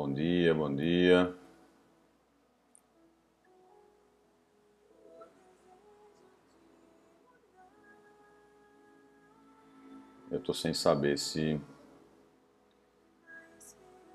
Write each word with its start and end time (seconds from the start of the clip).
Bom 0.00 0.14
dia, 0.14 0.54
bom 0.54 0.72
dia. 0.72 1.34
Eu 10.30 10.38
estou 10.38 10.54
sem 10.54 10.72
saber 10.72 11.18
se 11.18 11.60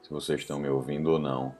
se 0.02 0.10
vocês 0.10 0.40
estão 0.40 0.58
me 0.58 0.70
ouvindo 0.70 1.12
ou 1.12 1.20
não. 1.20 1.54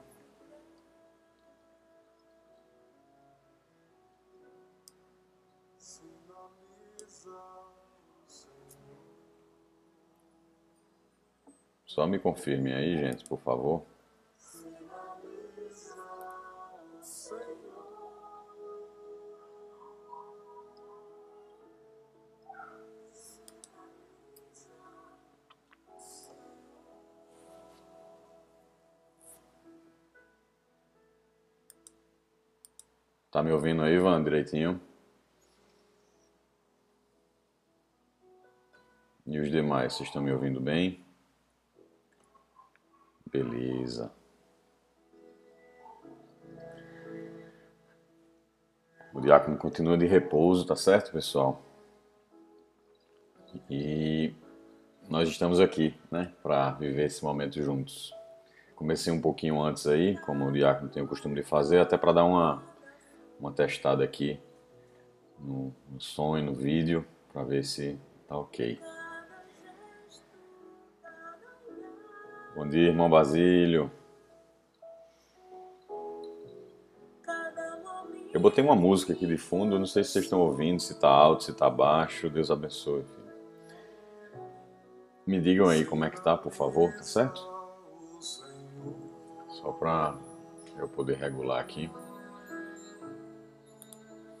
Só 11.84 12.06
me 12.06 12.18
confirmem 12.18 12.72
aí, 12.72 12.96
gente, 12.96 13.22
por 13.26 13.38
favor. 13.38 13.93
Tá 33.34 33.42
me 33.42 33.50
ouvindo 33.50 33.82
aí, 33.82 33.96
Ivan, 33.96 34.22
direitinho? 34.22 34.80
E 39.26 39.40
os 39.40 39.50
demais, 39.50 39.92
vocês 39.92 40.08
estão 40.08 40.22
me 40.22 40.30
ouvindo 40.30 40.60
bem? 40.60 41.04
Beleza. 43.28 44.12
O 49.12 49.20
diácono 49.20 49.58
continua 49.58 49.98
de 49.98 50.06
repouso, 50.06 50.64
tá 50.64 50.76
certo, 50.76 51.10
pessoal? 51.10 51.60
E 53.68 54.32
nós 55.08 55.28
estamos 55.28 55.58
aqui, 55.58 55.92
né, 56.08 56.32
para 56.40 56.70
viver 56.74 57.06
esse 57.06 57.24
momento 57.24 57.60
juntos. 57.60 58.14
Comecei 58.76 59.12
um 59.12 59.20
pouquinho 59.20 59.60
antes 59.60 59.88
aí, 59.88 60.16
como 60.18 60.46
o 60.46 60.52
diácono 60.52 60.88
tem 60.88 61.02
o 61.02 61.08
costume 61.08 61.34
de 61.34 61.42
fazer, 61.42 61.80
até 61.80 61.98
para 61.98 62.12
dar 62.12 62.24
uma, 62.24 62.62
uma 63.38 63.52
testada 63.52 64.04
aqui 64.04 64.38
no, 65.38 65.74
no 65.90 66.00
som 66.00 66.38
e 66.38 66.42
no 66.42 66.54
vídeo, 66.54 67.04
para 67.32 67.44
ver 67.44 67.64
se 67.64 67.98
tá 68.26 68.36
ok. 68.36 68.80
Bom 72.54 72.68
dia, 72.68 72.88
irmão 72.88 73.10
Basílio. 73.10 73.90
Eu 78.32 78.40
botei 78.40 78.64
uma 78.64 78.74
música 78.74 79.12
aqui 79.12 79.26
de 79.26 79.36
fundo, 79.36 79.78
não 79.78 79.86
sei 79.86 80.02
se 80.02 80.10
vocês 80.10 80.24
estão 80.24 80.40
ouvindo, 80.40 80.80
se 80.80 80.92
está 80.92 81.08
alto, 81.08 81.44
se 81.44 81.52
está 81.52 81.70
baixo. 81.70 82.28
Deus 82.28 82.50
abençoe. 82.50 83.04
Filho. 83.04 83.24
Me 85.26 85.40
digam 85.40 85.68
aí 85.68 85.84
como 85.84 86.04
é 86.04 86.10
que 86.10 86.22
tá, 86.22 86.36
por 86.36 86.52
favor, 86.52 86.92
tá 86.92 87.02
certo? 87.02 87.40
Só 89.48 89.72
para 89.72 90.18
eu 90.76 90.88
poder 90.88 91.16
regular 91.16 91.60
aqui. 91.60 91.88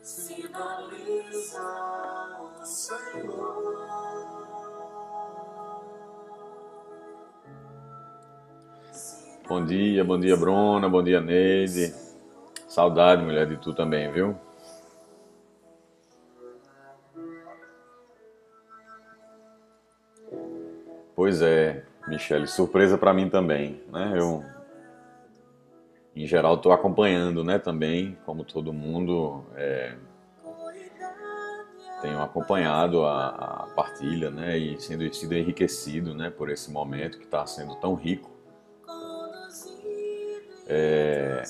Sinaliza, 0.04 1.64
Senhor. 2.62 3.88
Bom 9.48 9.64
dia, 9.64 10.04
bom 10.04 10.20
dia, 10.20 10.36
Bruna, 10.36 10.90
bom 10.90 11.02
dia, 11.02 11.22
Neide. 11.22 11.94
Saudade, 12.68 13.24
mulher, 13.24 13.46
de 13.46 13.56
tu 13.56 13.72
também, 13.72 14.12
viu? 14.12 14.36
Pois 21.16 21.40
é, 21.40 21.82
Michele, 22.06 22.46
surpresa 22.46 22.98
para 22.98 23.14
mim 23.14 23.30
também, 23.30 23.82
né? 23.90 24.12
Eu, 24.14 24.44
em 26.14 26.26
geral, 26.26 26.54
estou 26.54 26.72
acompanhando, 26.72 27.42
né? 27.42 27.58
Também, 27.58 28.16
como 28.24 28.44
todo 28.44 28.72
mundo, 28.72 29.44
é, 29.56 29.96
tenho 32.00 32.20
acompanhado 32.22 33.04
a, 33.04 33.28
a, 33.28 33.66
partilha, 33.74 34.30
né? 34.30 34.56
E 34.56 34.80
sendo 34.80 35.12
sido 35.14 35.34
enriquecido, 35.34 36.14
né? 36.14 36.30
Por 36.30 36.50
esse 36.50 36.70
momento 36.70 37.18
que 37.18 37.24
está 37.24 37.44
sendo 37.46 37.74
tão 37.76 37.94
rico 37.94 38.34
é, 40.66 41.42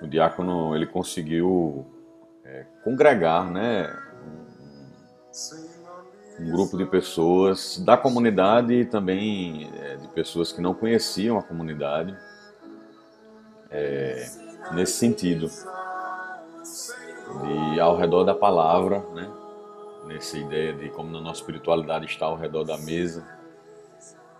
o 0.00 0.06
diácono 0.06 0.74
ele 0.74 0.86
conseguiu 0.86 1.86
é, 2.44 2.64
congregar 2.82 3.50
né, 3.50 3.94
um, 6.38 6.44
um, 6.44 6.50
grupo 6.50 6.76
de 6.76 6.86
pessoas 6.86 7.78
da 7.78 7.96
comunidade 7.96 8.72
e 8.72 8.84
também 8.84 9.70
é, 9.78 9.96
de 9.96 10.08
pessoas 10.08 10.52
que 10.52 10.60
não 10.60 10.74
conheciam 10.74 11.38
a 11.38 11.42
comunidade 11.42 12.16
é, 13.70 14.26
nesse 14.72 14.94
sentido 14.94 15.48
de 17.42 17.80
ao 17.80 17.96
redor 17.96 18.24
da 18.24 18.34
palavra, 18.34 19.00
né, 19.14 19.30
nessa 20.06 20.38
ideia 20.38 20.72
de 20.72 20.88
como 20.90 21.10
na 21.10 21.20
nossa 21.20 21.40
espiritualidade 21.40 22.06
está 22.06 22.26
ao 22.26 22.36
redor 22.36 22.64
da 22.64 22.78
mesa, 22.78 23.26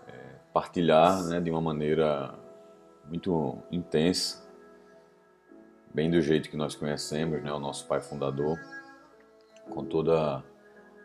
é, 0.07 0.11
partilhar 0.53 1.23
né, 1.25 1.39
de 1.39 1.51
uma 1.51 1.61
maneira 1.61 2.33
muito 3.05 3.57
intensa, 3.71 4.45
bem 5.93 6.09
do 6.09 6.21
jeito 6.21 6.49
que 6.49 6.57
nós 6.57 6.75
conhecemos, 6.75 7.41
né, 7.43 7.51
o 7.51 7.59
nosso 7.59 7.85
Pai 7.85 7.99
Fundador, 7.99 8.57
com 9.69 9.83
toda 9.83 10.43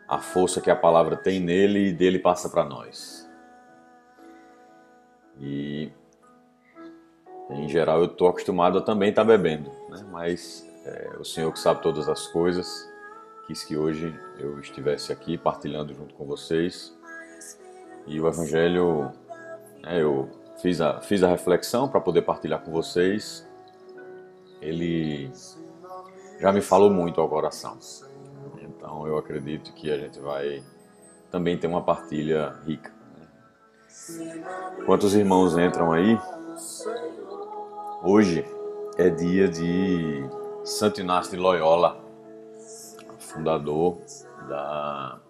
a 0.07 0.19
força 0.19 0.61
que 0.61 0.69
a 0.69 0.75
palavra 0.75 1.17
tem 1.17 1.39
nele 1.39 1.89
e 1.89 1.93
dele 1.93 2.19
passa 2.19 2.49
para 2.49 2.63
nós. 2.63 3.29
E 5.39 5.91
em 7.53 7.69
geral 7.69 7.99
eu 7.99 8.05
estou 8.05 8.27
acostumado 8.27 8.77
a 8.77 8.81
também 8.81 9.09
estar 9.09 9.23
tá 9.23 9.27
bebendo, 9.27 9.69
né? 9.89 10.05
mas 10.11 10.67
é, 10.85 11.15
o 11.19 11.23
Senhor 11.23 11.51
que 11.51 11.59
sabe 11.59 11.81
todas 11.81 12.09
as 12.09 12.27
coisas 12.27 12.89
quis 13.47 13.63
que 13.63 13.75
hoje 13.75 14.13
eu 14.39 14.59
estivesse 14.59 15.11
aqui 15.11 15.37
partilhando 15.37 15.93
junto 15.93 16.13
com 16.15 16.25
vocês 16.25 16.93
e 18.05 18.19
o 18.19 18.27
Evangelho, 18.27 19.11
né, 19.81 20.01
eu 20.01 20.29
fiz 20.61 20.81
a, 20.81 20.99
fiz 21.01 21.23
a 21.23 21.27
reflexão 21.27 21.87
para 21.87 22.01
poder 22.01 22.23
partilhar 22.23 22.61
com 22.61 22.71
vocês. 22.71 23.47
Ele 24.61 25.31
já 26.39 26.51
me 26.51 26.61
falou 26.61 26.89
muito 26.89 27.21
ao 27.21 27.29
coração. 27.29 27.77
Então 28.61 29.07
eu 29.07 29.17
acredito 29.17 29.73
que 29.73 29.91
a 29.91 29.97
gente 29.97 30.19
vai 30.19 30.63
também 31.31 31.57
ter 31.57 31.67
uma 31.67 31.81
partilha 31.81 32.55
rica. 32.65 32.91
Quantos 34.85 35.13
irmãos 35.15 35.57
entram 35.57 35.91
aí? 35.91 36.19
Hoje 38.05 38.43
é 38.97 39.09
dia 39.09 39.47
de 39.47 40.25
Santo 40.65 40.99
Inácio 40.99 41.31
de 41.31 41.37
Loyola, 41.37 42.03
fundador 43.17 44.01
da, 44.49 45.21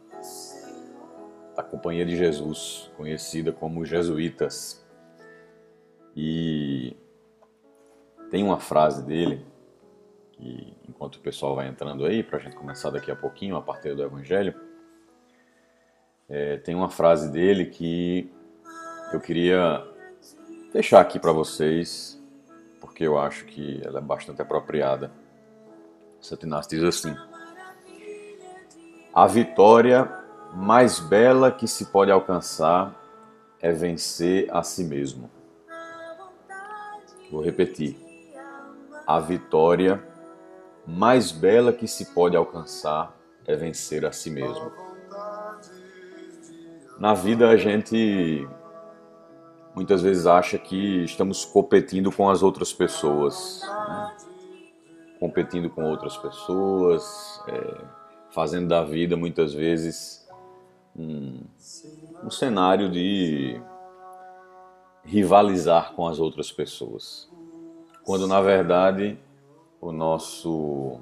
da 1.56 1.62
Companhia 1.62 2.04
de 2.04 2.16
Jesus, 2.16 2.92
conhecida 2.98 3.52
como 3.52 3.86
Jesuítas. 3.86 4.84
E 6.16 6.98
tem 8.32 8.44
uma 8.44 8.60
frase 8.60 9.06
dele, 9.06 9.46
que 10.32 10.76
enquanto 10.90 11.18
o 11.18 11.22
pessoal 11.22 11.56
vai 11.56 11.68
entrando 11.68 12.04
aí, 12.08 12.24
para 12.24 12.40
a 12.40 12.42
gente 12.42 12.56
começar 12.56 12.90
daqui 12.90 13.12
a 13.12 13.16
pouquinho, 13.16 13.56
a 13.56 13.62
partir 13.62 13.96
do 13.96 14.02
Evangelho, 14.02 14.60
é, 16.28 16.58
tem 16.58 16.74
uma 16.74 16.90
frase 16.90 17.32
dele 17.32 17.68
que 17.68 18.34
eu 19.14 19.20
queria 19.20 19.88
deixar 20.74 21.02
aqui 21.02 21.20
para 21.20 21.32
vocês, 21.32 22.23
porque 22.84 23.06
eu 23.06 23.18
acho 23.18 23.46
que 23.46 23.82
ela 23.82 24.00
é 24.00 24.02
bastante 24.02 24.42
apropriada. 24.42 25.10
Satinás 26.20 26.68
diz 26.68 26.84
assim: 26.84 27.16
A 29.14 29.26
vitória 29.26 30.12
mais 30.54 31.00
bela 31.00 31.50
que 31.50 31.66
se 31.66 31.86
pode 31.86 32.12
alcançar 32.12 32.94
é 33.62 33.72
vencer 33.72 34.54
a 34.54 34.62
si 34.64 34.84
mesmo. 34.84 35.32
Vou 37.32 37.42
repetir. 37.42 37.98
A 39.08 39.18
vitória 39.18 40.04
mais 40.86 41.32
bela 41.32 41.72
que 41.72 41.88
se 41.88 42.14
pode 42.14 42.36
alcançar 42.36 43.16
é 43.48 43.56
vencer 43.56 44.06
a 44.06 44.12
si 44.12 44.30
mesmo. 44.30 44.74
Na 47.00 47.14
vida 47.14 47.48
a 47.48 47.56
gente 47.56 48.46
muitas 49.76 50.02
vezes 50.02 50.26
acha 50.26 50.58
que 50.58 51.04
estamos 51.04 51.46
competindo 51.46 52.12
com 52.12 52.30
as 52.30 52.44
outras 52.44 52.72
pessoas, 52.72 53.62
né? 53.62 54.18
competindo 55.20 55.70
com 55.70 55.84
outras 55.90 56.18
pessoas, 56.18 57.42
é, 57.48 57.86
fazendo 58.32 58.68
da 58.68 58.84
vida 58.84 59.16
muitas 59.16 59.54
vezes 59.54 60.28
um, 60.96 61.40
um 62.24 62.30
cenário 62.30 62.90
de 62.90 63.60
rivalizar 65.04 65.94
com 65.94 66.08
as 66.08 66.20
outras 66.20 66.52
pessoas. 66.52 67.30
Quando 68.04 68.28
na 68.28 68.42
verdade 68.42 69.18
o 69.80 69.92
nosso 69.92 71.00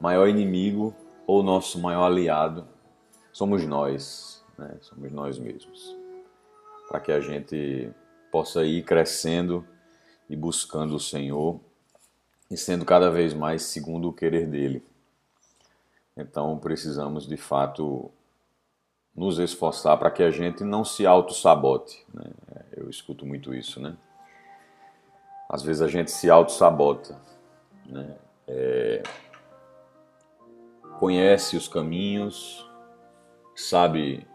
maior 0.00 0.28
inimigo 0.28 0.94
ou 1.26 1.42
nosso 1.42 1.78
maior 1.80 2.04
aliado 2.04 2.66
somos 3.32 3.66
nós, 3.66 4.44
né? 4.58 4.76
somos 4.80 5.10
nós 5.10 5.38
mesmos. 5.38 5.99
Para 6.90 6.98
que 6.98 7.12
a 7.12 7.20
gente 7.20 7.88
possa 8.32 8.64
ir 8.64 8.82
crescendo 8.82 9.64
e 10.28 10.34
buscando 10.34 10.96
o 10.96 11.00
Senhor 11.00 11.60
e 12.50 12.56
sendo 12.56 12.84
cada 12.84 13.08
vez 13.08 13.32
mais 13.32 13.62
segundo 13.62 14.08
o 14.08 14.12
querer 14.12 14.48
dele. 14.48 14.84
Então 16.16 16.58
precisamos 16.58 17.28
de 17.28 17.36
fato 17.36 18.10
nos 19.14 19.38
esforçar 19.38 19.96
para 19.98 20.10
que 20.10 20.24
a 20.24 20.32
gente 20.32 20.64
não 20.64 20.84
se 20.84 21.06
auto-sabote. 21.06 22.04
Né? 22.12 22.24
Eu 22.76 22.90
escuto 22.90 23.24
muito 23.24 23.54
isso, 23.54 23.80
né? 23.80 23.96
Às 25.48 25.62
vezes 25.62 25.82
a 25.82 25.86
gente 25.88 26.10
se 26.10 26.28
auto-sabota, 26.28 27.20
né? 27.86 28.16
É... 28.48 29.02
Conhece 30.98 31.56
os 31.56 31.68
caminhos, 31.68 32.68
sabe 33.54 34.26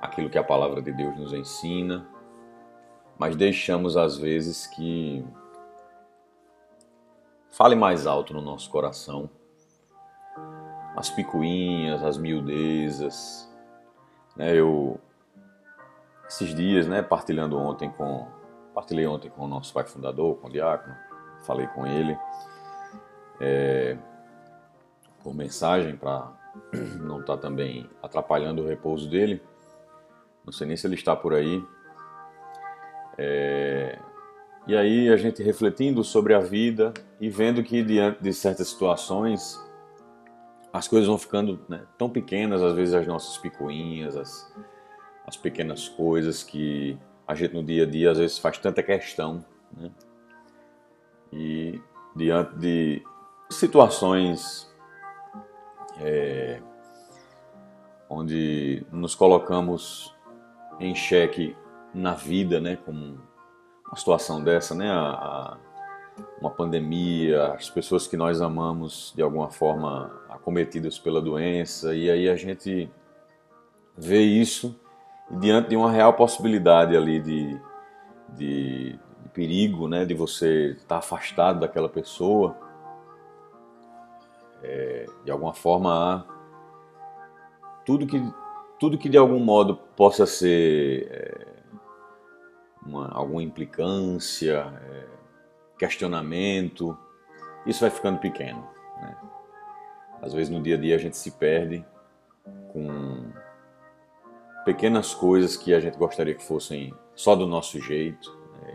aquilo 0.00 0.30
que 0.30 0.38
a 0.38 0.44
palavra 0.44 0.80
de 0.80 0.92
Deus 0.92 1.16
nos 1.16 1.32
ensina, 1.32 2.06
mas 3.18 3.36
deixamos 3.36 3.96
às 3.96 4.16
vezes 4.16 4.66
que 4.66 5.24
fale 7.50 7.74
mais 7.74 8.06
alto 8.06 8.32
no 8.32 8.40
nosso 8.40 8.70
coração 8.70 9.28
as 10.96 11.10
picuinhas, 11.10 12.02
as 12.02 12.18
miudezas. 12.18 13.48
Né? 14.36 14.54
Eu 14.54 15.00
esses 16.28 16.54
dias, 16.54 16.86
né, 16.86 17.00
partilhando 17.00 17.56
ontem 17.56 17.90
com 17.90 18.26
partilhei 18.74 19.06
ontem 19.06 19.30
com 19.30 19.44
o 19.44 19.48
nosso 19.48 19.72
pai 19.72 19.84
fundador, 19.84 20.36
com 20.36 20.46
o 20.46 20.50
diácono, 20.50 20.94
falei 21.42 21.66
com 21.68 21.86
ele 21.86 22.16
é, 23.40 23.96
por 25.22 25.34
mensagem 25.34 25.96
para 25.96 26.32
não 27.00 27.20
estar 27.20 27.36
tá 27.36 27.42
também 27.42 27.88
atrapalhando 28.02 28.62
o 28.62 28.66
repouso 28.66 29.08
dele. 29.08 29.42
Não 30.48 30.52
sei 30.52 30.66
nem 30.66 30.78
se 30.78 30.86
ele 30.86 30.94
está 30.94 31.14
por 31.14 31.34
aí. 31.34 31.62
É, 33.18 33.98
e 34.66 34.74
aí 34.74 35.10
a 35.10 35.16
gente 35.18 35.42
refletindo 35.42 36.02
sobre 36.02 36.32
a 36.32 36.40
vida 36.40 36.94
e 37.20 37.28
vendo 37.28 37.62
que 37.62 37.82
diante 37.82 38.22
de 38.22 38.32
certas 38.32 38.68
situações 38.68 39.62
as 40.72 40.88
coisas 40.88 41.06
vão 41.06 41.18
ficando 41.18 41.60
né, 41.68 41.82
tão 41.98 42.08
pequenas, 42.08 42.62
às 42.62 42.72
vezes 42.72 42.94
as 42.94 43.06
nossas 43.06 43.36
picuinhas, 43.36 44.16
as, 44.16 44.54
as 45.26 45.36
pequenas 45.36 45.86
coisas 45.86 46.42
que 46.42 46.98
a 47.26 47.34
gente 47.34 47.52
no 47.52 47.62
dia 47.62 47.82
a 47.82 47.86
dia 47.86 48.10
às 48.10 48.16
vezes 48.16 48.38
faz 48.38 48.56
tanta 48.56 48.82
questão. 48.82 49.44
Né? 49.76 49.90
E 51.30 51.82
diante 52.16 52.56
de 52.56 53.02
situações 53.50 54.66
é, 56.00 56.62
onde 58.08 58.86
nos 58.90 59.14
colocamos 59.14 60.16
em 60.80 60.94
xeque 60.94 61.56
na 61.94 62.14
vida, 62.14 62.60
né, 62.60 62.76
como 62.84 63.18
uma 63.86 63.96
situação 63.96 64.42
dessa, 64.42 64.74
né, 64.74 64.90
a, 64.90 65.10
a, 65.10 65.56
uma 66.40 66.50
pandemia, 66.50 67.52
as 67.54 67.70
pessoas 67.70 68.06
que 68.06 68.16
nós 68.16 68.40
amamos 68.40 69.12
de 69.14 69.22
alguma 69.22 69.50
forma 69.50 70.10
acometidas 70.28 70.98
pela 70.98 71.20
doença, 71.20 71.94
e 71.94 72.10
aí 72.10 72.28
a 72.28 72.36
gente 72.36 72.90
vê 73.96 74.20
isso 74.20 74.78
diante 75.30 75.70
de 75.70 75.76
uma 75.76 75.90
real 75.90 76.12
possibilidade 76.14 76.96
ali 76.96 77.20
de, 77.20 77.60
de, 78.30 78.92
de 79.22 79.28
perigo, 79.32 79.88
né, 79.88 80.04
de 80.04 80.14
você 80.14 80.72
estar 80.72 80.98
afastado 80.98 81.60
daquela 81.60 81.88
pessoa, 81.88 82.56
é, 84.62 85.06
de 85.24 85.30
alguma 85.30 85.54
forma 85.54 86.26
tudo 87.84 88.06
que 88.06 88.20
tudo 88.78 88.98
que 88.98 89.08
de 89.08 89.18
algum 89.18 89.40
modo 89.40 89.76
possa 89.96 90.24
ser 90.24 91.08
é, 91.10 91.46
uma, 92.86 93.08
alguma 93.08 93.42
implicância, 93.42 94.72
é, 94.82 95.06
questionamento, 95.78 96.96
isso 97.66 97.80
vai 97.80 97.90
ficando 97.90 98.18
pequeno. 98.18 98.66
Né? 99.00 99.16
Às 100.22 100.32
vezes 100.32 100.48
no 100.48 100.62
dia 100.62 100.76
a 100.76 100.78
dia 100.78 100.94
a 100.94 100.98
gente 100.98 101.16
se 101.16 101.32
perde 101.32 101.84
com 102.72 103.32
pequenas 104.64 105.14
coisas 105.14 105.56
que 105.56 105.74
a 105.74 105.80
gente 105.80 105.96
gostaria 105.96 106.34
que 106.34 106.44
fossem 106.44 106.94
só 107.14 107.34
do 107.34 107.46
nosso 107.46 107.80
jeito 107.80 108.38
né? 108.62 108.74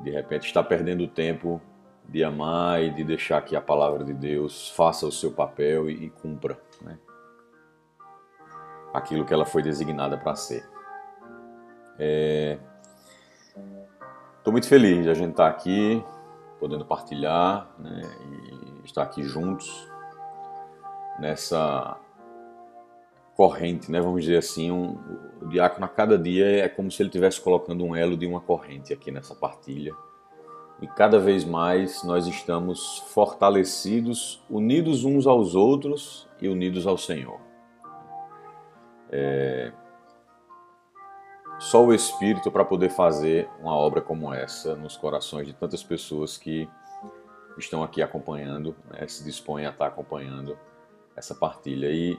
e 0.00 0.04
de 0.04 0.10
repente 0.10 0.46
está 0.46 0.62
perdendo 0.62 1.06
tempo 1.08 1.60
de 2.08 2.22
amar 2.24 2.82
e 2.82 2.90
de 2.90 3.04
deixar 3.04 3.42
que 3.42 3.56
a 3.56 3.60
palavra 3.60 4.04
de 4.04 4.14
Deus 4.14 4.70
faça 4.70 5.06
o 5.06 5.12
seu 5.12 5.32
papel 5.32 5.90
e, 5.90 6.06
e 6.06 6.10
cumpra 6.10 6.58
né? 6.80 6.98
Aquilo 8.98 9.24
que 9.24 9.32
ela 9.32 9.46
foi 9.46 9.62
designada 9.62 10.16
para 10.18 10.34
ser. 10.34 10.64
Estou 11.98 11.98
é... 14.46 14.50
muito 14.50 14.68
feliz 14.68 15.04
de 15.04 15.10
a 15.10 15.14
gente 15.14 15.30
estar 15.30 15.44
tá 15.44 15.50
aqui, 15.50 16.04
podendo 16.60 16.84
partilhar 16.84 17.68
né, 17.78 18.02
e 18.82 18.84
estar 18.84 19.02
aqui 19.02 19.22
juntos 19.22 19.88
nessa 21.18 21.96
corrente, 23.34 23.90
né, 23.90 24.00
vamos 24.00 24.22
dizer 24.22 24.38
assim. 24.38 24.70
Um, 24.70 24.98
o 25.40 25.48
diácono 25.48 25.86
a 25.86 25.88
cada 25.88 26.18
dia 26.18 26.64
é 26.64 26.68
como 26.68 26.90
se 26.90 27.00
ele 27.00 27.08
estivesse 27.08 27.40
colocando 27.40 27.84
um 27.84 27.94
elo 27.94 28.16
de 28.16 28.26
uma 28.26 28.40
corrente 28.40 28.92
aqui 28.92 29.10
nessa 29.10 29.34
partilha. 29.34 29.94
E 30.80 30.86
cada 30.86 31.18
vez 31.18 31.44
mais 31.44 32.04
nós 32.04 32.26
estamos 32.26 32.98
fortalecidos, 33.08 34.42
unidos 34.48 35.04
uns 35.04 35.26
aos 35.26 35.54
outros 35.54 36.28
e 36.40 36.48
unidos 36.48 36.86
ao 36.86 36.96
Senhor. 36.96 37.47
É, 39.10 39.72
só 41.58 41.84
o 41.84 41.92
Espírito 41.92 42.50
para 42.50 42.64
poder 42.64 42.90
fazer 42.90 43.48
uma 43.60 43.74
obra 43.74 44.00
como 44.00 44.32
essa 44.32 44.76
nos 44.76 44.96
corações 44.96 45.46
de 45.46 45.52
tantas 45.52 45.82
pessoas 45.82 46.38
que 46.38 46.68
estão 47.56 47.82
aqui 47.82 48.00
acompanhando, 48.00 48.76
né, 48.90 49.06
se 49.08 49.24
dispõem 49.24 49.66
a 49.66 49.70
estar 49.70 49.86
acompanhando 49.86 50.56
essa 51.16 51.34
partilha. 51.34 51.90
E 51.90 52.18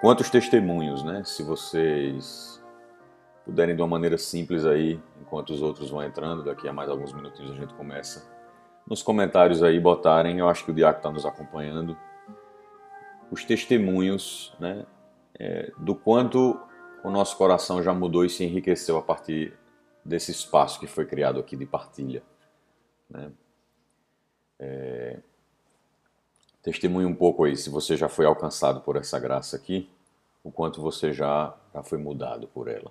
quantos 0.00 0.30
testemunhos, 0.30 1.04
né? 1.04 1.22
Se 1.24 1.42
vocês 1.42 2.62
puderem 3.44 3.76
de 3.76 3.82
uma 3.82 3.88
maneira 3.88 4.16
simples 4.16 4.64
aí, 4.64 4.98
enquanto 5.20 5.50
os 5.50 5.60
outros 5.60 5.90
vão 5.90 6.02
entrando, 6.02 6.44
daqui 6.44 6.66
a 6.66 6.72
mais 6.72 6.88
alguns 6.88 7.12
minutinhos 7.12 7.52
a 7.52 7.54
gente 7.54 7.74
começa, 7.74 8.26
nos 8.86 9.02
comentários 9.02 9.62
aí 9.62 9.78
botarem, 9.78 10.38
eu 10.38 10.48
acho 10.48 10.64
que 10.64 10.70
o 10.70 10.74
Diaco 10.74 10.98
está 10.98 11.10
nos 11.10 11.26
acompanhando, 11.26 11.96
os 13.30 13.44
testemunhos, 13.44 14.54
né? 14.58 14.86
É, 15.38 15.72
do 15.78 15.94
quanto 15.94 16.60
o 17.02 17.10
nosso 17.10 17.36
coração 17.36 17.82
já 17.82 17.92
mudou 17.92 18.24
e 18.24 18.30
se 18.30 18.44
enriqueceu 18.44 18.96
a 18.96 19.02
partir 19.02 19.52
desse 20.04 20.30
espaço 20.30 20.78
que 20.78 20.86
foi 20.86 21.06
criado 21.06 21.40
aqui 21.40 21.56
de 21.56 21.66
partilha. 21.66 22.22
Né? 23.08 23.32
É... 24.58 25.20
Testemunhe 26.62 27.06
um 27.06 27.14
pouco 27.14 27.44
aí, 27.44 27.56
se 27.56 27.68
você 27.68 27.96
já 27.96 28.08
foi 28.08 28.24
alcançado 28.24 28.80
por 28.80 28.96
essa 28.96 29.18
graça 29.18 29.56
aqui, 29.56 29.90
o 30.42 30.50
quanto 30.50 30.80
você 30.80 31.12
já, 31.12 31.54
já 31.74 31.82
foi 31.82 31.98
mudado 31.98 32.48
por 32.48 32.68
ela. 32.68 32.90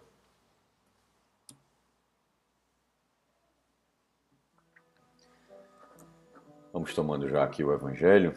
Vamos 6.72 6.94
tomando 6.94 7.28
já 7.30 7.44
aqui 7.44 7.64
o 7.64 7.72
Evangelho, 7.72 8.34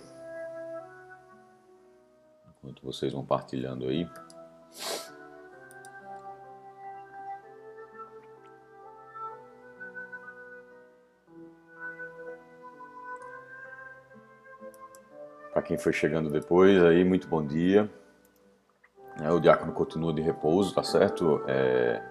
enquanto 2.67 2.83
vocês 2.83 3.13
vão 3.13 3.25
partilhando 3.25 3.87
aí. 3.87 4.09
Para 15.53 15.63
quem 15.63 15.79
foi 15.79 15.93
chegando 15.93 16.29
depois, 16.29 16.83
aí 16.83 17.05
muito 17.05 17.29
bom 17.29 17.45
dia. 17.47 17.91
É, 19.23 19.31
o 19.31 19.41
diácono 19.41 19.73
continua 19.73 20.13
de 20.13 20.21
repouso, 20.21 20.75
tá 20.75 20.83
certo? 20.83 21.43
É, 21.47 22.03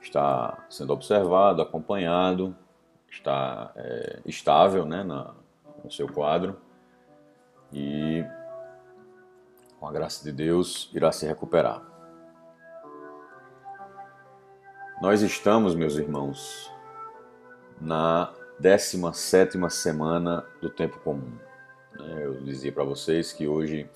está 0.00 0.64
sendo 0.70 0.92
observado, 0.92 1.60
acompanhado, 1.62 2.54
está 3.10 3.72
é, 3.74 4.20
estável 4.24 4.84
né, 4.84 5.02
na, 5.02 5.34
no 5.82 5.90
seu 5.90 6.06
quadro 6.06 6.60
e, 7.72 8.24
com 9.86 9.90
a 9.90 9.92
graça 9.92 10.24
de 10.24 10.32
Deus, 10.32 10.90
irá 10.92 11.12
se 11.12 11.24
recuperar. 11.24 11.80
Nós 15.00 15.22
estamos, 15.22 15.76
meus 15.76 15.94
irmãos, 15.94 16.72
na 17.80 18.34
17 18.58 19.56
semana 19.70 20.44
do 20.60 20.68
tempo 20.68 20.98
comum. 20.98 21.38
Né? 21.92 22.24
Eu 22.24 22.42
dizia 22.42 22.72
para 22.72 22.82
vocês 22.82 23.32
que 23.32 23.46
hoje 23.46 23.88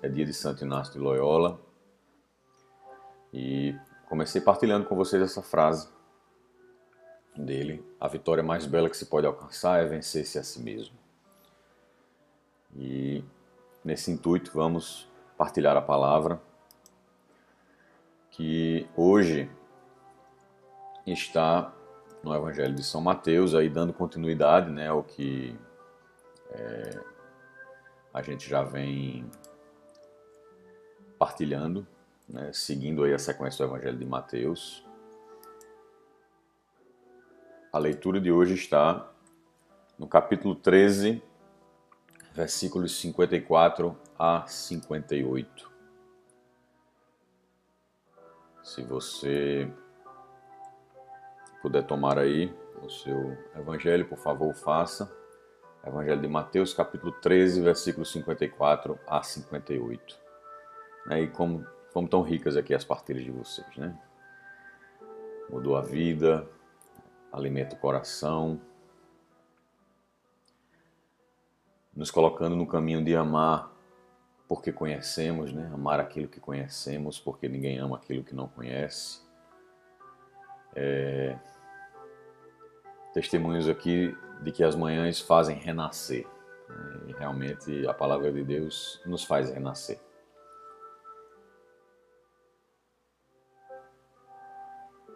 é 0.00 0.08
dia 0.08 0.24
de 0.24 0.32
Santo 0.32 0.64
Inácio 0.64 0.94
de 0.94 0.98
Loyola 0.98 1.60
e 3.30 3.76
comecei 4.08 4.40
partilhando 4.40 4.86
com 4.86 4.96
vocês 4.96 5.20
essa 5.22 5.42
frase 5.42 5.90
dele: 7.36 7.84
a 8.00 8.08
vitória 8.08 8.42
mais 8.42 8.64
bela 8.64 8.88
que 8.88 8.96
se 8.96 9.04
pode 9.04 9.26
alcançar 9.26 9.82
é 9.82 9.86
vencer-se 9.86 10.38
a 10.38 10.42
si 10.42 10.62
mesmo. 10.62 10.96
E 12.74 13.22
nesse 13.84 14.10
intuito 14.10 14.50
vamos 14.54 15.12
partilhar 15.36 15.76
a 15.76 15.82
palavra 15.82 16.40
que 18.30 18.88
hoje 18.96 19.50
está 21.06 21.72
no 22.22 22.34
Evangelho 22.34 22.74
de 22.74 22.82
São 22.82 23.00
Mateus, 23.00 23.54
aí 23.54 23.68
dando 23.68 23.92
continuidade 23.92 24.70
né, 24.70 24.88
ao 24.88 25.02
que 25.02 25.56
é, 26.50 27.00
a 28.12 28.22
gente 28.22 28.48
já 28.48 28.62
vem 28.62 29.30
partilhando, 31.18 31.86
né, 32.28 32.50
seguindo 32.52 33.04
aí 33.04 33.12
a 33.12 33.18
sequência 33.18 33.64
do 33.64 33.70
Evangelho 33.70 33.98
de 33.98 34.06
Mateus. 34.06 34.84
A 37.72 37.78
leitura 37.78 38.20
de 38.20 38.32
hoje 38.32 38.54
está 38.54 39.10
no 39.98 40.06
capítulo 40.06 40.54
13, 40.54 41.22
versículos 42.34 42.96
54 43.00 43.96
a 44.18 44.44
58. 44.46 45.72
Se 48.62 48.82
você 48.82 49.70
puder 51.62 51.86
tomar 51.86 52.18
aí 52.18 52.52
o 52.82 52.90
seu 52.90 53.38
evangelho, 53.54 54.06
por 54.08 54.18
favor, 54.18 54.52
faça. 54.52 55.10
Evangelho 55.86 56.20
de 56.20 56.28
Mateus, 56.28 56.74
capítulo 56.74 57.12
13, 57.12 57.60
versículos 57.60 58.10
54 58.10 58.98
a 59.06 59.22
58. 59.22 60.18
E 61.10 61.28
como, 61.28 61.64
como 61.92 62.08
tão 62.08 62.22
ricas 62.22 62.56
aqui 62.56 62.74
as 62.74 62.84
partilhas 62.84 63.22
de 63.22 63.30
vocês, 63.30 63.76
né? 63.76 63.96
Mudou 65.50 65.76
a 65.76 65.82
vida, 65.82 66.48
alimenta 67.30 67.76
o 67.76 67.78
coração, 67.78 68.60
nos 71.96 72.10
colocando 72.10 72.56
no 72.56 72.66
caminho 72.66 73.04
de 73.04 73.14
amar 73.14 73.72
porque 74.48 74.72
conhecemos, 74.72 75.52
né? 75.52 75.70
amar 75.72 76.00
aquilo 76.00 76.28
que 76.28 76.38
conhecemos, 76.38 77.18
porque 77.18 77.48
ninguém 77.48 77.78
ama 77.78 77.96
aquilo 77.96 78.22
que 78.22 78.34
não 78.34 78.46
conhece. 78.46 79.22
É... 80.74 81.38
Testemunhos 83.12 83.68
aqui 83.68 84.16
de 84.42 84.52
que 84.52 84.62
as 84.62 84.74
manhãs 84.74 85.20
fazem 85.20 85.56
renascer. 85.56 86.26
Né? 86.68 87.00
E 87.08 87.12
realmente 87.12 87.86
a 87.86 87.94
palavra 87.94 88.32
de 88.32 88.44
Deus 88.44 89.00
nos 89.06 89.24
faz 89.24 89.50
renascer. 89.50 90.00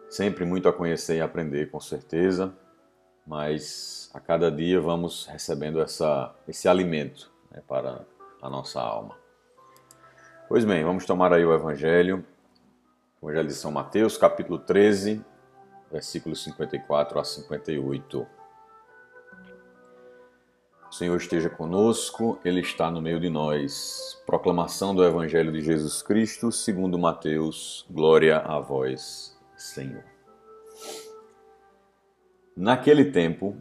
Sempre 0.09 0.43
muito 0.43 0.67
a 0.67 0.73
conhecer 0.73 1.17
e 1.17 1.21
aprender, 1.21 1.69
com 1.69 1.79
certeza, 1.79 2.57
mas 3.29 4.09
a 4.11 4.19
cada 4.19 4.51
dia 4.51 4.81
vamos 4.81 5.27
recebendo 5.27 5.79
essa, 5.79 6.33
esse 6.47 6.67
alimento 6.67 7.31
né, 7.51 7.61
para 7.67 8.03
a 8.41 8.49
nossa 8.49 8.81
alma. 8.81 9.15
Pois 10.47 10.65
bem, 10.65 10.83
vamos 10.83 11.05
tomar 11.05 11.31
aí 11.31 11.45
o 11.45 11.53
Evangelho, 11.53 12.25
o 13.21 13.27
Evangelho 13.27 13.47
de 13.49 13.53
São 13.53 13.71
Mateus, 13.71 14.17
capítulo 14.17 14.57
13, 14.57 15.23
versículos 15.91 16.43
54 16.43 17.19
a 17.19 17.23
58. 17.23 18.27
O 20.89 20.91
Senhor 20.91 21.15
esteja 21.15 21.51
conosco, 21.51 22.39
Ele 22.43 22.61
está 22.61 22.89
no 22.89 22.99
meio 22.99 23.19
de 23.19 23.29
nós. 23.29 24.19
Proclamação 24.25 24.95
do 24.95 25.05
Evangelho 25.05 25.51
de 25.51 25.61
Jesus 25.61 26.01
Cristo, 26.01 26.51
segundo 26.51 26.97
Mateus. 26.97 27.85
Glória 27.91 28.39
a 28.39 28.59
vós, 28.59 29.37
Senhor. 29.55 30.18
Naquele 32.61 33.05
tempo, 33.05 33.55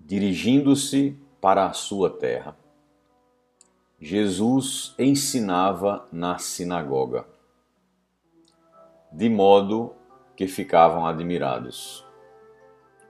dirigindo-se 0.00 1.14
para 1.42 1.66
a 1.66 1.74
sua 1.74 2.08
terra, 2.08 2.56
Jesus 4.00 4.94
ensinava 4.98 6.08
na 6.10 6.38
sinagoga, 6.38 7.26
de 9.12 9.28
modo 9.28 9.94
que 10.34 10.46
ficavam 10.46 11.04
admirados 11.04 12.02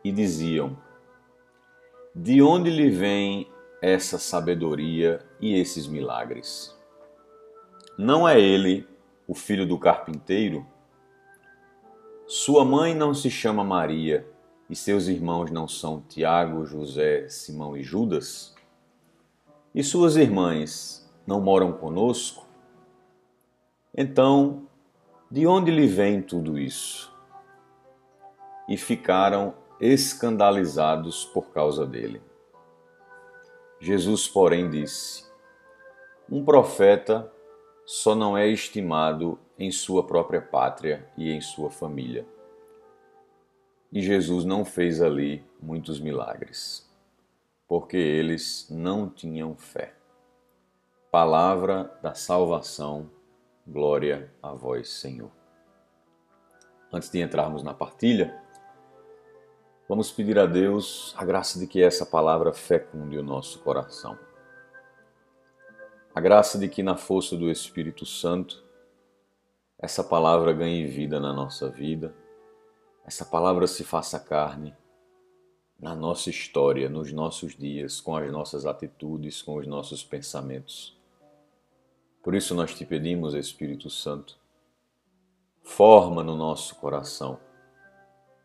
e 0.02 0.10
diziam: 0.10 0.76
De 2.12 2.42
onde 2.42 2.70
lhe 2.70 2.90
vem 2.90 3.48
essa 3.80 4.18
sabedoria 4.18 5.24
e 5.40 5.54
esses 5.54 5.86
milagres? 5.86 6.76
Não 7.96 8.28
é 8.28 8.40
ele 8.40 8.84
o 9.28 9.34
filho 9.36 9.64
do 9.64 9.78
carpinteiro? 9.78 10.66
Sua 12.26 12.64
mãe 12.64 12.94
não 12.94 13.12
se 13.12 13.30
chama 13.30 13.64
Maria 13.64 14.26
e 14.70 14.76
seus 14.76 15.08
irmãos 15.08 15.50
não 15.50 15.68
são 15.68 16.00
Tiago, 16.00 16.64
José, 16.64 17.28
Simão 17.28 17.76
e 17.76 17.82
Judas? 17.82 18.54
E 19.74 19.82
suas 19.82 20.16
irmãs 20.16 21.10
não 21.26 21.40
moram 21.40 21.72
conosco? 21.72 22.46
Então, 23.94 24.66
de 25.30 25.46
onde 25.46 25.70
lhe 25.70 25.86
vem 25.86 26.22
tudo 26.22 26.58
isso? 26.58 27.12
E 28.68 28.76
ficaram 28.76 29.54
escandalizados 29.80 31.24
por 31.24 31.50
causa 31.50 31.84
dele. 31.84 32.22
Jesus, 33.80 34.28
porém, 34.28 34.70
disse: 34.70 35.26
Um 36.30 36.44
profeta 36.44 37.30
só 37.84 38.14
não 38.14 38.38
é 38.38 38.46
estimado 38.46 39.38
em 39.58 39.70
sua 39.70 40.06
própria 40.06 40.40
pátria 40.40 41.08
e 41.16 41.30
em 41.30 41.40
sua 41.40 41.70
família. 41.70 42.26
E 43.92 44.00
Jesus 44.00 44.44
não 44.44 44.64
fez 44.64 45.02
ali 45.02 45.44
muitos 45.60 46.00
milagres 46.00 46.90
porque 47.72 47.96
eles 47.96 48.66
não 48.68 49.08
tinham 49.08 49.56
fé. 49.56 49.94
Palavra 51.10 51.90
da 52.02 52.12
salvação, 52.12 53.10
glória 53.66 54.30
a 54.42 54.52
vós, 54.52 54.90
Senhor. 54.90 55.30
Antes 56.92 57.08
de 57.08 57.22
entrarmos 57.22 57.62
na 57.62 57.72
partilha, 57.72 58.38
vamos 59.88 60.12
pedir 60.12 60.38
a 60.38 60.44
Deus 60.44 61.14
a 61.16 61.24
graça 61.24 61.58
de 61.58 61.66
que 61.66 61.82
essa 61.82 62.04
palavra 62.04 62.52
fecunde 62.52 63.16
o 63.16 63.22
nosso 63.22 63.60
coração. 63.60 64.18
A 66.14 66.20
graça 66.20 66.58
de 66.58 66.68
que, 66.68 66.82
na 66.82 66.98
força 66.98 67.38
do 67.38 67.50
Espírito 67.50 68.04
Santo, 68.04 68.62
essa 69.82 70.04
palavra 70.04 70.52
ganhe 70.52 70.86
vida 70.86 71.18
na 71.18 71.32
nossa 71.32 71.68
vida, 71.68 72.14
essa 73.04 73.24
palavra 73.24 73.66
se 73.66 73.82
faça 73.82 74.20
carne 74.20 74.72
na 75.76 75.92
nossa 75.92 76.30
história, 76.30 76.88
nos 76.88 77.12
nossos 77.12 77.56
dias, 77.56 78.00
com 78.00 78.14
as 78.14 78.30
nossas 78.30 78.64
atitudes, 78.64 79.42
com 79.42 79.56
os 79.56 79.66
nossos 79.66 80.04
pensamentos. 80.04 80.96
Por 82.22 82.36
isso 82.36 82.54
nós 82.54 82.72
te 82.72 82.86
pedimos, 82.86 83.34
Espírito 83.34 83.90
Santo, 83.90 84.38
forma 85.64 86.22
no 86.22 86.36
nosso 86.36 86.76
coração 86.76 87.40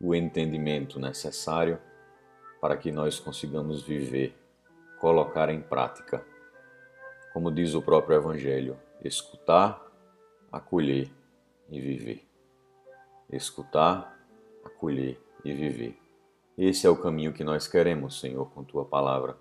o 0.00 0.16
entendimento 0.16 0.98
necessário 0.98 1.78
para 2.60 2.76
que 2.76 2.90
nós 2.90 3.20
consigamos 3.20 3.80
viver, 3.80 4.36
colocar 5.00 5.50
em 5.50 5.62
prática, 5.62 6.26
como 7.32 7.52
diz 7.52 7.74
o 7.74 7.82
próprio 7.82 8.16
Evangelho, 8.16 8.76
escutar, 9.04 9.80
acolher 10.50 11.16
e 11.68 11.80
viver. 11.80 12.26
Escutar, 13.30 14.18
acolher 14.64 15.20
e 15.44 15.52
viver. 15.52 15.98
Esse 16.56 16.86
é 16.86 16.90
o 16.90 17.00
caminho 17.00 17.32
que 17.32 17.44
nós 17.44 17.68
queremos, 17.68 18.18
Senhor, 18.18 18.50
com 18.50 18.64
tua 18.64 18.84
palavra. 18.84 19.36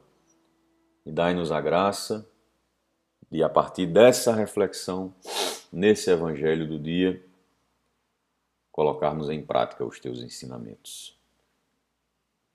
E 1.05 1.11
dai-nos 1.11 1.51
a 1.51 1.59
graça 1.59 2.29
de, 3.31 3.43
a 3.43 3.49
partir 3.49 3.85
dessa 3.85 4.33
reflexão, 4.33 5.13
nesse 5.71 6.09
evangelho 6.09 6.67
do 6.67 6.79
dia, 6.79 7.23
colocarmos 8.71 9.29
em 9.29 9.43
prática 9.43 9.85
os 9.85 9.99
teus 9.99 10.21
ensinamentos. 10.21 11.17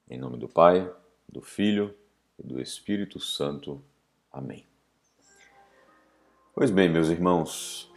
Em 0.09 0.19
nome 0.19 0.37
do 0.37 0.49
Pai, 0.49 0.89
do 1.29 1.43
Filho 1.43 1.97
e 2.39 2.47
do 2.47 2.61
Espírito 2.61 3.19
Santo. 3.19 3.83
Amém. 4.31 4.67
Pois 6.55 6.71
bem, 6.71 6.89
meus 6.89 7.09
irmãos, 7.09 7.92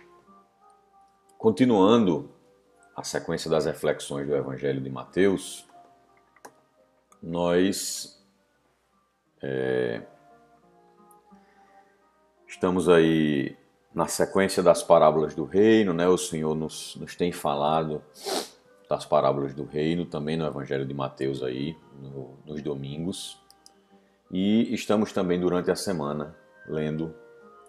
continuando 1.38 2.30
a 2.96 3.04
sequência 3.04 3.50
das 3.50 3.66
reflexões 3.66 4.28
do 4.28 4.36
Evangelho 4.36 4.82
de 4.82 4.90
Mateus, 4.90 5.66
nós 7.22 8.24
é, 9.42 10.02
estamos 12.48 12.88
aí 12.88 13.58
na 13.94 14.08
sequência 14.08 14.62
das 14.62 14.84
parábolas 14.84 15.34
do 15.34 15.46
reino, 15.46 15.94
né? 15.94 16.08
O 16.08 16.18
Senhor 16.18 16.56
nos, 16.56 16.96
nos 16.96 17.16
tem 17.16 17.32
falado 17.32 18.02
das 18.90 19.06
parábolas 19.06 19.54
do 19.54 19.66
reino 19.66 20.06
também 20.06 20.38
no 20.38 20.46
Evangelho 20.46 20.86
de 20.86 20.94
Mateus 20.94 21.42
aí, 21.42 21.76
no, 22.00 22.38
nos 22.46 22.62
domingos. 22.62 23.40
E 24.32 24.74
estamos 24.74 25.12
também 25.12 25.40
durante 25.40 25.72
a 25.72 25.76
semana 25.76 26.36
lendo 26.68 27.16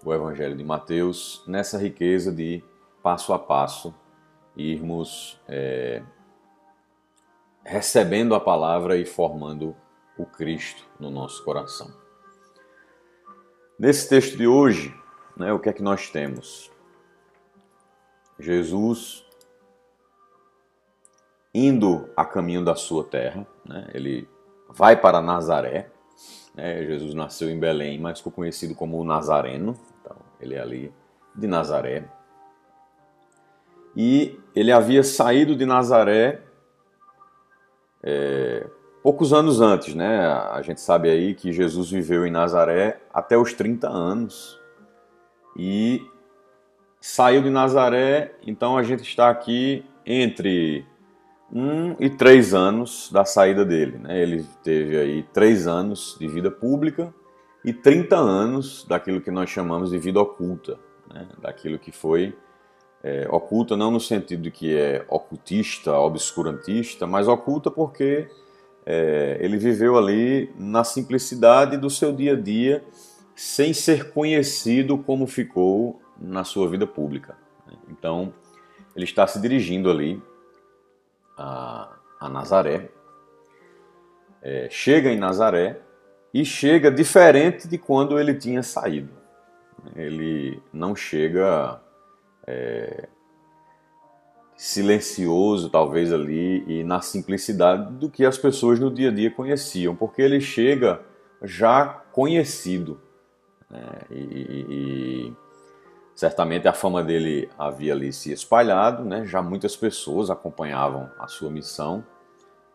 o 0.05 0.13
Evangelho 0.13 0.57
de 0.57 0.65
Mateus 0.65 1.43
nessa 1.47 1.79
riqueza 1.79 2.33
de 2.33 2.63
passo 3.07 3.33
a 3.33 3.39
passo 3.39 3.95
irmos 4.57 5.41
é, 5.47 6.03
recebendo 7.65 8.35
a 8.35 8.41
palavra 8.41 8.97
e 8.97 9.07
formando 9.07 9.77
o 10.19 10.27
Cristo 10.27 10.85
no 10.99 11.09
nosso 11.09 11.45
coração. 11.45 11.95
Nesse 13.79 14.09
texto 14.09 14.37
de 14.37 14.49
hoje, 14.49 14.93
né, 15.37 15.53
o 15.53 15.61
que 15.61 15.69
é 15.69 15.73
que 15.73 15.85
nós 15.85 16.11
temos? 16.11 16.69
Jesus 18.41 19.25
indo 21.55 22.11
a 22.17 22.25
caminho 22.25 22.65
da 22.65 22.75
sua 22.75 23.05
terra, 23.05 23.47
né, 23.65 23.87
ele 23.95 24.29
vai 24.69 25.01
para 25.01 25.23
Nazaré. 25.23 25.93
Né, 26.57 26.85
Jesus 26.85 27.15
nasceu 27.15 27.49
em 27.51 27.61
Belém, 27.61 28.01
mas 28.01 28.19
ficou 28.19 28.33
conhecido 28.33 28.75
como 28.75 28.99
o 28.99 29.05
Nazareno, 29.05 29.79
então 30.01 30.17
ele 30.41 30.57
é 30.57 30.61
ali 30.61 30.93
de 31.37 31.47
Nazaré. 31.47 32.16
E 33.97 34.39
ele 34.55 34.71
havia 34.71 35.03
saído 35.03 35.57
de 35.57 35.65
Nazaré 35.65 36.43
é, 38.03 38.67
poucos 39.03 39.33
anos 39.33 39.61
antes, 39.61 39.95
né? 39.95 40.27
A 40.51 40.61
gente 40.63 40.81
sabe 40.81 41.09
aí 41.09 41.35
que 41.35 41.53
Jesus 41.53 41.91
viveu 41.91 42.27
em 42.27 42.31
Nazaré 42.31 43.01
até 43.13 43.39
os 43.39 43.53
30 43.53 43.89
anos 43.89 44.61
e 45.57 46.05
saiu 47.01 47.43
de 47.43 47.51
Nazaré, 47.51 48.35
então 48.47 48.77
a 48.77 48.83
gente 48.83 49.03
está 49.03 49.31
aqui 49.31 49.85
entre 50.05 50.85
um 51.53 51.97
e 52.01 52.11
três 52.11 52.53
anos 52.53 53.11
da 53.13 53.25
saída 53.25 53.65
dele, 53.65 53.99
né? 53.99 54.21
Ele 54.21 54.45
teve 54.63 54.99
aí 54.99 55.23
três 55.33 55.67
anos 55.67 56.17
de 56.19 56.27
vida 56.29 56.51
pública 56.51 57.15
e 57.65 57.73
30 57.73 58.17
anos 58.17 58.85
daquilo 58.89 59.21
que 59.21 59.31
nós 59.31 59.49
chamamos 59.51 59.91
de 59.91 59.99
vida 59.99 60.21
oculta, 60.21 60.79
né? 61.13 61.27
daquilo 61.41 61.79
que 61.79 61.91
foi 61.91 62.37
é, 63.07 63.25
oculta 63.31 63.77
não 63.77 63.93
no 63.93 64.01
sentido 64.01 64.43
de 64.43 64.51
que 64.51 64.77
é 64.77 65.05
ocultista, 65.09 65.97
obscurantista, 65.97 67.07
mas 67.07 67.29
oculta 67.29 67.71
porque 67.71 68.29
é, 68.85 69.39
ele 69.41 69.57
viveu 69.57 69.97
ali 69.97 70.53
na 70.59 70.83
simplicidade 70.83 71.77
do 71.77 71.89
seu 71.89 72.13
dia 72.13 72.33
a 72.33 72.37
dia, 72.41 72.85
sem 73.37 73.73
ser 73.73 74.11
conhecido 74.11 74.99
como 74.99 75.25
ficou 75.29 76.03
na 76.21 76.43
sua 76.43 76.69
vida 76.69 76.85
pública. 76.85 77.39
Então, 77.89 78.35
ele 78.97 79.05
está 79.05 79.25
se 79.25 79.41
dirigindo 79.41 79.89
ali 79.89 80.21
a, 81.39 81.97
a 82.19 82.29
Nazaré, 82.29 82.91
é, 84.43 84.67
chega 84.69 85.11
em 85.11 85.17
Nazaré 85.17 85.79
e 86.35 86.45
chega 86.45 86.91
diferente 86.91 87.69
de 87.69 87.79
quando 87.79 88.19
ele 88.19 88.35
tinha 88.35 88.65
saído. 88.65 89.13
Ele 89.95 90.61
não 90.73 90.97
chega 90.97 91.81
é, 92.47 93.09
silencioso, 94.57 95.69
talvez 95.69 96.13
ali, 96.13 96.65
e 96.67 96.83
na 96.83 97.01
simplicidade 97.01 97.93
do 97.95 98.09
que 98.09 98.25
as 98.25 98.39
pessoas 98.39 98.81
no 98.81 98.91
dia 98.91 99.11
a 99.11 99.13
dia 99.13 99.31
conheciam, 99.31 99.95
porque 99.95 100.23
ele 100.23 100.41
chega 100.41 101.01
já 101.43 101.87
conhecido. 102.13 103.01
Né? 103.71 103.87
E, 104.11 104.17
e, 104.17 105.33
certamente 106.15 106.67
a 106.67 106.73
fama 106.73 107.05
dele 107.05 107.51
havia 107.59 107.93
ali 107.93 108.13
se 108.13 108.33
espalhado, 108.33 109.05
né? 109.05 109.27
já 109.27 109.43
muitas 109.43 109.77
pessoas 109.77 110.31
acompanhavam 110.31 111.11
a 111.19 111.29
sua 111.29 111.51
missão. 111.51 112.03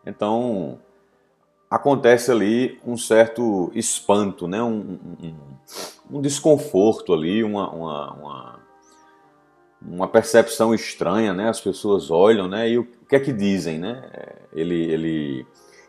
Então 0.06 0.78
acontece 1.68 2.30
ali 2.30 2.78
um 2.86 2.96
certo 2.96 3.72
espanto, 3.74 4.46
né? 4.46 4.62
um, 4.62 4.98
um, 5.20 6.18
um 6.18 6.20
desconforto 6.20 7.12
ali, 7.12 7.42
uma, 7.42 7.68
uma, 7.70 8.12
uma 8.12 8.61
uma 9.86 10.08
percepção 10.08 10.74
estranha, 10.74 11.32
né? 11.32 11.48
As 11.48 11.60
pessoas 11.60 12.10
olham, 12.10 12.48
né? 12.48 12.68
E 12.68 12.78
o 12.78 12.84
que 13.08 13.16
é 13.16 13.20
que 13.20 13.32
dizem, 13.32 13.78
né? 13.78 14.02
É, 14.12 14.32
ele, 14.52 14.84
ele 14.90 15.46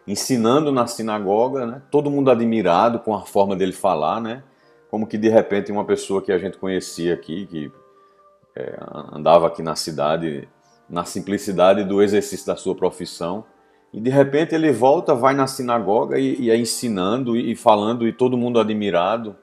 ensinando 0.07 0.71
na 0.71 0.87
sinagoga, 0.87 1.65
né? 1.65 1.81
Todo 1.91 2.09
mundo 2.09 2.31
admirado 2.31 2.99
com 2.99 3.13
a 3.13 3.21
forma 3.21 3.55
dele 3.55 3.71
falar, 3.71 4.21
né? 4.21 4.43
Como 4.89 5.07
que 5.07 5.17
de 5.17 5.29
repente 5.29 5.71
uma 5.71 5.85
pessoa 5.85 6.21
que 6.21 6.31
a 6.31 6.37
gente 6.37 6.57
conhecia 6.57 7.13
aqui, 7.13 7.45
que 7.45 7.71
é, 8.55 8.77
andava 9.11 9.47
aqui 9.47 9.61
na 9.61 9.75
cidade, 9.75 10.47
na 10.89 11.05
simplicidade 11.05 11.83
do 11.83 12.01
exercício 12.01 12.45
da 12.45 12.55
sua 12.55 12.75
profissão, 12.75 13.45
e 13.91 13.99
de 13.99 14.09
repente 14.09 14.55
ele 14.55 14.71
volta, 14.71 15.13
vai 15.13 15.33
na 15.33 15.47
sinagoga 15.47 16.17
e, 16.17 16.41
e 16.41 16.51
é 16.51 16.57
ensinando 16.57 17.37
e, 17.37 17.55
falando 17.55 18.07
e 18.07 18.13
todo 18.13 18.37
mundo 18.37 18.59
admirado, 18.59 19.35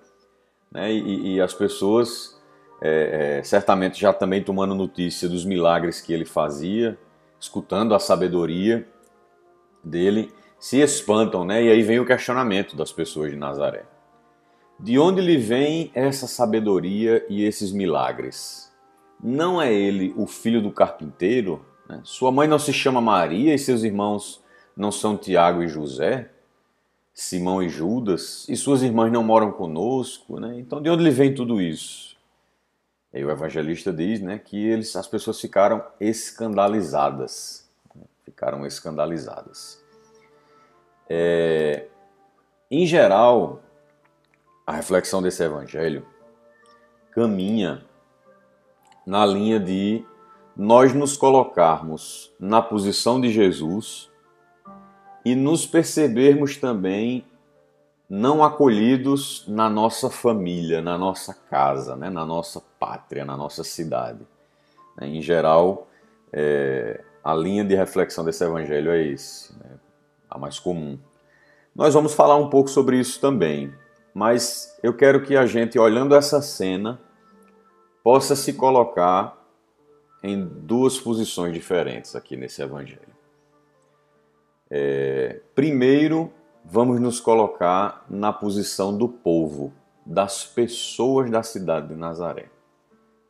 né? 0.73 0.93
E, 0.93 1.35
e 1.35 1.41
as 1.41 1.55
pessoas 1.55 2.40
é, 2.81 3.39
é, 3.39 3.43
certamente 3.43 4.01
já 4.01 4.13
também 4.13 4.43
tomando 4.43 4.75
notícia 4.75 5.29
dos 5.29 5.45
milagres 5.45 6.01
que 6.01 6.13
ele 6.13 6.25
fazia, 6.25 6.99
escutando 7.39 7.95
a 7.95 7.99
sabedoria 7.99 8.87
dele, 9.85 10.33
se 10.59 10.79
espantam, 10.79 11.45
né? 11.45 11.63
E 11.65 11.71
aí 11.71 11.83
vem 11.83 12.01
o 12.01 12.07
questionamento 12.07 12.77
das 12.77 12.93
pessoas 12.93 13.31
de 13.31 13.37
Nazaré. 13.37 13.85
De 14.79 14.99
onde 14.99 15.21
lhe 15.21 15.37
vem 15.37 15.91
essa 15.95 16.27
sabedoria 16.27 17.25
e 17.29 17.45
esses 17.45 17.71
milagres? 17.71 18.73
Não 19.23 19.61
é 19.61 19.73
ele 19.73 20.15
o 20.17 20.27
filho 20.27 20.63
do 20.63 20.71
carpinteiro? 20.71 21.65
Né? 21.87 22.01
Sua 22.03 22.33
mãe 22.33 22.49
não 22.49 22.59
se 22.59 22.73
chama 22.73 23.01
Maria 23.01 23.55
e 23.55 23.59
seus 23.59 23.83
irmãos 23.83 24.43
não 24.75 24.91
são 24.91 25.19
Tiago 25.19 25.63
e 25.63 25.69
José? 25.69 26.31
Simão 27.13 27.63
e 27.63 27.69
Judas? 27.69 28.49
E 28.49 28.57
suas 28.57 28.83
irmãs 28.83 29.13
não 29.13 29.23
moram 29.23 29.53
conosco? 29.53 30.41
Né? 30.41 30.59
Então, 30.59 30.81
de 30.81 30.89
onde 30.89 31.05
lhe 31.05 31.11
vem 31.11 31.35
tudo 31.35 31.61
isso? 31.61 32.10
E 33.13 33.25
o 33.25 33.31
evangelista 33.31 33.93
diz 33.93 34.21
né, 34.21 34.39
que 34.39 34.69
eles, 34.69 34.95
as 34.95 35.07
pessoas 35.07 35.41
ficaram 35.41 35.85
escandalizadas. 36.01 37.69
Né, 37.95 38.05
ficaram 38.25 38.65
escandalizadas. 38.65 39.83
É, 41.09 41.87
em 42.71 42.87
geral, 42.87 43.61
a 44.65 44.73
reflexão 44.73 45.21
desse 45.21 45.43
evangelho 45.43 46.07
caminha 47.11 47.85
na 49.05 49.27
linha 49.27 49.59
de 49.59 50.05
nós 50.57 50.95
nos 50.95 51.17
colocarmos 51.17 52.33
na 52.39 52.63
posição 52.63 53.21
de 53.21 53.31
Jesus 53.31 54.09
e 55.25 55.35
nos 55.35 55.67
percebermos 55.67 56.57
também 56.57 57.25
não 58.11 58.43
acolhidos 58.43 59.45
na 59.47 59.71
nossa 59.71 60.11
família, 60.11 60.83
na 60.83 60.99
nossa 60.99 61.33
casa, 61.33 61.95
né, 61.95 62.11
na 62.11 62.27
nossa 62.27 62.61
pátria, 62.61 63.25
na 63.25 63.37
nossa 63.37 63.63
cidade. 63.63 64.27
Né. 64.97 65.07
Em 65.07 65.23
geral, 65.23 65.87
é, 66.33 67.05
a 67.23 67.33
linha 67.33 67.65
de 67.65 67.77
reflexão 67.77 68.25
desse 68.25 68.43
evangelho 68.43 68.91
é 68.91 69.01
esse, 69.01 69.57
né, 69.57 69.79
a 70.29 70.37
mais 70.37 70.59
comum. 70.59 70.99
Nós 71.73 71.95
vamos 71.95 72.13
falar 72.13 72.35
um 72.35 72.51
pouco 72.51 72.69
sobre 72.69 72.99
isso 72.99 73.21
também, 73.21 73.73
mas 74.13 74.77
eu 74.83 74.93
quero 74.93 75.23
que 75.23 75.37
a 75.37 75.47
gente, 75.47 75.79
olhando 75.79 76.17
essa 76.17 76.43
cena, 76.43 77.01
possa 78.03 78.35
se 78.35 78.55
colocar 78.55 79.39
em 80.21 80.45
duas 80.45 80.99
posições 80.99 81.55
diferentes 81.55 82.17
aqui 82.17 82.37
nesse 82.37 82.61
evangelho. 82.61 83.09
É, 84.69 85.41
primeiro, 85.55 86.33
vamos 86.65 87.01
nos 87.01 87.21
colocar 87.21 88.05
na 88.09 88.33
posição 88.33 88.97
do 88.97 89.09
povo, 89.09 89.73
das 90.05 90.45
pessoas 90.45 91.31
da 91.31 91.43
cidade 91.43 91.89
de 91.89 91.97
Nazaré. 91.97 92.51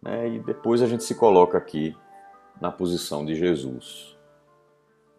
Né? 0.02 0.28
E 0.28 0.38
depois 0.38 0.82
a 0.82 0.86
gente 0.86 1.04
se 1.04 1.14
coloca 1.14 1.58
aqui 1.58 1.96
na 2.60 2.70
posição 2.70 3.24
de 3.24 3.34
Jesus. 3.34 4.16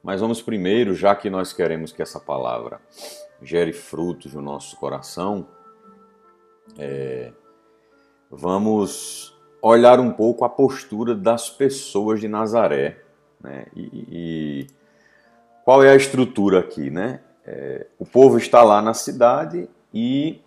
Mas 0.04 0.20
vamos 0.20 0.42
primeiro, 0.42 0.96
já 0.96 1.16
que 1.16 1.30
nós 1.30 1.54
queremos 1.54 1.92
que 1.92 2.02
essa 2.02 2.20
palavra 2.20 2.82
gere 3.42 3.74
frutos 3.74 4.34
no 4.34 4.42
nosso 4.42 4.76
coração, 4.78 5.48
é, 6.78 7.32
vamos 8.30 9.38
olhar 9.62 10.00
um 10.00 10.12
pouco 10.12 10.44
a 10.44 10.50
postura 10.50 11.14
das 11.14 11.50
pessoas 11.50 12.20
de 12.20 12.28
Nazaré. 12.28 13.04
Né? 13.40 13.68
E, 13.76 14.08
e 14.12 14.68
qual 15.64 15.84
é 15.84 15.92
a 15.92 15.96
estrutura 15.96 16.60
aqui? 16.60 16.90
Né? 16.90 17.20
É, 17.54 17.86
o 18.00 18.06
povo 18.06 18.38
está 18.38 18.64
lá 18.64 18.82
na 18.82 18.94
cidade 18.94 19.68
e 19.94 20.40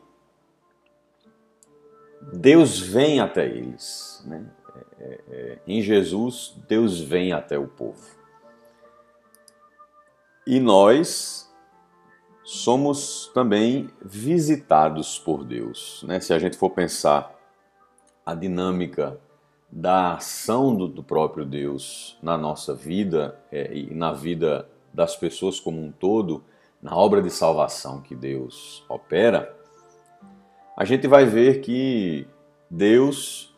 Deus 2.33 2.81
vem 2.81 3.21
até 3.21 3.45
eles. 3.45 4.25
Né? 4.25 4.47
É, 4.75 5.05
é, 5.05 5.21
é, 5.29 5.59
em 5.67 5.83
Jesus, 5.83 6.57
Deus 6.67 6.99
vem 6.99 7.35
até 7.35 7.59
o 7.59 7.69
povo. 7.69 8.03
E 10.47 10.59
nós 10.59 11.55
somos 12.43 13.31
também 13.35 13.91
visitados 14.03 15.19
por 15.19 15.45
Deus. 15.45 16.03
Né? 16.09 16.21
Se 16.21 16.33
a 16.33 16.39
gente 16.39 16.57
for 16.57 16.71
pensar 16.71 17.39
a 18.25 18.35
dinâmica 18.35 19.21
da 19.71 20.15
ação 20.15 20.75
do, 20.75 20.89
do 20.89 21.03
próprio 21.03 21.45
Deus 21.45 22.17
na 22.23 22.39
nossa 22.39 22.75
vida 22.75 23.39
é, 23.53 23.77
e 23.77 23.95
na 23.95 24.11
vida 24.11 24.67
das 24.91 25.15
pessoas 25.17 25.61
como 25.61 25.83
um 25.83 25.93
todo, 25.93 26.43
na 26.85 26.95
obra 26.95 27.23
de 27.23 27.31
salvação 27.31 28.03
que 28.03 28.15
Deus 28.15 28.85
opera, 28.91 29.57
a 30.77 30.85
gente 30.85 31.09
vai 31.09 31.25
ver 31.25 31.63
que 31.63 32.29
Deus 32.71 33.57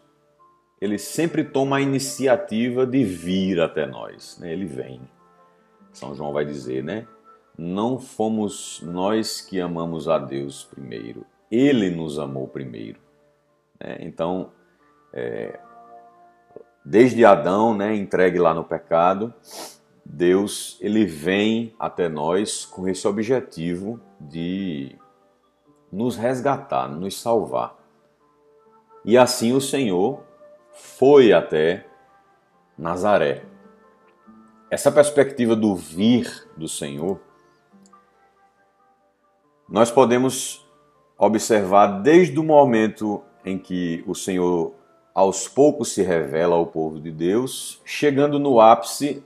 ele 0.80 0.96
sempre 0.96 1.42
toma 1.42 1.78
a 1.78 1.80
iniciativa 1.80 2.86
de 2.86 3.02
vir 3.02 3.60
até 3.60 3.84
nós. 3.84 4.38
Né? 4.38 4.52
Ele 4.52 4.64
vem. 4.64 5.00
São 5.92 6.14
João 6.14 6.32
vai 6.32 6.44
dizer, 6.44 6.84
né? 6.84 7.08
Não 7.58 7.98
fomos 7.98 8.80
nós 8.82 9.40
que 9.40 9.60
amamos 9.60 10.08
a 10.08 10.18
Deus 10.18 10.62
primeiro, 10.62 11.26
Ele 11.50 11.90
nos 11.90 12.18
amou 12.18 12.46
primeiro. 12.46 13.00
Né? 13.80 13.96
Então, 14.02 14.52
é, 15.12 15.58
desde 16.84 17.24
Adão, 17.24 17.74
né, 17.74 17.96
entregue 17.96 18.38
lá 18.38 18.52
no 18.52 18.62
pecado, 18.62 19.34
Deus 20.08 20.78
ele 20.80 21.04
vem 21.04 21.74
até 21.78 22.08
nós 22.08 22.64
com 22.64 22.88
esse 22.88 23.06
objetivo 23.08 24.00
de 24.20 24.96
nos 25.90 26.16
resgatar, 26.16 26.88
nos 26.88 27.20
salvar. 27.20 27.76
E 29.04 29.18
assim 29.18 29.52
o 29.52 29.60
Senhor 29.60 30.22
foi 30.72 31.32
até 31.32 31.86
Nazaré. 32.78 33.44
Essa 34.70 34.92
perspectiva 34.92 35.56
do 35.56 35.74
vir 35.74 36.48
do 36.56 36.68
Senhor, 36.68 37.20
nós 39.68 39.90
podemos 39.90 40.64
observar 41.18 42.00
desde 42.02 42.38
o 42.38 42.44
momento 42.44 43.22
em 43.44 43.58
que 43.58 44.04
o 44.06 44.14
Senhor 44.14 44.74
aos 45.14 45.48
poucos 45.48 45.92
se 45.92 46.02
revela 46.02 46.54
ao 46.54 46.66
povo 46.66 47.00
de 47.00 47.10
Deus, 47.10 47.80
chegando 47.84 48.38
no 48.38 48.60
ápice 48.60 49.24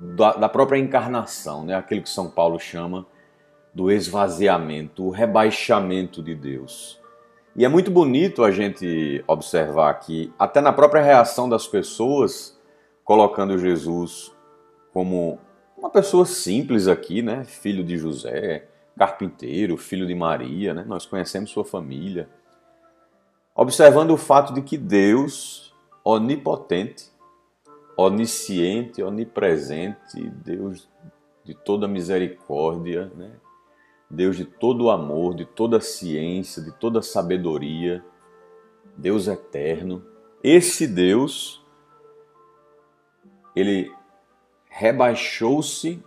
da, 0.00 0.32
da 0.32 0.48
própria 0.48 0.78
encarnação, 0.78 1.64
né? 1.64 1.74
aquilo 1.74 2.02
que 2.02 2.08
São 2.08 2.30
Paulo 2.30 2.58
chama 2.58 3.06
do 3.74 3.90
esvaziamento, 3.90 5.04
o 5.04 5.10
rebaixamento 5.10 6.22
de 6.22 6.34
Deus. 6.34 6.98
E 7.54 7.64
é 7.64 7.68
muito 7.68 7.90
bonito 7.90 8.42
a 8.42 8.50
gente 8.50 9.22
observar 9.26 9.90
aqui, 9.90 10.32
até 10.38 10.60
na 10.60 10.72
própria 10.72 11.02
reação 11.02 11.48
das 11.48 11.66
pessoas, 11.66 12.58
colocando 13.04 13.58
Jesus 13.58 14.32
como 14.92 15.38
uma 15.76 15.90
pessoa 15.90 16.24
simples 16.24 16.88
aqui, 16.88 17.22
né? 17.22 17.44
Filho 17.44 17.84
de 17.84 17.96
José, 17.96 18.68
carpinteiro, 18.96 19.76
filho 19.76 20.06
de 20.06 20.14
Maria, 20.14 20.72
né? 20.72 20.84
Nós 20.86 21.06
conhecemos 21.06 21.50
sua 21.50 21.64
família. 21.64 22.28
Observando 23.54 24.12
o 24.12 24.16
fato 24.16 24.54
de 24.54 24.62
que 24.62 24.78
Deus, 24.78 25.74
onipotente, 26.04 27.10
onisciente, 28.00 29.02
onipresente, 29.02 30.28
Deus 30.44 30.88
de 31.44 31.54
toda 31.54 31.88
misericórdia, 31.88 33.12
né? 33.16 33.32
Deus 34.08 34.36
de 34.36 34.44
todo 34.44 34.90
amor, 34.90 35.34
de 35.34 35.44
toda 35.44 35.80
ciência, 35.80 36.62
de 36.62 36.72
toda 36.72 37.02
sabedoria, 37.02 38.04
Deus 38.96 39.28
eterno. 39.28 40.04
Esse 40.42 40.86
Deus, 40.86 41.64
ele 43.54 43.92
rebaixou-se 44.68 46.02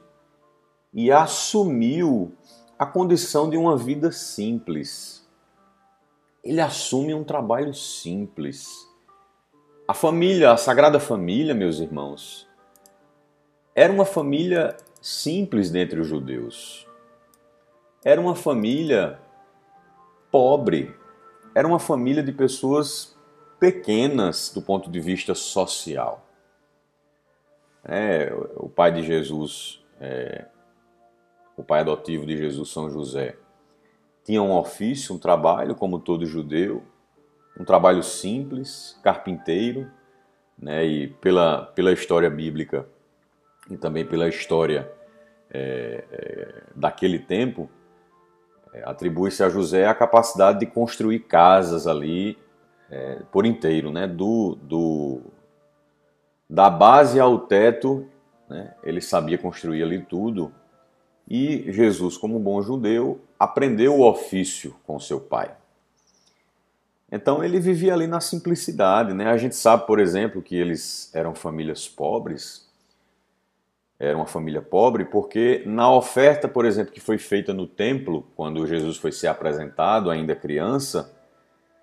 e 0.94 1.12
assumiu 1.12 2.34
a 2.78 2.86
condição 2.86 3.50
de 3.50 3.56
uma 3.56 3.78
vida 3.78 4.12
simples. 4.12 5.28
Ele 6.44 6.60
assume 6.60 7.14
um 7.14 7.24
trabalho 7.24 7.74
simples. 7.74 8.86
A 9.88 9.94
família, 9.94 10.52
a 10.52 10.58
Sagrada 10.58 11.00
Família, 11.00 11.54
meus 11.54 11.80
irmãos, 11.80 12.48
era 13.76 13.92
uma 13.92 14.06
família 14.06 14.78
simples 15.02 15.70
dentre 15.70 16.00
os 16.00 16.08
judeus 16.08 16.88
era 18.04 18.20
uma 18.20 18.36
família 18.36 19.18
pobre, 20.30 20.94
era 21.56 21.68
uma 21.68 21.80
família 21.80 22.22
de 22.22 22.34
pessoas 22.34 23.18
pequenas 23.60 24.52
do 24.54 24.62
ponto 24.62 24.92
de 24.92 25.00
vista 25.00 25.34
social. 25.34 26.26
É, 27.86 28.34
o 28.56 28.68
pai 28.68 28.92
de 28.92 29.04
Jesus, 29.04 29.82
é, 30.02 30.48
o 31.56 31.64
pai 31.64 31.80
adotivo 31.80 32.26
de 32.26 32.36
Jesus, 32.36 32.70
São 32.70 32.90
José, 32.90 33.38
tinha 34.26 34.42
um 34.42 34.54
ofício, 34.54 35.16
um 35.16 35.20
trabalho, 35.20 35.76
como 35.76 36.00
todo 36.00 36.26
judeu, 36.26 36.84
um 37.60 37.64
trabalho 37.64 38.02
simples, 38.02 39.00
carpinteiro, 39.04 39.90
né, 40.58 40.86
e 40.86 41.08
pela, 41.08 41.66
pela 41.68 41.92
história 41.92 42.30
bíblica 42.30 42.88
e 43.70 43.78
também 43.78 44.06
pela 44.06 44.28
história 44.28 44.92
é, 45.50 46.04
é 46.12 46.64
daquele 46.76 47.20
tempo, 47.20 47.70
é, 48.74 48.84
atribui-se 48.86 49.44
a 49.44 49.50
José 49.50 49.86
a 49.86 49.94
capacidade 49.94 50.60
de 50.60 50.66
construir 50.66 51.20
casas 51.20 51.86
ali 51.86 52.38
é, 52.90 53.22
por 53.32 53.46
inteiro, 53.46 53.92
né? 53.92 54.08
Do, 54.08 54.58
do, 54.62 55.22
da 56.50 56.70
base 56.70 57.20
ao 57.20 57.40
teto, 57.40 58.08
né? 58.50 58.74
ele 58.84 59.02
sabia 59.02 59.38
construir 59.38 59.84
ali 59.84 60.00
tudo. 60.00 60.52
E 61.28 61.72
Jesus, 61.72 62.18
como 62.18 62.40
bom 62.40 62.62
judeu, 62.62 63.22
aprendeu 63.40 64.00
o 64.00 64.08
ofício 64.08 64.76
com 64.86 65.00
seu 65.00 65.20
pai. 65.20 65.56
Então 67.16 67.44
ele 67.44 67.60
vivia 67.60 67.94
ali 67.94 68.08
na 68.08 68.20
simplicidade. 68.20 69.14
Né? 69.14 69.28
A 69.28 69.38
gente 69.38 69.56
sabe, 69.56 69.86
por 69.86 70.00
exemplo, 70.00 70.42
que 70.42 70.56
eles 70.56 71.12
eram 71.14 71.36
famílias 71.36 71.88
pobres, 71.88 72.68
era 74.00 74.18
uma 74.18 74.26
família 74.26 74.64
pobre, 74.64 75.06
porque 75.06 75.62
na 75.64 75.94
oferta, 75.94 76.48
por 76.48 76.66
exemplo, 76.66 76.92
que 76.92 77.00
foi 77.00 77.20
feita 77.20 77.54
no 77.54 77.68
templo, 77.68 78.26
quando 78.36 78.66
Jesus 78.66 78.98
foi 78.98 79.12
ser 79.12 79.28
apresentado, 79.28 80.10
ainda 80.10 80.36
criança, 80.36 81.14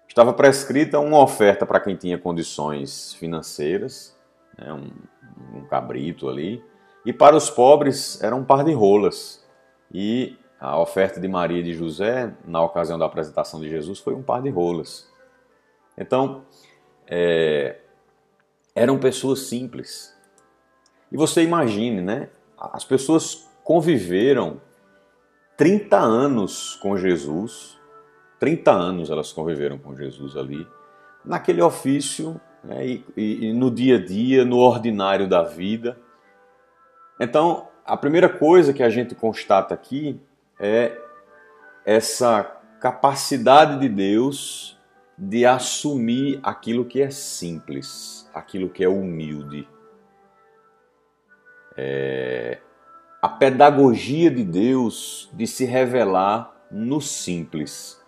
estava 0.09 0.33
prescrita 0.33 0.99
uma 0.99 1.21
oferta 1.21 1.64
para 1.64 1.79
quem 1.79 1.95
tinha 1.95 2.19
condições 2.19 3.14
financeiras, 3.14 4.19
né, 4.59 4.73
um, 4.73 5.59
um 5.59 5.64
cabrito 5.66 6.29
ali, 6.29 6.61
e 7.07 7.12
para 7.12 7.37
os 7.37 7.49
pobres 7.49 8.21
era 8.21 8.35
um 8.35 8.45
par 8.45 8.64
de 8.64 8.73
rolas. 8.73 9.47
E 9.95 10.37
a 10.59 10.77
oferta 10.77 11.21
de 11.21 11.29
Maria 11.29 11.61
e 11.61 11.62
de 11.62 11.73
José, 11.73 12.35
na 12.45 12.61
ocasião 12.61 12.99
da 12.99 13.07
apresentação 13.07 13.61
de 13.61 13.71
Jesus, 13.71 14.01
foi 14.01 14.12
um 14.12 14.23
par 14.23 14.43
de 14.43 14.51
rolas. 14.51 15.09
Então, 16.01 16.45
é, 17.07 17.79
eram 18.75 18.99
pessoas 18.99 19.41
simples, 19.41 20.17
e 21.13 21.17
você 21.17 21.43
imagine, 21.43 22.01
né? 22.01 22.31
As 22.57 22.85
pessoas 22.85 23.49
conviveram 23.63 24.61
30 25.57 25.99
anos 25.99 26.77
com 26.77 26.97
Jesus, 26.97 27.79
30 28.39 28.71
anos 28.71 29.11
elas 29.11 29.31
conviveram 29.31 29.77
com 29.77 29.95
Jesus 29.95 30.37
ali, 30.37 30.67
naquele 31.23 31.61
ofício 31.61 32.41
né, 32.65 32.87
e, 32.87 33.05
e, 33.17 33.53
no 33.53 33.71
dia 33.71 33.97
a 33.97 34.05
dia, 34.05 34.45
no 34.45 34.57
ordinário 34.57 35.29
da 35.29 35.43
vida. 35.43 35.99
Então, 37.21 37.69
a 37.85 37.97
primeira 37.97 38.29
coisa 38.29 38.73
que 38.73 38.83
a 38.83 38.89
gente 38.89 39.15
constata 39.15 39.75
aqui 39.75 40.19
é 40.59 40.99
essa 41.85 42.45
capacidade 42.81 43.79
de 43.81 43.89
Deus 43.89 44.80
de 45.20 45.44
assumir 45.44 46.40
aquilo 46.42 46.85
que 46.85 47.00
é 47.00 47.11
simples, 47.11 48.28
aquilo 48.35 48.70
que 48.70 48.83
é 48.83 48.88
humilde 48.88 49.68
é, 51.76 52.59
a 53.22 53.28
pedagogia 53.28 54.30
de 54.30 54.44
Deus 54.44 55.30
de 55.33 55.46
se 55.46 55.64
revelar 55.64 56.54
no 56.70 57.00
simples. 57.00 57.98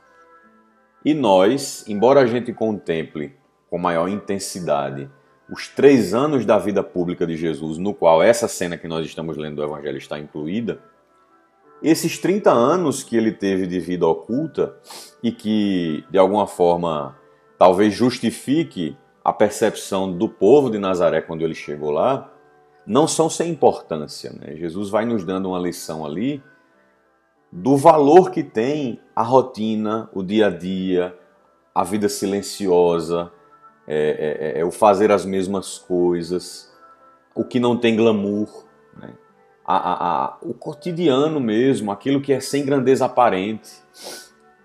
E 1.04 1.14
nós, 1.14 1.84
embora 1.88 2.20
a 2.20 2.26
gente 2.26 2.52
contemple 2.52 3.34
com 3.68 3.78
maior 3.78 4.08
intensidade 4.08 5.10
os 5.50 5.68
três 5.68 6.14
anos 6.14 6.46
da 6.46 6.58
vida 6.58 6.82
pública 6.82 7.26
de 7.26 7.36
Jesus, 7.36 7.78
no 7.78 7.92
qual 7.92 8.22
essa 8.22 8.46
cena 8.46 8.78
que 8.78 8.86
nós 8.86 9.06
estamos 9.06 9.36
lendo 9.36 9.56
do 9.56 9.64
Evangelho 9.64 9.98
está 9.98 10.18
incluída, 10.18 10.80
esses 11.82 12.18
30 12.18 12.50
anos 12.50 13.02
que 13.02 13.16
ele 13.16 13.32
teve 13.32 13.66
de 13.66 13.80
vida 13.80 14.06
oculta 14.06 14.76
e 15.22 15.32
que, 15.32 16.04
de 16.10 16.18
alguma 16.18 16.46
forma, 16.46 17.16
talvez 17.58 17.92
justifique 17.94 18.96
a 19.24 19.32
percepção 19.32 20.12
do 20.12 20.28
povo 20.28 20.70
de 20.70 20.78
Nazaré 20.78 21.20
quando 21.20 21.42
ele 21.42 21.54
chegou 21.54 21.90
lá, 21.90 22.32
não 22.86 23.06
são 23.06 23.30
sem 23.30 23.50
importância. 23.50 24.32
Né? 24.32 24.56
Jesus 24.56 24.90
vai 24.90 25.04
nos 25.04 25.24
dando 25.24 25.48
uma 25.48 25.58
lição 25.58 26.04
ali 26.04 26.42
do 27.50 27.76
valor 27.76 28.30
que 28.30 28.42
tem 28.42 29.00
a 29.14 29.22
rotina, 29.22 30.08
o 30.14 30.22
dia 30.22 30.46
a 30.46 30.50
dia, 30.50 31.16
a 31.74 31.84
vida 31.84 32.08
silenciosa, 32.08 33.30
é, 33.86 33.96
é, 33.96 34.58
é, 34.58 34.60
é 34.60 34.64
o 34.64 34.70
fazer 34.70 35.10
as 35.12 35.24
mesmas 35.24 35.78
coisas, 35.78 36.72
o 37.34 37.44
que 37.44 37.60
não 37.60 37.76
tem 37.76 37.96
glamour, 37.96 38.64
né? 38.96 39.14
A, 39.64 39.76
a, 39.76 40.24
a, 40.24 40.36
o 40.42 40.52
cotidiano 40.54 41.40
mesmo, 41.40 41.92
aquilo 41.92 42.20
que 42.20 42.32
é 42.32 42.40
sem 42.40 42.64
grandeza 42.64 43.06
aparente, 43.06 43.70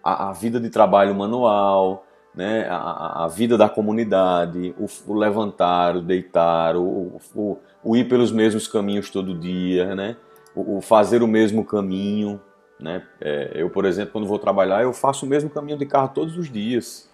a, 0.04 0.32
vida 0.32 0.60
de 0.60 0.70
trabalho 0.70 1.14
manual, 1.14 2.06
né, 2.34 2.68
a, 2.70 3.26
a, 3.26 3.28
vida 3.28 3.58
da 3.58 3.68
comunidade, 3.68 4.74
o, 4.78 4.86
o 5.12 5.14
levantar, 5.14 5.98
o 5.98 6.02
deitar, 6.02 6.76
o, 6.76 7.20
o, 7.36 7.58
o, 7.84 7.98
ir 7.98 8.08
pelos 8.08 8.32
mesmos 8.32 8.68
caminhos 8.68 9.10
todo 9.10 9.38
dia, 9.38 9.96
né, 9.96 10.16
o, 10.56 10.82
fazer 10.82 11.22
o 11.22 11.28
mesmo 11.28 11.66
caminho. 11.66 12.40
Né? 12.80 13.04
É, 13.20 13.52
eu, 13.56 13.70
por 13.70 13.86
exemplo, 13.86 14.14
quando 14.14 14.28
vou 14.28 14.40
trabalhar, 14.40 14.84
eu 14.84 14.94
faço 14.94 15.26
o 15.26 15.30
mesmo 15.30 15.50
caminho 15.50 15.78
de 15.78 15.86
carro 15.86 16.10
todos 16.14 16.38
os 16.38 16.50
dias. 16.50 17.10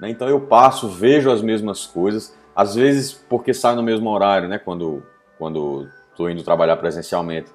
Né? 0.00 0.10
Então 0.10 0.28
eu 0.28 0.40
passo, 0.40 0.88
vejo 0.88 1.30
as 1.30 1.40
mesmas 1.40 1.86
coisas, 1.86 2.36
às 2.54 2.74
vezes 2.74 3.12
porque 3.12 3.54
saio 3.54 3.76
no 3.76 3.82
mesmo 3.82 4.10
horário, 4.10 4.48
né? 4.48 4.58
quando 4.58 5.02
quando 5.38 5.86
estou 6.16 6.30
indo 6.30 6.42
trabalhar 6.42 6.76
presencialmente. 6.76 7.50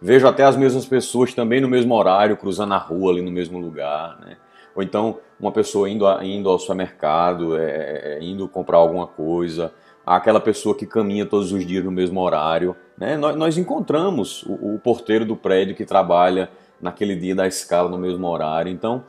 Vejo 0.00 0.26
até 0.26 0.42
as 0.44 0.56
mesmas 0.56 0.86
pessoas 0.86 1.34
também 1.34 1.60
no 1.60 1.68
mesmo 1.68 1.94
horário, 1.94 2.36
cruzando 2.36 2.72
a 2.72 2.78
rua 2.78 3.12
ali 3.12 3.20
no 3.20 3.30
mesmo 3.30 3.58
lugar. 3.58 4.18
Né? 4.20 4.36
Ou 4.74 4.82
então 4.82 5.18
uma 5.38 5.52
pessoa 5.52 5.88
indo, 5.88 6.04
indo 6.22 6.48
ao 6.48 6.58
supermercado, 6.58 7.56
é, 7.56 7.64
é, 7.64 8.18
é 8.18 8.24
indo 8.24 8.48
comprar 8.48 8.78
alguma 8.78 9.06
coisa, 9.06 9.72
aquela 10.06 10.40
pessoa 10.40 10.74
que 10.74 10.86
caminha 10.86 11.26
todos 11.26 11.52
os 11.52 11.66
dias 11.66 11.84
no 11.84 11.90
mesmo 11.90 12.20
horário. 12.20 12.74
Né? 12.96 13.16
Nós, 13.16 13.36
nós 13.36 13.58
encontramos 13.58 14.42
o, 14.44 14.74
o, 14.74 14.78
porteiro 14.78 15.24
do 15.24 15.36
prédio 15.36 15.74
que 15.74 15.84
trabalha 15.84 16.50
naquele 16.80 17.14
dia 17.14 17.34
da 17.34 17.46
escala 17.46 17.90
no 17.90 17.98
mesmo 17.98 18.26
horário. 18.26 18.72
Então, 18.72 19.04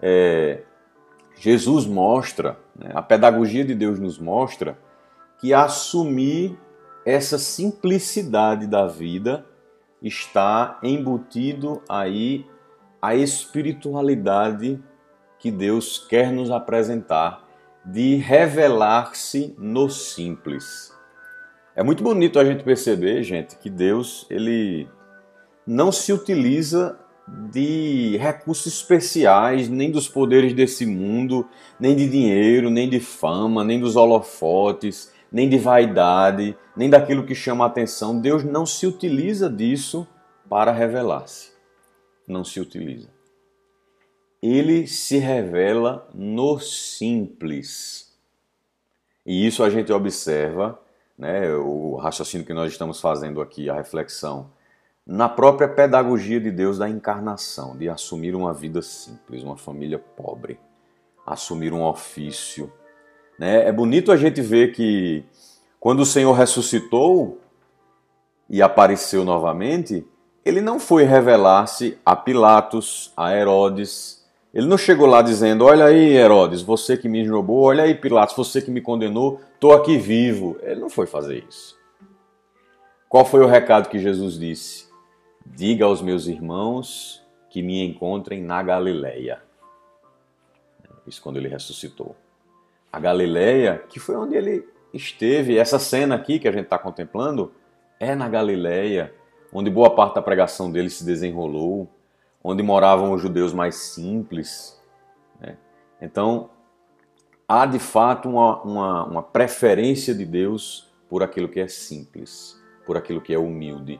é, 0.00 0.62
Jesus 1.36 1.86
mostra, 1.86 2.56
né? 2.76 2.90
a 2.94 3.02
pedagogia 3.02 3.64
de 3.64 3.74
Deus 3.74 3.98
nos 3.98 4.18
mostra 4.18 4.78
que 5.40 5.52
assumir 5.52 6.56
essa 7.04 7.38
simplicidade 7.38 8.66
da 8.66 8.86
vida 8.86 9.44
está 10.02 10.78
embutido 10.82 11.82
aí 11.88 12.46
a 13.00 13.14
espiritualidade 13.14 14.82
que 15.38 15.50
Deus 15.50 15.98
quer 16.08 16.32
nos 16.32 16.50
apresentar 16.50 17.44
de 17.84 18.16
revelar-se 18.16 19.54
no 19.58 19.90
simples. 19.90 20.92
É 21.76 21.82
muito 21.82 22.02
bonito 22.02 22.38
a 22.38 22.44
gente 22.44 22.64
perceber, 22.64 23.22
gente, 23.22 23.56
que 23.56 23.68
Deus 23.68 24.26
ele 24.30 24.88
não 25.66 25.92
se 25.92 26.12
utiliza 26.12 26.98
de 27.26 28.16
recursos 28.18 28.72
especiais, 28.72 29.68
nem 29.68 29.90
dos 29.90 30.08
poderes 30.08 30.52
desse 30.52 30.86
mundo, 30.86 31.46
nem 31.80 31.96
de 31.96 32.08
dinheiro, 32.08 32.70
nem 32.70 32.88
de 32.88 33.00
fama, 33.00 33.64
nem 33.64 33.80
dos 33.80 33.96
holofotes, 33.96 35.12
nem 35.34 35.48
de 35.48 35.58
vaidade, 35.58 36.56
nem 36.74 36.88
daquilo 36.88 37.26
que 37.26 37.34
chama 37.34 37.64
a 37.64 37.68
atenção. 37.68 38.18
Deus 38.18 38.42
não 38.42 38.64
se 38.64 38.86
utiliza 38.86 39.50
disso 39.50 40.06
para 40.48 40.72
revelar-se. 40.72 41.52
Não 42.26 42.42
se 42.42 42.58
utiliza 42.58 43.14
ele 44.46 44.86
se 44.86 45.16
revela 45.16 46.06
no 46.12 46.58
simples. 46.60 48.14
E 49.24 49.46
isso 49.46 49.64
a 49.64 49.70
gente 49.70 49.90
observa, 49.90 50.78
né, 51.16 51.50
o 51.54 51.96
raciocínio 51.96 52.46
que 52.46 52.52
nós 52.52 52.70
estamos 52.70 53.00
fazendo 53.00 53.40
aqui, 53.40 53.70
a 53.70 53.74
reflexão, 53.74 54.50
na 55.06 55.30
própria 55.30 55.66
pedagogia 55.66 56.38
de 56.38 56.50
Deus 56.50 56.76
da 56.76 56.90
encarnação, 56.90 57.74
de 57.74 57.88
assumir 57.88 58.34
uma 58.34 58.52
vida 58.52 58.82
simples, 58.82 59.42
uma 59.42 59.56
família 59.56 59.98
pobre, 59.98 60.60
assumir 61.24 61.72
um 61.72 61.82
ofício. 61.82 62.70
Né? 63.38 63.66
É 63.66 63.72
bonito 63.72 64.12
a 64.12 64.16
gente 64.16 64.40
ver 64.40 64.72
que 64.72 65.24
quando 65.80 66.00
o 66.00 66.06
Senhor 66.06 66.32
ressuscitou 66.32 67.40
e 68.48 68.62
apareceu 68.62 69.24
novamente, 69.24 70.06
ele 70.44 70.60
não 70.60 70.78
foi 70.78 71.04
revelar-se 71.04 71.98
a 72.04 72.14
Pilatos, 72.14 73.12
a 73.16 73.34
Herodes, 73.34 74.24
ele 74.54 74.68
não 74.68 74.78
chegou 74.78 75.06
lá 75.06 75.20
dizendo: 75.20 75.64
Olha 75.64 75.86
aí, 75.86 76.14
Herodes, 76.14 76.62
você 76.62 76.96
que 76.96 77.08
me 77.08 77.22
esnobou, 77.22 77.64
olha 77.64 77.82
aí, 77.82 77.94
Pilatos, 77.94 78.36
você 78.36 78.62
que 78.62 78.70
me 78.70 78.80
condenou, 78.80 79.40
estou 79.54 79.72
aqui 79.72 79.98
vivo. 79.98 80.56
Ele 80.62 80.80
não 80.80 80.88
foi 80.88 81.06
fazer 81.06 81.44
isso. 81.48 81.76
Qual 83.08 83.24
foi 83.24 83.40
o 83.40 83.48
recado 83.48 83.88
que 83.88 83.98
Jesus 83.98 84.38
disse? 84.38 84.88
Diga 85.44 85.84
aos 85.84 86.00
meus 86.00 86.26
irmãos 86.28 87.20
que 87.50 87.62
me 87.62 87.84
encontrem 87.84 88.42
na 88.42 88.62
Galileia. 88.62 89.42
Isso 91.06 91.20
quando 91.20 91.36
ele 91.36 91.48
ressuscitou. 91.48 92.16
A 92.94 93.00
Galileia, 93.00 93.82
que 93.88 93.98
foi 93.98 94.14
onde 94.14 94.36
ele 94.36 94.68
esteve, 94.92 95.58
essa 95.58 95.80
cena 95.80 96.14
aqui 96.14 96.38
que 96.38 96.46
a 96.46 96.52
gente 96.52 96.64
está 96.64 96.78
contemplando, 96.78 97.52
é 97.98 98.14
na 98.14 98.28
Galileia, 98.28 99.12
onde 99.52 99.68
boa 99.68 99.94
parte 99.94 100.14
da 100.14 100.22
pregação 100.22 100.70
dele 100.70 100.88
se 100.88 101.04
desenrolou 101.04 101.88
onde 102.44 102.62
moravam 102.62 103.12
os 103.12 103.20
judeus 103.22 103.54
mais 103.54 103.74
simples. 103.74 104.78
Né? 105.40 105.56
Então, 106.00 106.50
há 107.48 107.64
de 107.64 107.78
fato 107.78 108.28
uma, 108.28 108.62
uma, 108.62 109.04
uma 109.06 109.22
preferência 109.22 110.14
de 110.14 110.26
Deus 110.26 110.92
por 111.08 111.22
aquilo 111.22 111.48
que 111.48 111.58
é 111.58 111.66
simples, 111.66 112.62
por 112.86 112.98
aquilo 112.98 113.20
que 113.20 113.32
é 113.32 113.38
humilde, 113.38 113.98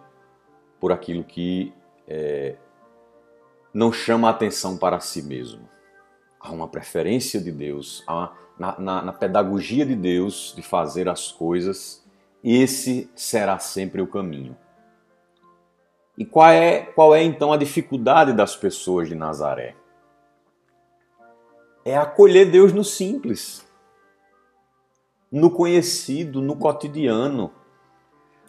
por 0.78 0.92
aquilo 0.92 1.24
que 1.24 1.72
é, 2.06 2.54
não 3.72 3.90
chama 3.90 4.28
atenção 4.28 4.76
para 4.76 5.00
si 5.00 5.22
mesmo. 5.22 5.68
Há 6.44 6.52
uma 6.52 6.68
preferência 6.68 7.40
de 7.40 7.50
Deus, 7.50 8.04
há, 8.06 8.30
na, 8.58 8.78
na, 8.78 9.02
na 9.02 9.12
pedagogia 9.14 9.86
de 9.86 9.96
Deus 9.96 10.52
de 10.54 10.60
fazer 10.60 11.08
as 11.08 11.32
coisas, 11.32 12.04
esse 12.44 13.10
será 13.16 13.58
sempre 13.58 14.02
o 14.02 14.06
caminho. 14.06 14.54
E 16.18 16.24
qual 16.26 16.50
é, 16.50 16.82
qual 16.82 17.14
é 17.14 17.22
então 17.22 17.50
a 17.50 17.56
dificuldade 17.56 18.34
das 18.34 18.54
pessoas 18.54 19.08
de 19.08 19.14
Nazaré? 19.14 19.74
É 21.82 21.96
acolher 21.96 22.50
Deus 22.50 22.74
no 22.74 22.84
simples, 22.84 23.66
no 25.32 25.50
conhecido, 25.50 26.42
no 26.42 26.56
cotidiano. 26.56 27.52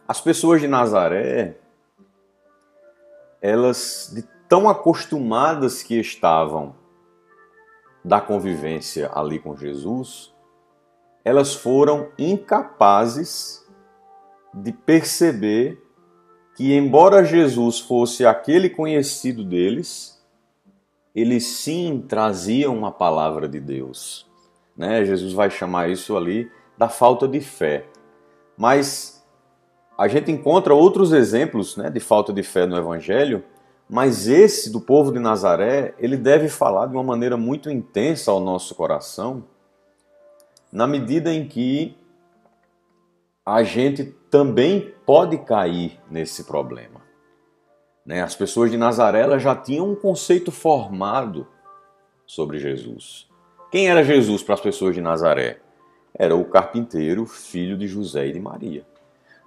As 0.06 0.20
pessoas 0.20 0.60
de 0.60 0.68
Nazaré, 0.68 1.60
elas 3.42 4.12
de 4.14 4.22
tão 4.50 4.68
acostumadas 4.68 5.82
que 5.82 5.98
estavam 5.98 6.76
da 8.06 8.22
convivência 8.22 9.10
ali 9.16 9.40
com 9.40 9.58
Jesus, 9.58 10.32
elas 11.24 11.56
foram 11.56 12.10
incapazes 12.20 13.66
de 14.54 14.72
perceber 14.72 15.82
que, 16.56 16.72
embora 16.72 17.26
Jesus 17.26 17.80
fosse 17.80 18.24
aquele 18.24 18.70
conhecido 18.70 19.44
deles, 19.44 20.24
eles 21.16 21.48
sim 21.48 22.06
traziam 22.08 22.78
uma 22.78 22.92
palavra 22.92 23.50
de 23.50 23.60
Deus. 23.60 24.30
Né? 24.78 25.04
Jesus 25.04 25.34
vai 25.34 25.50
chamar 25.50 25.90
isso 25.90 26.16
ali 26.16 26.50
da 26.78 26.88
falta 26.88 27.28
de 27.28 27.42
fé. 27.42 27.88
Mas 28.56 29.26
a 29.98 30.08
gente 30.08 30.32
encontra 30.32 30.76
outros 30.76 31.12
exemplos 31.12 31.76
né, 31.76 31.90
de 31.90 32.00
falta 32.00 32.32
de 32.32 32.44
fé 32.44 32.68
no 32.68 32.78
Evangelho, 32.78 33.44
mas 33.90 34.28
esse 34.28 34.72
do 34.72 34.82
povo 34.82 35.12
de 35.12 35.20
Nazaré, 35.20 35.94
ele 36.00 36.18
deve 36.18 36.50
falar 36.50 36.88
de 36.88 36.94
uma 36.94 37.04
maneira 37.04 37.38
muito 37.38 37.70
intensa 37.70 38.32
ao 38.32 38.40
nosso 38.40 38.74
coração, 38.74 39.44
na 40.72 40.88
medida 40.88 41.32
em 41.32 41.48
que 41.48 41.96
a 43.46 43.62
gente 43.64 44.06
também 44.30 44.94
pode 45.06 45.38
cair 45.38 46.00
nesse 46.10 46.46
problema. 46.46 47.02
Né? 48.06 48.22
As 48.22 48.36
pessoas 48.36 48.72
de 48.72 48.78
Nazaré 48.78 49.38
já 49.40 49.56
tinham 49.56 49.92
um 49.92 49.96
conceito 49.96 50.52
formado 50.52 51.48
sobre 52.26 52.58
Jesus. 52.58 53.30
Quem 53.72 53.88
era 53.90 54.04
Jesus 54.04 54.42
para 54.42 54.56
as 54.56 54.62
pessoas 54.62 54.96
de 54.96 55.02
Nazaré? 55.02 55.60
Era 56.14 56.36
o 56.36 56.46
carpinteiro, 56.46 57.26
filho 57.26 57.78
de 57.78 57.88
José 57.88 58.28
e 58.28 58.34
de 58.34 58.40
Maria. 58.40 58.86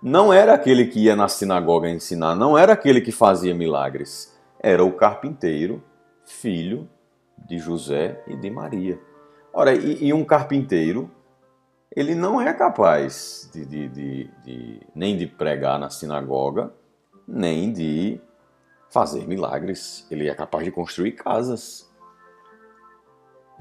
Não 0.03 0.33
era 0.33 0.55
aquele 0.55 0.87
que 0.87 1.05
ia 1.05 1.17
na 1.17 1.29
sinagoga 1.29 1.89
ensinar, 1.89 2.35
não 2.35 2.57
era 2.57 2.73
aquele 2.73 3.01
que 3.01 3.11
fazia 3.11 3.55
milagres. 3.55 4.37
Era 4.61 4.85
o 4.85 4.93
carpinteiro, 4.93 5.83
filho 6.25 6.89
de 7.37 7.59
José 7.59 8.23
e 8.27 8.37
de 8.37 8.51
Maria. 8.51 8.99
Ora, 9.53 9.75
e, 9.75 10.05
e 10.05 10.13
um 10.13 10.25
carpinteiro 10.25 11.11
ele 11.95 12.15
não 12.15 12.41
é 12.41 12.53
capaz 12.53 13.51
de, 13.53 13.65
de, 13.65 13.89
de, 13.89 14.31
de, 14.45 14.81
nem 14.95 15.17
de 15.17 15.27
pregar 15.27 15.81
na 15.81 15.91
sinagoga, 15.91 16.73
nem 17.27 17.73
de 17.73 18.21
fazer 18.91 19.27
milagres. 19.27 20.07
Ele 20.11 20.29
é 20.29 20.35
capaz 20.35 20.65
de 20.65 20.71
construir 20.71 21.13
casas. 21.13 21.88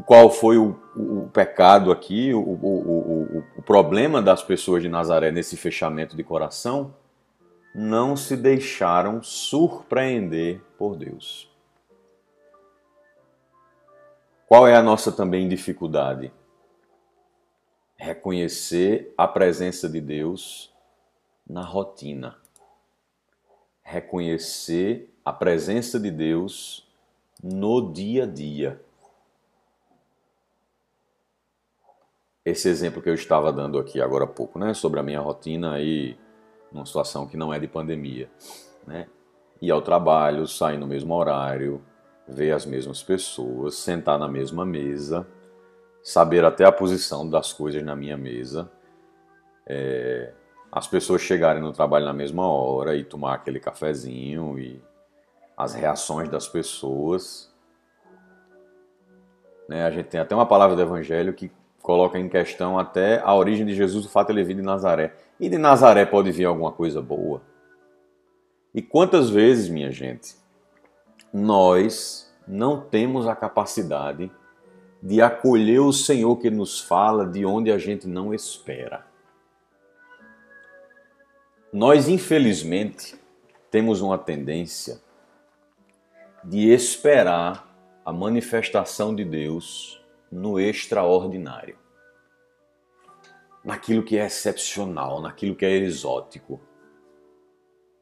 Qual 0.06 0.30
foi 0.30 0.58
o, 0.58 0.80
o, 0.96 1.24
o 1.24 1.30
pecado 1.30 1.92
aqui, 1.92 2.34
o, 2.34 2.40
o, 2.40 3.44
o 3.58 3.62
problema 3.62 4.22
das 4.22 4.44
pessoas 4.44 4.84
de 4.84 4.90
Nazaré 4.90 5.32
nesse 5.32 5.58
fechamento 5.58 6.16
de 6.16 6.24
coração? 6.24 6.94
Não 7.74 8.16
se 8.16 8.38
deixaram 8.38 9.22
surpreender 9.22 10.62
por 10.78 10.96
Deus. 10.96 11.50
Qual 14.48 14.68
é 14.68 14.76
a 14.76 14.82
nossa 14.82 15.12
também 15.12 15.48
dificuldade? 15.48 16.32
reconhecer 17.98 19.14
a 19.18 19.28
presença 19.28 19.90
de 19.90 20.00
Deus 20.00 20.72
na 21.50 21.64
rotina. 21.64 22.38
Reconhecer 23.82 25.14
a 25.26 25.34
presença 25.34 26.00
de 26.00 26.12
Deus 26.12 26.88
no 27.44 27.92
dia 27.92 28.24
a 28.24 28.28
dia. 28.28 28.82
Esse 32.48 32.70
exemplo 32.70 33.02
que 33.02 33.10
eu 33.10 33.14
estava 33.14 33.52
dando 33.52 33.78
aqui 33.78 34.02
agora 34.02 34.24
há 34.24 34.28
pouco, 34.28 34.58
né, 34.58 34.74
sobre 34.74 35.02
a 35.02 35.04
minha 35.04 35.20
rotina 35.20 35.74
aí, 35.74 36.18
numa 36.72 36.86
situação 36.86 37.28
que 37.28 37.36
não 37.36 37.54
é 37.54 37.60
de 37.60 37.68
pandemia, 37.68 38.30
né? 38.88 39.10
Ir 39.62 39.70
ao 39.70 39.82
trabalho, 39.82 40.48
sair 40.48 40.78
no 40.78 40.88
mesmo 40.88 41.14
horário, 41.14 41.84
ver 42.26 42.54
as 42.54 42.66
mesmas 42.66 43.04
pessoas, 43.04 43.76
sentar 43.76 44.18
na 44.18 44.30
mesma 44.30 44.66
mesa, 44.66 45.28
saber 46.02 46.46
até 46.46 46.64
a 46.64 46.72
posição 46.72 47.30
das 47.30 47.52
coisas 47.52 47.84
na 47.84 47.98
minha 47.98 48.16
mesa, 48.16 48.72
é, 49.66 50.32
as 50.72 50.88
pessoas 50.88 51.22
chegarem 51.22 51.62
no 51.62 51.74
trabalho 51.74 52.06
na 52.06 52.14
mesma 52.14 52.48
hora 52.48 52.96
e 52.96 53.04
tomar 53.04 53.34
aquele 53.34 53.60
cafezinho 53.60 54.58
e 54.58 54.82
as 55.58 55.74
reações 55.74 56.30
das 56.30 56.48
pessoas. 56.48 57.54
Né? 59.68 59.84
A 59.84 59.92
gente 59.92 60.06
tem 60.06 60.22
até 60.22 60.34
uma 60.34 60.46
palavra 60.46 60.78
do 60.78 60.82
Evangelho 60.82 61.34
que 61.34 61.52
coloca 61.88 62.20
em 62.20 62.28
questão 62.28 62.78
até 62.78 63.22
a 63.24 63.34
origem 63.34 63.66
de 63.66 63.74
Jesus, 63.74 64.06
o 64.06 64.10
fato 64.10 64.28
de 64.28 64.34
ele 64.34 64.44
vir 64.44 64.58
de 64.58 64.62
Nazaré. 64.62 65.16
E 65.40 65.48
de 65.48 65.58
Nazaré 65.58 66.06
pode 66.06 66.30
vir 66.34 66.44
alguma 66.44 66.70
coisa 66.70 67.02
boa? 67.02 67.42
E 68.76 68.82
quantas 68.82 69.30
vezes, 69.30 69.70
minha 69.70 69.90
gente, 69.90 70.36
nós 71.32 72.30
não 72.46 72.82
temos 72.82 73.26
a 73.26 73.34
capacidade 73.34 74.30
de 75.02 75.22
acolher 75.22 75.80
o 75.80 75.94
Senhor 75.94 76.36
que 76.36 76.50
nos 76.50 76.78
fala 76.78 77.26
de 77.26 77.46
onde 77.46 77.72
a 77.72 77.78
gente 77.78 78.06
não 78.06 78.34
espera? 78.34 79.06
Nós, 81.72 82.10
infelizmente, 82.10 83.18
temos 83.72 84.02
uma 84.02 84.18
tendência 84.18 85.00
de 86.44 86.70
esperar 86.70 87.66
a 88.04 88.12
manifestação 88.12 89.16
de 89.16 89.24
Deus 89.24 89.97
no 90.32 90.60
extraordinário, 90.60 91.78
naquilo 93.64 94.04
que 94.04 94.18
é 94.18 94.26
excepcional, 94.26 95.22
naquilo 95.22 95.56
que 95.56 95.66
é 95.66 95.76
exótico. 95.76 96.60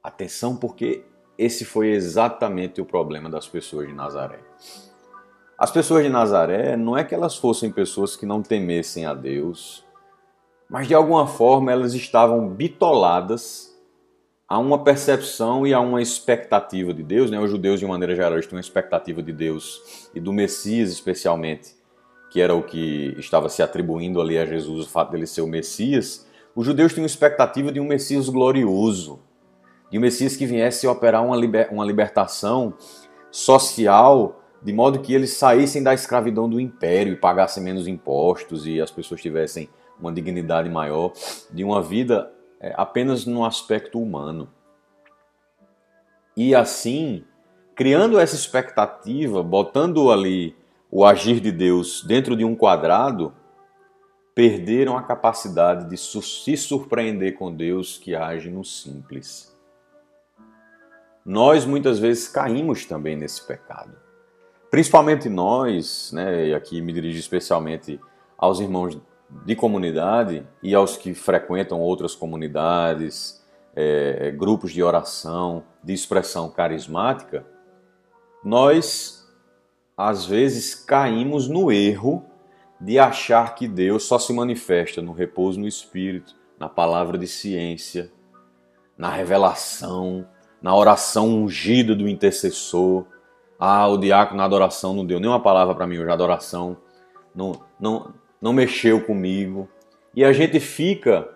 Atenção, 0.03 0.55
porque 0.55 1.03
esse 1.37 1.65
foi 1.65 1.89
exatamente 1.89 2.79
o 2.79 2.85
problema 2.85 3.29
das 3.29 3.47
pessoas 3.47 3.87
de 3.87 3.93
Nazaré. 3.93 4.39
As 5.57 5.71
pessoas 5.71 6.03
de 6.03 6.09
Nazaré 6.09 6.75
não 6.75 6.97
é 6.97 7.03
que 7.03 7.15
elas 7.15 7.35
fossem 7.35 7.71
pessoas 7.71 8.15
que 8.15 8.25
não 8.25 8.41
temessem 8.41 9.05
a 9.05 9.13
Deus, 9.13 9.85
mas 10.69 10.87
de 10.87 10.93
alguma 10.93 11.27
forma 11.27 11.71
elas 11.71 11.93
estavam 11.93 12.49
bitoladas 12.49 13.73
a 14.47 14.59
uma 14.59 14.83
percepção 14.83 15.65
e 15.65 15.73
a 15.73 15.79
uma 15.79 16.01
expectativa 16.01 16.93
de 16.93 17.03
Deus. 17.03 17.31
Né? 17.31 17.39
Os 17.39 17.49
judeus, 17.49 17.79
de 17.79 17.85
maneira 17.85 18.15
geral, 18.15 18.39
tinham 18.41 18.53
uma 18.53 18.59
expectativa 18.59 19.23
de 19.23 19.31
Deus 19.31 20.09
e 20.13 20.19
do 20.19 20.31
Messias, 20.31 20.89
especialmente, 20.91 21.75
que 22.35 22.41
era 22.41 22.53
o 22.53 22.61
que 22.61 23.15
estava 23.17 23.47
se 23.47 23.63
atribuindo 23.63 24.19
ali 24.19 24.37
a 24.37 24.45
Jesus, 24.45 24.87
o 24.87 24.89
fato 24.89 25.11
dele 25.11 25.25
ser 25.25 25.39
o 25.39 25.47
Messias. 25.47 26.27
Os 26.53 26.65
judeus 26.65 26.93
tinham 26.93 27.05
expectativa 27.05 27.71
de 27.71 27.79
um 27.79 27.85
Messias 27.85 28.27
glorioso, 28.27 29.21
de 29.89 29.97
um 29.97 30.01
Messias 30.01 30.35
que 30.35 30.45
viesse 30.45 30.85
operar 30.85 31.25
uma, 31.25 31.37
liber, 31.37 31.69
uma 31.71 31.85
libertação 31.85 32.73
social, 33.31 34.43
de 34.61 34.73
modo 34.73 34.99
que 34.99 35.13
eles 35.13 35.31
saíssem 35.31 35.81
da 35.81 35.93
escravidão 35.93 36.49
do 36.49 36.59
império 36.59 37.13
e 37.13 37.15
pagassem 37.15 37.63
menos 37.63 37.87
impostos 37.87 38.67
e 38.67 38.81
as 38.81 38.91
pessoas 38.91 39.21
tivessem 39.21 39.69
uma 39.97 40.11
dignidade 40.11 40.69
maior 40.69 41.13
de 41.49 41.63
uma 41.63 41.81
vida 41.81 42.33
é, 42.59 42.73
apenas 42.75 43.25
no 43.25 43.45
aspecto 43.45 43.97
humano. 43.97 44.49
E 46.35 46.53
assim, 46.53 47.23
criando 47.73 48.19
essa 48.19 48.35
expectativa, 48.35 49.41
botando 49.41 50.11
ali 50.11 50.53
o 50.97 51.03
agir 51.03 51.41
de 51.41 51.51
Deus 51.51 52.05
dentro 52.05 52.37
de 52.37 52.45
um 52.45 52.55
quadrado, 52.55 53.33
perderam 54.33 54.97
a 54.97 55.03
capacidade 55.03 55.89
de 55.89 55.97
se 55.97 56.55
surpreender 56.55 57.35
com 57.35 57.53
Deus 57.53 57.97
que 57.97 58.15
age 58.15 58.49
no 58.49 58.63
simples. 58.63 59.53
Nós 61.25 61.65
muitas 61.65 61.99
vezes 61.99 62.29
caímos 62.29 62.85
também 62.85 63.17
nesse 63.17 63.45
pecado. 63.45 63.91
Principalmente 64.71 65.27
nós, 65.27 66.13
né, 66.13 66.47
e 66.47 66.53
aqui 66.53 66.79
me 66.79 66.93
dirijo 66.93 67.19
especialmente 67.19 67.99
aos 68.37 68.61
irmãos 68.61 68.97
de 69.45 69.53
comunidade 69.53 70.47
e 70.63 70.73
aos 70.73 70.95
que 70.95 71.13
frequentam 71.13 71.81
outras 71.81 72.15
comunidades, 72.15 73.45
é, 73.75 74.31
grupos 74.31 74.71
de 74.71 74.81
oração, 74.81 75.61
de 75.83 75.91
expressão 75.91 76.49
carismática, 76.49 77.45
nós 78.41 79.14
às 79.97 80.25
vezes 80.25 80.75
caímos 80.75 81.47
no 81.47 81.71
erro 81.71 82.25
de 82.79 82.99
achar 82.99 83.55
que 83.55 83.67
Deus 83.67 84.03
só 84.03 84.19
se 84.19 84.33
manifesta 84.33 85.01
no 85.01 85.13
repouso 85.13 85.59
no 85.59 85.67
Espírito, 85.67 86.35
na 86.59 86.67
palavra 86.67 87.17
de 87.17 87.27
ciência, 87.27 88.11
na 88.97 89.09
revelação, 89.09 90.27
na 90.61 90.75
oração 90.75 91.29
ungida 91.29 91.95
do 91.95 92.07
intercessor. 92.07 93.05
Ah, 93.57 93.87
o 93.87 93.97
diácono 93.97 94.37
na 94.37 94.45
adoração 94.45 94.93
não 94.93 95.05
deu 95.05 95.19
nenhuma 95.19 95.41
palavra 95.41 95.73
para 95.73 95.87
mim 95.87 95.97
hoje, 95.97 96.11
adoração 96.11 96.77
não, 97.35 97.61
não, 97.79 98.13
não 98.41 98.53
mexeu 98.53 99.01
comigo. 99.01 99.69
E 100.15 100.23
a 100.23 100.31
gente 100.31 100.59
fica 100.59 101.29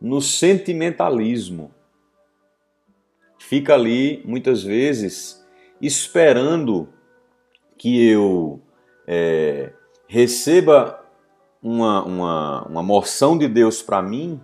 no 0.00 0.20
sentimentalismo. 0.20 1.72
Fica 3.38 3.74
ali, 3.74 4.22
muitas 4.24 4.62
vezes, 4.62 5.44
esperando 5.80 6.88
que 7.84 8.08
eu 8.08 8.62
é, 9.06 9.70
receba 10.08 11.04
uma, 11.62 12.02
uma, 12.02 12.62
uma 12.66 12.82
moção 12.82 13.36
de 13.36 13.46
Deus 13.46 13.82
para 13.82 14.00
mim 14.00 14.40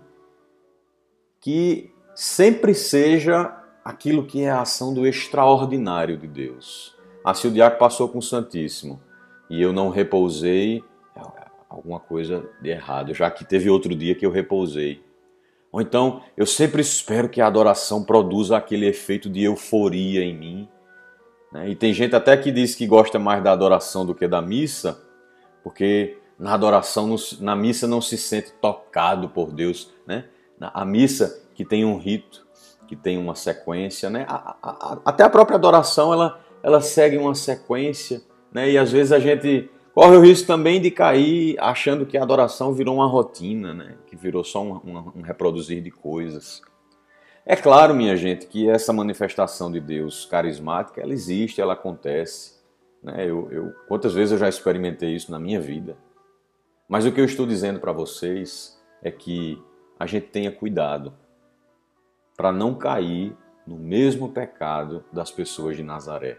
que 1.40 1.90
sempre 2.14 2.74
seja 2.74 3.50
aquilo 3.83 4.26
que 4.26 4.42
é 4.42 4.50
a 4.50 4.61
ação 4.61 4.92
do 4.92 5.07
extraordinário 5.07 6.18
de 6.18 6.26
Deus. 6.26 6.94
Se 7.35 7.48
o 7.48 7.50
diácono 7.50 7.79
passou 7.79 8.11
com 8.11 8.18
o 8.18 8.22
Santíssimo 8.22 9.00
e 9.48 9.62
eu 9.62 9.72
não 9.72 9.88
repousei, 9.88 10.85
alguma 11.66 11.98
coisa 11.98 12.46
de 12.61 12.68
errado, 12.68 13.14
já 13.14 13.31
que 13.31 13.42
teve 13.42 13.70
outro 13.70 13.94
dia 13.94 14.14
que 14.14 14.26
eu 14.26 14.31
repousei. 14.31 15.03
Ou 15.72 15.81
então, 15.81 16.20
eu 16.37 16.44
sempre 16.44 16.83
espero 16.83 17.26
que 17.26 17.40
a 17.40 17.46
adoração 17.46 18.05
produza 18.05 18.59
aquele 18.59 18.87
efeito 18.87 19.31
de 19.31 19.44
euforia 19.44 20.22
em 20.22 20.37
mim. 20.37 20.68
Né? 21.52 21.70
E 21.70 21.76
tem 21.76 21.92
gente 21.92 22.14
até 22.14 22.36
que 22.36 22.50
diz 22.50 22.74
que 22.74 22.86
gosta 22.86 23.18
mais 23.18 23.42
da 23.42 23.52
adoração 23.52 24.04
do 24.06 24.14
que 24.14 24.26
da 24.26 24.40
missa, 24.40 25.02
porque 25.62 26.18
na 26.38 26.54
adoração, 26.54 27.14
na 27.40 27.54
missa 27.54 27.86
não 27.86 28.00
se 28.00 28.16
sente 28.16 28.52
tocado 28.60 29.28
por 29.28 29.52
Deus. 29.52 29.92
Né? 30.06 30.24
A 30.60 30.84
missa 30.84 31.42
que 31.54 31.64
tem 31.64 31.84
um 31.84 31.98
rito, 31.98 32.46
que 32.86 32.96
tem 32.96 33.18
uma 33.18 33.34
sequência, 33.34 34.10
né? 34.10 34.26
A, 34.28 34.56
a, 34.62 34.70
a, 34.70 34.98
até 35.04 35.22
a 35.22 35.30
própria 35.30 35.56
adoração 35.56 36.12
ela, 36.12 36.40
ela 36.62 36.80
segue 36.80 37.16
uma 37.16 37.34
sequência, 37.36 38.20
né? 38.52 38.68
E 38.68 38.76
às 38.76 38.90
vezes 38.90 39.12
a 39.12 39.18
gente 39.20 39.70
Corre 39.92 40.16
o 40.16 40.20
risco 40.20 40.46
também 40.46 40.80
de 40.80 40.90
cair 40.90 41.56
achando 41.58 42.06
que 42.06 42.16
a 42.16 42.22
adoração 42.22 42.72
virou 42.72 42.94
uma 42.94 43.06
rotina, 43.06 43.74
né? 43.74 43.96
que 44.06 44.14
virou 44.14 44.44
só 44.44 44.62
um, 44.62 44.74
um, 44.76 45.12
um 45.16 45.20
reproduzir 45.20 45.82
de 45.82 45.90
coisas. 45.90 46.62
É 47.50 47.56
claro, 47.56 47.92
minha 47.92 48.16
gente, 48.16 48.46
que 48.46 48.70
essa 48.70 48.92
manifestação 48.92 49.72
de 49.72 49.80
Deus 49.80 50.24
carismática, 50.24 51.00
ela 51.00 51.12
existe, 51.12 51.60
ela 51.60 51.72
acontece. 51.72 52.60
Né? 53.02 53.28
Eu, 53.28 53.50
eu, 53.50 53.72
quantas 53.88 54.14
vezes 54.14 54.30
eu 54.30 54.38
já 54.38 54.48
experimentei 54.48 55.16
isso 55.16 55.32
na 55.32 55.38
minha 55.40 55.60
vida. 55.60 55.96
Mas 56.88 57.04
o 57.04 57.10
que 57.10 57.20
eu 57.20 57.24
estou 57.24 57.44
dizendo 57.44 57.80
para 57.80 57.90
vocês 57.90 58.80
é 59.02 59.10
que 59.10 59.60
a 59.98 60.06
gente 60.06 60.28
tenha 60.28 60.52
cuidado 60.52 61.12
para 62.36 62.52
não 62.52 62.72
cair 62.72 63.36
no 63.66 63.76
mesmo 63.76 64.28
pecado 64.28 65.04
das 65.12 65.32
pessoas 65.32 65.76
de 65.76 65.82
Nazaré 65.82 66.38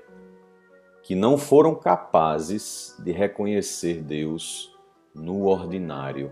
que 1.03 1.13
não 1.13 1.37
foram 1.37 1.75
capazes 1.75 2.95
de 2.99 3.11
reconhecer 3.11 4.01
Deus 4.01 4.73
no 5.13 5.43
ordinário. 5.43 6.31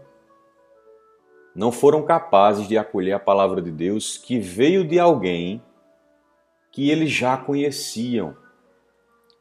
Não 1.55 1.71
foram 1.71 2.03
capazes 2.03 2.67
de 2.67 2.77
acolher 2.77 3.13
a 3.13 3.19
palavra 3.19 3.61
de 3.61 3.71
Deus 3.71 4.17
que 4.17 4.39
veio 4.39 4.87
de 4.87 4.99
alguém 4.99 5.63
que 6.71 6.89
eles 6.89 7.11
já 7.11 7.37
conheciam. 7.37 8.35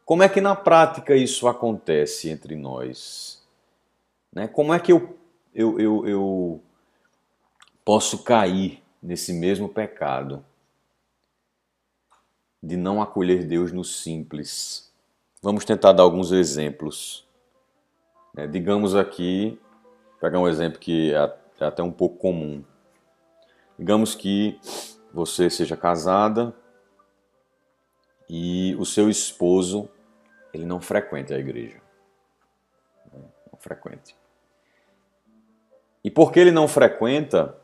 Como 0.04 0.22
é 0.22 0.28
que 0.28 0.40
na 0.40 0.56
prática 0.56 1.14
isso 1.14 1.46
acontece 1.46 2.30
entre 2.30 2.56
nós? 2.56 3.46
Né? 4.32 4.48
Como 4.48 4.72
é 4.72 4.80
que 4.80 4.92
eu, 4.92 5.18
eu, 5.54 5.78
eu, 5.78 6.06
eu 6.06 6.62
posso 7.84 8.24
cair 8.24 8.82
nesse 9.02 9.32
mesmo 9.32 9.68
pecado 9.68 10.44
de 12.62 12.76
não 12.76 13.02
acolher 13.02 13.44
Deus 13.44 13.70
no 13.70 13.84
simples? 13.84 14.90
Vamos 15.42 15.64
tentar 15.64 15.92
dar 15.92 16.02
alguns 16.02 16.32
exemplos. 16.32 17.26
É, 18.36 18.46
digamos 18.46 18.94
aqui, 18.96 19.61
pegar 20.20 20.38
um 20.38 20.48
exemplo 20.48 20.78
que 20.78 21.12
é, 21.12 21.36
é 21.64 21.66
até 21.66 21.82
um 21.82 21.92
pouco 21.92 22.16
comum. 22.16 22.64
Digamos 23.78 24.14
que 24.14 24.59
você 25.12 25.48
seja 25.48 25.76
casada 25.76 26.54
e 28.28 28.74
o 28.78 28.84
seu 28.84 29.09
esposo 29.09 29.88
ele 30.52 30.64
não 30.64 30.80
frequenta 30.80 31.34
a 31.34 31.38
igreja. 31.38 31.80
Né? 33.12 33.20
Não 33.52 33.59
frequente. 33.59 34.16
E 36.04 36.11
porque 36.11 36.40
ele 36.40 36.50
não 36.50 36.68
frequenta 36.68 37.56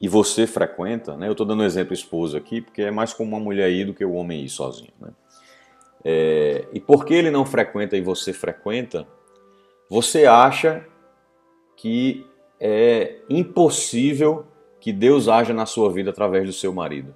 e 0.00 0.08
você 0.08 0.46
frequenta, 0.46 1.16
né? 1.16 1.28
Eu 1.28 1.32
estou 1.32 1.46
dando 1.46 1.62
um 1.62 1.66
exemplo 1.66 1.94
esposo 1.94 2.36
aqui 2.36 2.60
porque 2.60 2.82
é 2.82 2.90
mais 2.90 3.12
como 3.12 3.36
uma 3.36 3.40
mulher 3.40 3.70
ir 3.70 3.84
do 3.84 3.94
que 3.94 4.04
o 4.04 4.14
homem 4.14 4.44
ir 4.44 4.48
sozinho, 4.48 4.92
né? 5.00 5.10
É, 6.04 6.66
e 6.72 6.80
porque 6.80 7.14
ele 7.14 7.30
não 7.30 7.46
frequenta 7.46 7.96
e 7.96 8.00
você 8.00 8.32
frequenta, 8.32 9.06
você 9.88 10.26
acha 10.26 10.84
que 11.76 12.26
é 12.64 13.16
impossível 13.28 14.46
que 14.78 14.92
Deus 14.92 15.26
haja 15.26 15.52
na 15.52 15.66
sua 15.66 15.92
vida 15.92 16.10
através 16.10 16.46
do 16.46 16.52
seu 16.52 16.72
marido. 16.72 17.12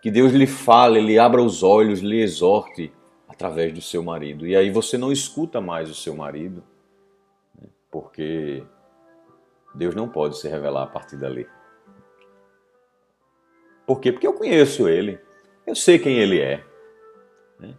Que 0.00 0.10
Deus 0.10 0.32
lhe 0.32 0.46
fale, 0.46 0.98
lhe 0.98 1.18
abra 1.18 1.42
os 1.42 1.62
olhos, 1.62 2.00
lhe 2.00 2.22
exorte 2.22 2.90
através 3.28 3.74
do 3.74 3.82
seu 3.82 4.02
marido. 4.02 4.46
E 4.46 4.56
aí 4.56 4.70
você 4.70 4.96
não 4.96 5.12
escuta 5.12 5.60
mais 5.60 5.90
o 5.90 5.94
seu 5.94 6.16
marido, 6.16 6.64
né? 7.60 7.68
porque 7.90 8.64
Deus 9.74 9.94
não 9.94 10.08
pode 10.08 10.38
se 10.38 10.48
revelar 10.48 10.84
a 10.84 10.86
partir 10.86 11.16
dali. 11.16 11.46
Por 13.86 14.00
quê? 14.00 14.10
Porque 14.10 14.26
eu 14.26 14.32
conheço 14.32 14.88
ele, 14.88 15.20
eu 15.66 15.74
sei 15.74 15.98
quem 15.98 16.16
ele 16.16 16.40
é. 16.40 16.64
Né? 17.60 17.74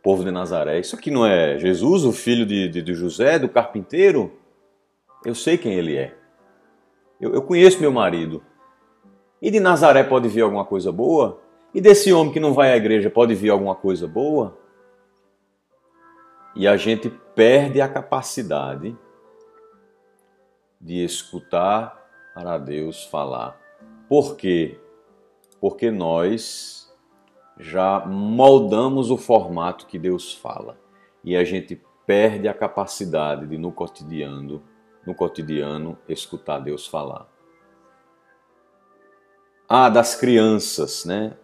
Povo 0.00 0.22
de 0.22 0.30
Nazaré. 0.30 0.78
Isso 0.78 0.94
aqui 0.94 1.10
não 1.10 1.26
é 1.26 1.58
Jesus, 1.58 2.04
o 2.04 2.12
filho 2.12 2.46
de, 2.46 2.68
de, 2.68 2.82
de 2.82 2.94
José, 2.94 3.36
do 3.36 3.48
carpinteiro? 3.48 4.38
Eu 5.24 5.34
sei 5.34 5.58
quem 5.58 5.74
ele 5.74 5.96
é. 5.96 6.16
Eu, 7.20 7.34
eu 7.34 7.42
conheço 7.42 7.80
meu 7.80 7.92
marido. 7.92 8.42
E 9.40 9.50
de 9.50 9.60
Nazaré 9.60 10.02
pode 10.02 10.28
vir 10.28 10.42
alguma 10.42 10.64
coisa 10.64 10.90
boa? 10.90 11.40
E 11.74 11.80
desse 11.80 12.12
homem 12.12 12.32
que 12.32 12.40
não 12.40 12.52
vai 12.52 12.72
à 12.72 12.76
igreja 12.76 13.10
pode 13.10 13.34
vir 13.34 13.50
alguma 13.50 13.74
coisa 13.74 14.08
boa? 14.08 14.58
E 16.56 16.66
a 16.66 16.76
gente 16.76 17.10
perde 17.34 17.80
a 17.80 17.88
capacidade 17.88 18.96
de 20.80 21.04
escutar 21.04 22.00
para 22.34 22.58
Deus 22.58 23.04
falar. 23.04 23.60
Por 24.08 24.36
quê? 24.36 24.80
Porque 25.60 25.90
nós 25.90 26.90
já 27.58 28.04
moldamos 28.06 29.10
o 29.10 29.18
formato 29.18 29.86
que 29.86 29.98
Deus 29.98 30.34
fala 30.34 30.78
e 31.22 31.36
a 31.36 31.44
gente 31.44 31.80
perde 32.06 32.48
a 32.48 32.54
capacidade 32.54 33.46
de 33.46 33.58
no 33.58 33.70
cotidiano 33.70 34.62
no 35.06 35.14
cotidiano 35.14 35.98
escutar 36.08 36.60
Deus 36.60 36.86
falar. 36.86 37.26
Ah, 39.68 39.88
das 39.88 40.14
crianças, 40.16 41.04
né? 41.04 41.36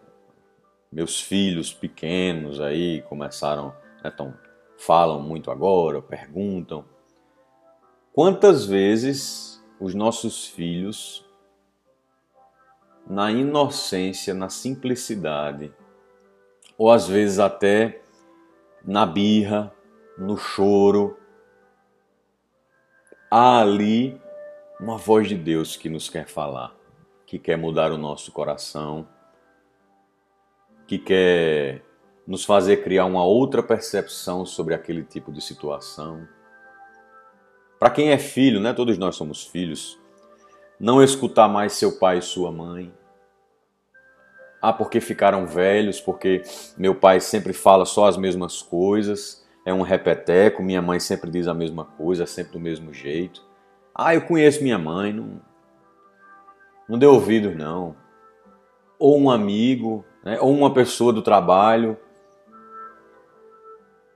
Meus 0.90 1.20
filhos 1.20 1.72
pequenos 1.72 2.60
aí 2.60 3.02
começaram, 3.02 3.74
né, 4.02 4.10
tão, 4.10 4.34
falam 4.76 5.20
muito 5.20 5.50
agora, 5.50 6.02
perguntam. 6.02 6.84
Quantas 8.12 8.64
vezes 8.64 9.62
os 9.78 9.94
nossos 9.94 10.46
filhos, 10.46 11.24
na 13.06 13.30
inocência, 13.30 14.34
na 14.34 14.48
simplicidade, 14.48 15.72
ou 16.76 16.90
às 16.90 17.06
vezes 17.06 17.38
até 17.38 18.02
na 18.84 19.06
birra, 19.06 19.72
no 20.18 20.36
choro, 20.36 21.18
há 23.30 23.60
ali 23.60 24.20
uma 24.80 24.96
voz 24.96 25.28
de 25.28 25.34
Deus 25.34 25.76
que 25.76 25.88
nos 25.88 26.08
quer 26.08 26.26
falar, 26.26 26.74
que 27.26 27.38
quer 27.38 27.56
mudar 27.56 27.92
o 27.92 27.98
nosso 27.98 28.30
coração, 28.30 29.08
que 30.86 30.98
quer 30.98 31.82
nos 32.26 32.44
fazer 32.44 32.82
criar 32.82 33.04
uma 33.04 33.24
outra 33.24 33.62
percepção 33.62 34.44
sobre 34.44 34.74
aquele 34.74 35.02
tipo 35.02 35.32
de 35.32 35.40
situação. 35.40 36.26
Para 37.78 37.90
quem 37.90 38.10
é 38.10 38.18
filho, 38.18 38.60
né? 38.60 38.72
Todos 38.72 38.98
nós 38.98 39.16
somos 39.16 39.44
filhos. 39.44 39.98
Não 40.78 41.02
escutar 41.02 41.48
mais 41.48 41.72
seu 41.72 41.98
pai 41.98 42.18
e 42.18 42.22
sua 42.22 42.50
mãe. 42.50 42.92
Ah, 44.60 44.72
porque 44.72 45.00
ficaram 45.00 45.46
velhos, 45.46 46.00
porque 46.00 46.42
meu 46.76 46.94
pai 46.94 47.20
sempre 47.20 47.52
fala 47.52 47.84
só 47.84 48.06
as 48.06 48.16
mesmas 48.16 48.62
coisas 48.62 49.45
é 49.66 49.74
um 49.74 49.82
repeteco, 49.82 50.62
minha 50.62 50.80
mãe 50.80 51.00
sempre 51.00 51.28
diz 51.28 51.48
a 51.48 51.52
mesma 51.52 51.84
coisa, 51.84 52.24
sempre 52.24 52.52
do 52.52 52.60
mesmo 52.60 52.94
jeito. 52.94 53.42
Ah, 53.92 54.14
eu 54.14 54.22
conheço 54.22 54.62
minha 54.62 54.78
mãe, 54.78 55.12
não, 55.12 55.40
não 56.88 56.96
deu 56.96 57.12
ouvidos 57.12 57.56
não. 57.56 57.96
Ou 58.96 59.18
um 59.18 59.28
amigo, 59.28 60.04
né? 60.24 60.38
ou 60.40 60.54
uma 60.54 60.72
pessoa 60.72 61.12
do 61.12 61.20
trabalho, 61.20 61.98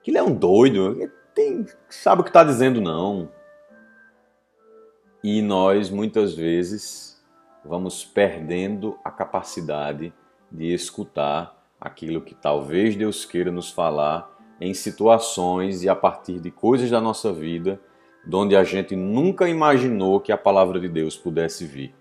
que 0.04 0.12
ele 0.12 0.18
é 0.18 0.22
um 0.22 0.32
doido, 0.32 1.10
tem, 1.34 1.66
sabe 1.88 2.20
o 2.20 2.24
que 2.24 2.30
está 2.30 2.44
dizendo 2.44 2.80
não. 2.80 3.28
E 5.24 5.42
nós 5.42 5.90
muitas 5.90 6.32
vezes 6.32 7.20
vamos 7.64 8.04
perdendo 8.04 8.96
a 9.04 9.10
capacidade 9.10 10.14
de 10.48 10.72
escutar 10.72 11.60
aquilo 11.80 12.20
que 12.20 12.36
talvez 12.36 12.94
Deus 12.94 13.24
queira 13.24 13.50
nos 13.50 13.68
falar 13.68 14.39
em 14.60 14.74
situações 14.74 15.82
e 15.82 15.88
a 15.88 15.94
partir 15.94 16.38
de 16.38 16.50
coisas 16.50 16.90
da 16.90 17.00
nossa 17.00 17.32
vida 17.32 17.80
onde 18.32 18.54
a 18.54 18.62
gente 18.62 18.94
nunca 18.94 19.48
imaginou 19.48 20.20
que 20.20 20.30
a 20.30 20.36
palavra 20.36 20.78
de 20.78 20.88
Deus 20.88 21.16
pudesse 21.16 21.64
vir. 21.64 21.94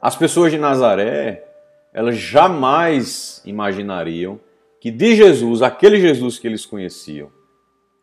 As 0.00 0.16
pessoas 0.16 0.50
de 0.50 0.58
Nazaré, 0.58 1.46
elas 1.92 2.16
jamais 2.16 3.42
imaginariam 3.44 4.40
que 4.80 4.90
de 4.90 5.14
Jesus, 5.14 5.62
aquele 5.62 6.00
Jesus 6.00 6.38
que 6.38 6.46
eles 6.46 6.64
conheciam, 6.64 7.30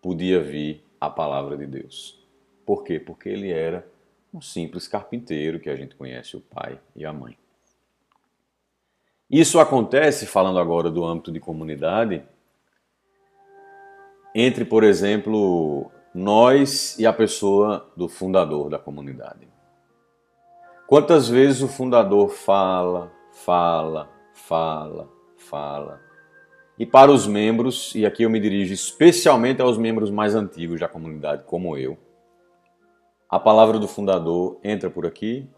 podia 0.01 0.39
vir 0.39 0.83
a 0.99 1.09
palavra 1.09 1.57
de 1.57 1.65
Deus. 1.65 2.21
Por 2.65 2.83
quê? 2.83 2.99
Porque 2.99 3.29
ele 3.29 3.51
era 3.51 3.87
um 4.33 4.41
simples 4.41 4.87
carpinteiro 4.87 5.59
que 5.59 5.69
a 5.69 5.75
gente 5.75 5.95
conhece 5.95 6.35
o 6.35 6.41
pai 6.41 6.79
e 6.95 7.05
a 7.05 7.13
mãe. 7.13 7.37
Isso 9.29 9.59
acontece, 9.59 10.25
falando 10.25 10.59
agora 10.59 10.89
do 10.89 11.03
âmbito 11.03 11.31
de 11.31 11.39
comunidade, 11.39 12.23
entre, 14.33 14.65
por 14.65 14.83
exemplo, 14.83 15.91
nós 16.13 16.97
e 16.97 17.05
a 17.05 17.13
pessoa 17.13 17.91
do 17.95 18.07
fundador 18.07 18.69
da 18.69 18.79
comunidade. 18.79 19.47
Quantas 20.87 21.27
vezes 21.27 21.61
o 21.61 21.67
fundador 21.67 22.29
fala, 22.29 23.11
fala, 23.31 24.09
fala, 24.33 25.09
fala. 25.37 26.01
E 26.77 26.85
para 26.85 27.11
os 27.11 27.27
membros, 27.27 27.93
e 27.95 28.05
aqui 28.05 28.23
eu 28.23 28.29
me 28.29 28.39
dirijo 28.39 28.73
especialmente 28.73 29.61
aos 29.61 29.77
membros 29.77 30.09
mais 30.09 30.35
antigos 30.35 30.79
da 30.79 30.87
comunidade, 30.87 31.43
como 31.45 31.77
eu, 31.77 31.97
a 33.29 33.39
palavra 33.39 33.79
do 33.79 33.87
fundador 33.87 34.59
entra 34.63 34.89
por 34.89 35.05
aqui 35.05 35.49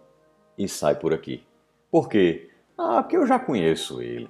e 0.57 0.67
sai 0.67 0.95
por 0.95 1.13
aqui. 1.13 1.43
Por 1.91 2.07
quê? 2.07 2.49
Ah, 2.77 3.01
porque 3.01 3.17
eu 3.17 3.25
já 3.25 3.39
conheço 3.39 4.01
ele. 4.01 4.29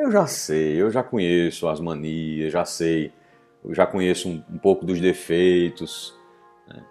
Eu 0.00 0.10
já 0.10 0.26
sei, 0.26 0.80
eu 0.80 0.90
já 0.90 1.02
conheço 1.02 1.68
as 1.68 1.78
manias, 1.78 2.50
já 2.50 2.64
sei, 2.64 3.12
eu 3.62 3.74
já 3.74 3.86
conheço 3.86 4.30
um, 4.30 4.42
um 4.48 4.56
pouco 4.56 4.86
dos 4.86 4.98
defeitos. 4.98 6.18
Né? 6.66 6.82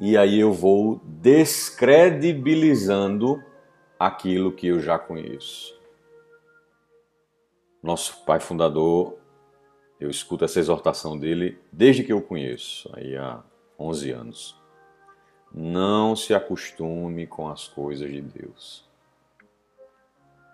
E 0.00 0.18
aí 0.18 0.40
eu 0.40 0.52
vou 0.52 1.00
descredibilizando 1.04 3.40
aquilo 3.96 4.50
que 4.50 4.66
eu 4.66 4.80
já 4.80 4.98
conheço. 4.98 5.80
Nosso 7.80 8.24
pai 8.24 8.40
fundador, 8.40 9.16
eu 10.00 10.10
escuto 10.10 10.44
essa 10.44 10.58
exortação 10.58 11.16
dele 11.16 11.60
desde 11.70 12.02
que 12.02 12.12
eu 12.12 12.20
conheço, 12.20 12.90
aí 12.92 13.16
há 13.16 13.40
11 13.78 14.10
anos. 14.10 14.60
Não 15.54 16.16
se 16.16 16.34
acostume 16.34 17.28
com 17.28 17.48
as 17.48 17.68
coisas 17.68 18.10
de 18.10 18.20
Deus. 18.20 18.89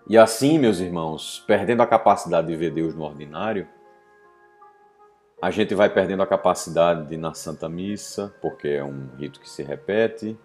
E 0.08 0.16
assim, 0.16 0.56
meus 0.56 0.78
irmãos, 0.78 1.42
perdendo 1.48 1.82
a 1.82 1.86
capacidade 1.86 2.46
de 2.46 2.54
ver 2.54 2.70
Deus 2.70 2.94
no 2.94 3.02
ordinário, 3.02 3.66
a 5.42 5.50
gente 5.50 5.74
vai 5.74 5.88
perdendo 5.92 6.22
a 6.22 6.26
capacidade 6.26 7.08
de 7.08 7.14
ir 7.14 7.18
na 7.18 7.34
Santa 7.34 7.68
Missa, 7.68 8.32
porque 8.40 8.68
é 8.68 8.84
um 8.84 9.08
rito 9.18 9.40
que 9.40 9.50
se 9.50 9.64
repete, 9.64 10.38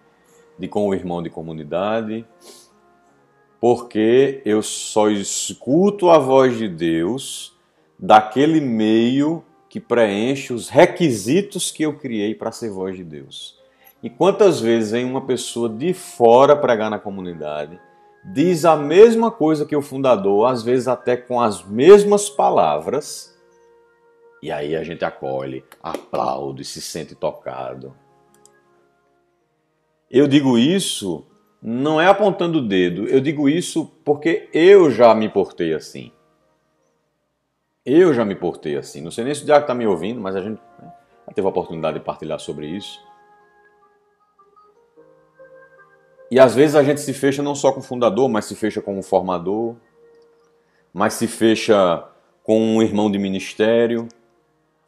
de 0.58 0.66
com 0.66 0.88
o 0.88 0.92
irmão 0.92 1.22
de 1.22 1.30
comunidade, 1.30 2.26
porque 3.60 4.42
eu 4.44 4.62
só 4.62 5.08
escuto 5.08 6.10
a 6.10 6.18
voz 6.18 6.58
de 6.58 6.68
Deus 6.68 7.56
daquele 7.96 8.60
meio 8.60 9.44
que 9.68 9.78
preenche 9.78 10.52
os 10.52 10.68
requisitos 10.68 11.70
que 11.70 11.84
eu 11.84 11.96
criei 11.96 12.34
para 12.34 12.50
ser 12.50 12.70
voz 12.70 12.96
de 12.96 13.04
Deus. 13.04 13.56
E 14.02 14.10
quantas 14.10 14.60
vezes 14.60 14.90
vem 14.90 15.04
uma 15.04 15.20
pessoa 15.20 15.68
de 15.68 15.94
fora 15.94 16.56
pregar 16.56 16.90
na 16.90 16.98
comunidade 16.98 17.80
diz 18.24 18.64
a 18.64 18.76
mesma 18.76 19.30
coisa 19.30 19.66
que 19.66 19.74
o 19.74 19.82
fundador, 19.82 20.50
às 20.50 20.62
vezes 20.62 20.88
até 20.88 21.16
com 21.16 21.40
as 21.40 21.64
mesmas 21.64 22.28
palavras, 22.28 23.36
e 24.42 24.50
aí 24.50 24.74
a 24.76 24.82
gente 24.82 25.04
acolhe, 25.04 25.64
aplaude, 25.82 26.64
se 26.64 26.80
sente 26.80 27.14
tocado. 27.14 27.94
Eu 30.10 30.26
digo 30.26 30.58
isso 30.58 31.26
não 31.62 32.00
é 32.00 32.08
apontando 32.08 32.58
o 32.58 32.66
dedo, 32.66 33.06
eu 33.06 33.20
digo 33.20 33.48
isso 33.48 33.86
porque 34.04 34.48
eu 34.52 34.90
já 34.90 35.14
me 35.14 35.28
portei 35.28 35.72
assim. 35.72 36.10
Eu 37.86 38.12
já 38.12 38.24
me 38.24 38.34
portei 38.34 38.76
assim. 38.76 39.00
Não 39.00 39.12
sei 39.12 39.24
nem 39.24 39.34
se 39.34 39.42
o 39.42 39.44
Diago 39.44 39.62
está 39.62 39.74
me 39.74 39.86
ouvindo, 39.86 40.20
mas 40.20 40.34
a 40.34 40.40
gente 40.40 40.60
né, 40.80 40.92
teve 41.34 41.46
a 41.46 41.50
oportunidade 41.50 41.98
de 41.98 42.04
partilhar 42.04 42.40
sobre 42.40 42.66
isso. 42.66 43.00
E 46.32 46.40
às 46.40 46.54
vezes 46.54 46.74
a 46.74 46.82
gente 46.82 46.98
se 47.02 47.12
fecha 47.12 47.42
não 47.42 47.54
só 47.54 47.70
com 47.72 47.80
o 47.80 47.82
fundador, 47.82 48.26
mas 48.26 48.46
se 48.46 48.54
fecha 48.54 48.80
com 48.80 48.98
o 48.98 49.02
formador, 49.02 49.76
mas 50.90 51.12
se 51.12 51.26
fecha 51.26 52.08
com 52.42 52.58
um 52.58 52.80
irmão 52.80 53.10
de 53.10 53.18
ministério, 53.18 54.08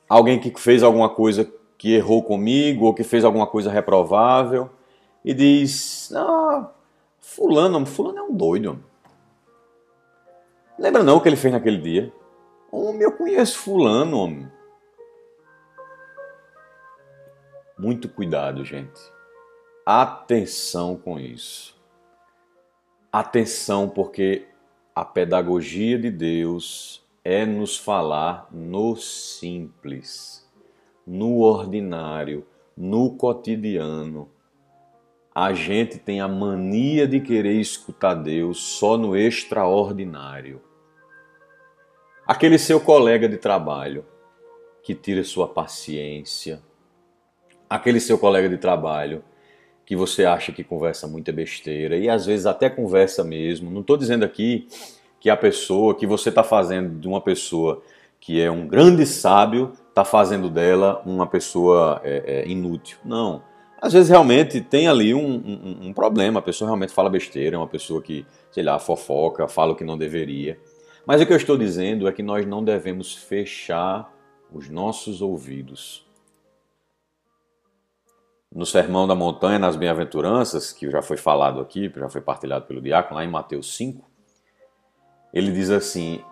alguém 0.08 0.40
que 0.40 0.58
fez 0.58 0.82
alguma 0.82 1.10
coisa 1.10 1.46
que 1.76 1.92
errou 1.92 2.22
comigo 2.22 2.86
ou 2.86 2.94
que 2.94 3.04
fez 3.04 3.26
alguma 3.26 3.46
coisa 3.46 3.70
reprovável 3.70 4.70
e 5.22 5.34
diz: 5.34 6.10
Ah, 6.14 6.70
Fulano, 7.20 7.84
Fulano 7.84 8.20
é 8.20 8.22
um 8.22 8.34
doido. 8.34 8.82
Lembra 10.78 11.02
não 11.02 11.18
o 11.18 11.20
que 11.20 11.28
ele 11.28 11.36
fez 11.36 11.52
naquele 11.52 11.76
dia? 11.76 12.10
Homem, 12.72 13.02
eu 13.02 13.12
conheço 13.12 13.58
Fulano, 13.58 14.16
homem. 14.16 14.50
Muito 17.78 18.08
cuidado, 18.08 18.64
gente. 18.64 19.13
Atenção 19.86 20.96
com 20.96 21.20
isso. 21.20 21.78
Atenção, 23.12 23.86
porque 23.86 24.46
a 24.94 25.04
pedagogia 25.04 25.98
de 25.98 26.10
Deus 26.10 27.06
é 27.22 27.44
nos 27.44 27.76
falar 27.76 28.48
no 28.50 28.96
simples, 28.96 30.50
no 31.06 31.40
ordinário, 31.40 32.46
no 32.74 33.14
cotidiano. 33.14 34.30
A 35.34 35.52
gente 35.52 35.98
tem 35.98 36.18
a 36.18 36.28
mania 36.28 37.06
de 37.06 37.20
querer 37.20 37.60
escutar 37.60 38.14
Deus 38.14 38.62
só 38.62 38.96
no 38.96 39.14
extraordinário. 39.14 40.62
Aquele 42.26 42.56
seu 42.58 42.80
colega 42.80 43.28
de 43.28 43.36
trabalho 43.36 44.06
que 44.82 44.94
tira 44.94 45.22
sua 45.22 45.46
paciência, 45.46 46.62
aquele 47.68 48.00
seu 48.00 48.16
colega 48.18 48.48
de 48.48 48.56
trabalho 48.56 49.22
que 49.86 49.94
você 49.94 50.24
acha 50.24 50.52
que 50.52 50.64
conversa 50.64 51.06
muita 51.06 51.32
besteira 51.32 51.96
e 51.96 52.08
às 52.08 52.26
vezes 52.26 52.46
até 52.46 52.70
conversa 52.70 53.22
mesmo. 53.22 53.70
Não 53.70 53.80
estou 53.80 53.96
dizendo 53.96 54.24
aqui 54.24 54.66
que 55.20 55.28
a 55.28 55.36
pessoa 55.36 55.94
que 55.94 56.06
você 56.06 56.28
está 56.28 56.42
fazendo 56.42 56.98
de 56.98 57.06
uma 57.06 57.20
pessoa 57.20 57.82
que 58.20 58.40
é 58.40 58.50
um 58.50 58.66
grande 58.66 59.04
sábio 59.04 59.72
está 59.88 60.04
fazendo 60.04 60.48
dela 60.48 61.02
uma 61.04 61.26
pessoa 61.26 62.00
é, 62.02 62.44
é, 62.44 62.48
inútil. 62.48 62.98
Não. 63.04 63.42
Às 63.80 63.92
vezes 63.92 64.08
realmente 64.08 64.62
tem 64.62 64.88
ali 64.88 65.12
um, 65.12 65.26
um, 65.26 65.88
um, 65.88 65.92
problema, 65.92 66.40
a 66.40 66.42
pessoa 66.42 66.68
realmente 66.68 66.92
fala 66.92 67.10
besteira, 67.10 67.56
é 67.56 67.58
uma 67.58 67.68
pessoa 67.68 68.00
que, 68.00 68.24
sei 68.50 68.62
lá, 68.62 68.78
fofoca, 68.78 69.46
fala 69.46 69.72
o 69.72 69.76
que 69.76 69.84
não 69.84 69.98
deveria. 69.98 70.58
Mas 71.06 71.20
o 71.20 71.26
que 71.26 71.32
eu 71.34 71.36
estou 71.36 71.58
dizendo 71.58 72.08
é 72.08 72.12
que 72.12 72.22
nós 72.22 72.46
não 72.46 72.64
devemos 72.64 73.14
fechar 73.14 74.10
os 74.50 74.70
nossos 74.70 75.20
ouvidos 75.20 76.03
no 78.54 78.64
Sermão 78.64 79.06
da 79.06 79.16
Montanha, 79.16 79.58
nas 79.58 79.74
Bem-aventuranças, 79.74 80.72
que 80.72 80.88
já 80.88 81.02
foi 81.02 81.16
falado 81.16 81.60
aqui, 81.60 81.92
já 81.94 82.08
foi 82.08 82.20
partilhado 82.20 82.66
pelo 82.66 82.80
diácono, 82.80 83.16
lá 83.16 83.24
em 83.24 83.30
Mateus 83.30 83.76
5, 83.76 84.08
ele 85.32 85.50
diz 85.50 85.70
assim: 85.70 86.22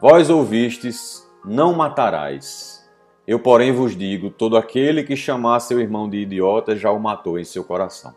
Vós 0.00 0.30
ouvistes, 0.30 1.28
não 1.44 1.74
matarás. 1.74 2.88
Eu, 3.26 3.40
porém, 3.40 3.72
vos 3.72 3.96
digo: 3.96 4.30
todo 4.30 4.56
aquele 4.56 5.02
que 5.02 5.16
chamar 5.16 5.58
seu 5.58 5.80
irmão 5.80 6.08
de 6.08 6.18
idiota 6.18 6.76
já 6.76 6.92
o 6.92 7.00
matou 7.00 7.38
em 7.38 7.44
seu 7.44 7.64
coração. 7.64 8.14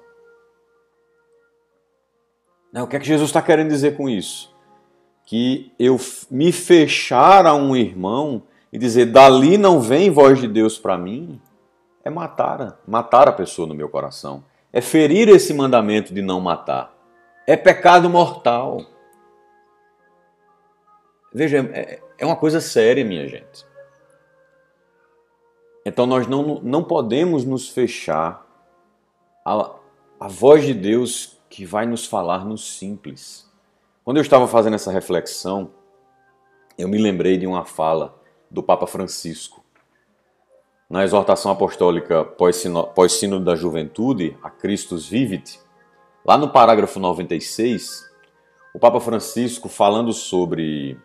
O 2.76 2.88
que 2.88 2.96
é 2.96 3.00
que 3.00 3.06
Jesus 3.06 3.30
está 3.30 3.42
querendo 3.42 3.70
dizer 3.70 3.96
com 3.96 4.10
isso? 4.10 4.52
Que 5.26 5.72
eu 5.78 6.00
me 6.30 6.52
fechar 6.52 7.46
a 7.46 7.54
um 7.54 7.76
irmão 7.76 8.44
e 8.72 8.80
dizer, 8.80 9.06
dali 9.06 9.58
não 9.58 9.80
vem 9.80 10.10
voz 10.10 10.42
de 10.42 10.48
Deus 10.48 10.80
para 10.80 10.98
mim, 10.98 11.40
é 12.04 12.10
matar, 12.10 12.80
matar 12.86 13.30
a 13.30 13.34
pessoa 13.34 13.68
no 13.68 13.74
meu 13.74 13.88
coração. 13.88 14.44
É 14.72 14.82
ferir 14.82 15.30
esse 15.30 15.54
mandamento 15.54 16.14
de 16.14 16.22
não 16.22 16.42
matar. 16.42 16.94
É 17.48 17.56
pecado 17.56 18.10
mortal. 18.10 18.86
Veja, 21.34 21.60
é, 21.74 22.02
é 22.18 22.26
uma 22.26 22.36
coisa 22.36 22.60
séria, 22.60 23.06
minha 23.06 23.28
gente. 23.28 23.66
Então 25.86 26.06
nós 26.06 26.28
não, 26.28 26.60
não 26.62 26.84
podemos 26.84 27.46
nos 27.46 27.70
fechar 27.70 28.46
à, 29.46 29.76
à 30.20 30.28
voz 30.28 30.66
de 30.66 30.74
Deus 30.74 31.40
que 31.50 31.66
vai 31.66 31.86
nos 31.86 32.06
falar 32.06 32.46
no 32.46 32.58
simples. 32.58 33.50
Quando 34.04 34.18
eu 34.18 34.22
estava 34.22 34.48
fazendo 34.48 34.74
essa 34.74 34.92
reflexão, 34.92 35.72
eu 36.78 36.88
me 36.88 36.98
lembrei 36.98 37.38
de 37.38 37.46
uma 37.46 37.64
fala 37.64 38.20
do 38.50 38.64
Papa 38.64 38.88
Francisco 38.88 39.63
na 40.94 41.04
exortação 41.04 41.52
apostólica 41.52 42.24
pós-sino 42.24 43.40
da 43.40 43.56
juventude, 43.56 44.38
a 44.44 44.50
Christus 44.52 45.10
Vivit, 45.10 45.60
lá 46.24 46.38
no 46.38 46.52
parágrafo 46.52 47.00
96, 47.00 48.08
o 48.76 48.78
Papa 48.78 49.00
Francisco, 49.00 49.68
falando 49.68 50.14
sobre 50.14 50.96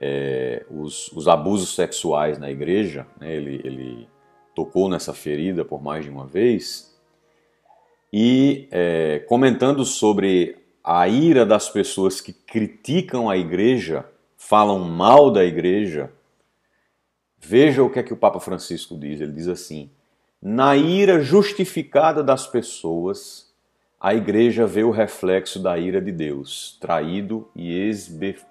é, 0.00 0.66
os, 0.68 1.06
os, 1.12 1.28
abusos 1.28 1.72
sexuais 1.72 2.36
na 2.36 2.50
igreja, 2.50 3.06
né, 3.20 3.32
ele, 3.32 3.60
ele, 3.62 4.08
tocou 4.56 4.88
nessa 4.88 5.14
ferida 5.14 5.64
por 5.64 5.80
mais 5.80 6.04
de 6.04 6.10
uma 6.10 6.26
vez, 6.26 6.92
e 8.12 8.66
é, 8.72 9.20
comentando 9.28 9.84
sobre 9.84 10.56
a 10.82 11.06
ira 11.06 11.46
das 11.46 11.68
pessoas 11.68 12.20
que 12.20 12.32
criticam 12.32 13.30
a 13.30 13.36
igreja, 13.36 14.04
falam 14.36 14.80
mal 14.80 15.30
da 15.30 15.44
igreja, 15.44 16.10
Veja 17.44 17.82
o 17.82 17.90
que 17.90 17.98
é 17.98 18.02
que 18.02 18.12
o 18.12 18.16
Papa 18.16 18.38
Francisco 18.38 18.96
diz. 18.96 19.20
Ele 19.20 19.32
diz 19.32 19.48
assim: 19.48 19.90
na 20.40 20.76
ira 20.76 21.20
justificada 21.20 22.22
das 22.22 22.46
pessoas, 22.46 23.52
a 24.00 24.14
igreja 24.14 24.66
vê 24.66 24.84
o 24.84 24.90
reflexo 24.90 25.60
da 25.60 25.76
ira 25.76 26.00
de 26.00 26.12
Deus, 26.12 26.78
traído 26.80 27.50
e 27.54 27.90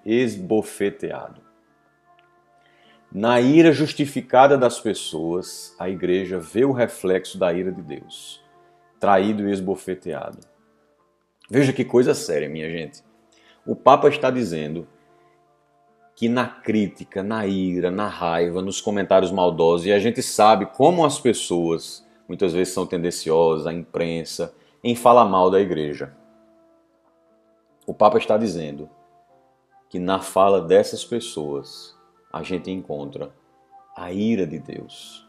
esbofeteado. 0.06 1.42
Na 3.12 3.42
ira 3.42 3.74
justificada 3.74 4.58
das 4.58 4.80
pessoas, 4.80 5.76
a 5.78 5.90
igreja 5.90 6.40
vê 6.40 6.64
o 6.64 6.72
reflexo 6.72 7.38
da 7.38 7.52
ira 7.52 7.72
de 7.72 7.82
Deus, 7.82 8.42
traído 9.00 9.48
e 9.48 9.52
esbofeteado. 9.52 10.40
Veja 11.50 11.74
que 11.74 11.84
coisa 11.84 12.14
séria, 12.14 12.48
minha 12.48 12.70
gente. 12.70 13.04
O 13.66 13.76
Papa 13.76 14.08
está 14.08 14.32
dizendo 14.32 14.88
que 16.22 16.30
na 16.30 16.48
crítica, 16.48 17.24
na 17.24 17.48
ira, 17.48 17.90
na 17.90 18.08
raiva, 18.08 18.62
nos 18.62 18.80
comentários 18.80 19.32
maldosos, 19.32 19.88
e 19.88 19.92
a 19.92 19.98
gente 19.98 20.22
sabe 20.22 20.68
como 20.68 21.04
as 21.04 21.20
pessoas 21.20 22.08
muitas 22.28 22.54
vezes 22.54 22.76
são 22.76 22.86
tendenciosas, 22.86 23.66
a 23.66 23.74
imprensa, 23.74 24.54
em 24.84 24.96
falar 24.96 25.26
mal 25.26 25.50
da 25.50 25.60
igreja. 25.60 26.16
O 27.88 27.94
Papa 27.96 28.20
está 28.20 28.38
dizendo 28.38 28.88
que 29.90 29.98
na 29.98 30.20
fala 30.20 30.62
dessas 30.62 31.04
pessoas 31.04 31.98
a 32.32 32.44
gente 32.44 32.70
encontra 32.70 33.34
a 33.98 34.14
ira 34.14 34.46
de 34.46 34.60
Deus 34.60 35.28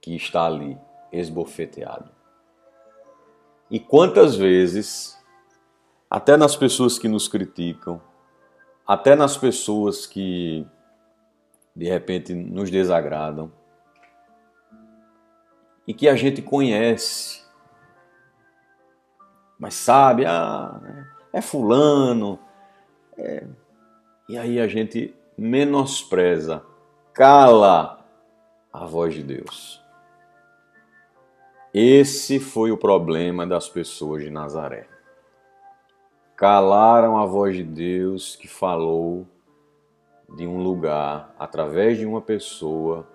que 0.00 0.14
está 0.14 0.46
ali 0.46 0.78
esbofeteado. 1.10 2.08
E 3.68 3.80
quantas 3.80 4.36
vezes, 4.36 5.20
até 6.08 6.36
nas 6.36 6.54
pessoas 6.54 7.00
que 7.00 7.08
nos 7.08 7.26
criticam, 7.26 8.00
até 8.86 9.16
nas 9.16 9.36
pessoas 9.36 10.06
que 10.06 10.66
de 11.74 11.86
repente 11.86 12.34
nos 12.34 12.70
desagradam. 12.70 13.50
E 15.86 15.92
que 15.92 16.08
a 16.08 16.16
gente 16.16 16.40
conhece, 16.40 17.44
mas 19.58 19.74
sabe, 19.74 20.24
ah, 20.24 20.80
é 21.32 21.42
fulano, 21.42 22.38
é... 23.18 23.46
e 24.28 24.38
aí 24.38 24.58
a 24.58 24.66
gente 24.66 25.14
menospreza, 25.36 26.64
cala 27.12 28.02
a 28.72 28.86
voz 28.86 29.12
de 29.12 29.22
Deus. 29.22 29.82
Esse 31.72 32.40
foi 32.40 32.70
o 32.70 32.78
problema 32.78 33.46
das 33.46 33.68
pessoas 33.68 34.22
de 34.22 34.30
Nazaré 34.30 34.93
calaram 36.36 37.16
a 37.16 37.26
voz 37.26 37.56
de 37.56 37.62
Deus 37.62 38.36
que 38.36 38.48
falou 38.48 39.26
de 40.28 40.46
um 40.46 40.62
lugar 40.62 41.34
através 41.38 41.98
de 41.98 42.06
uma 42.06 42.20
pessoa 42.20 43.06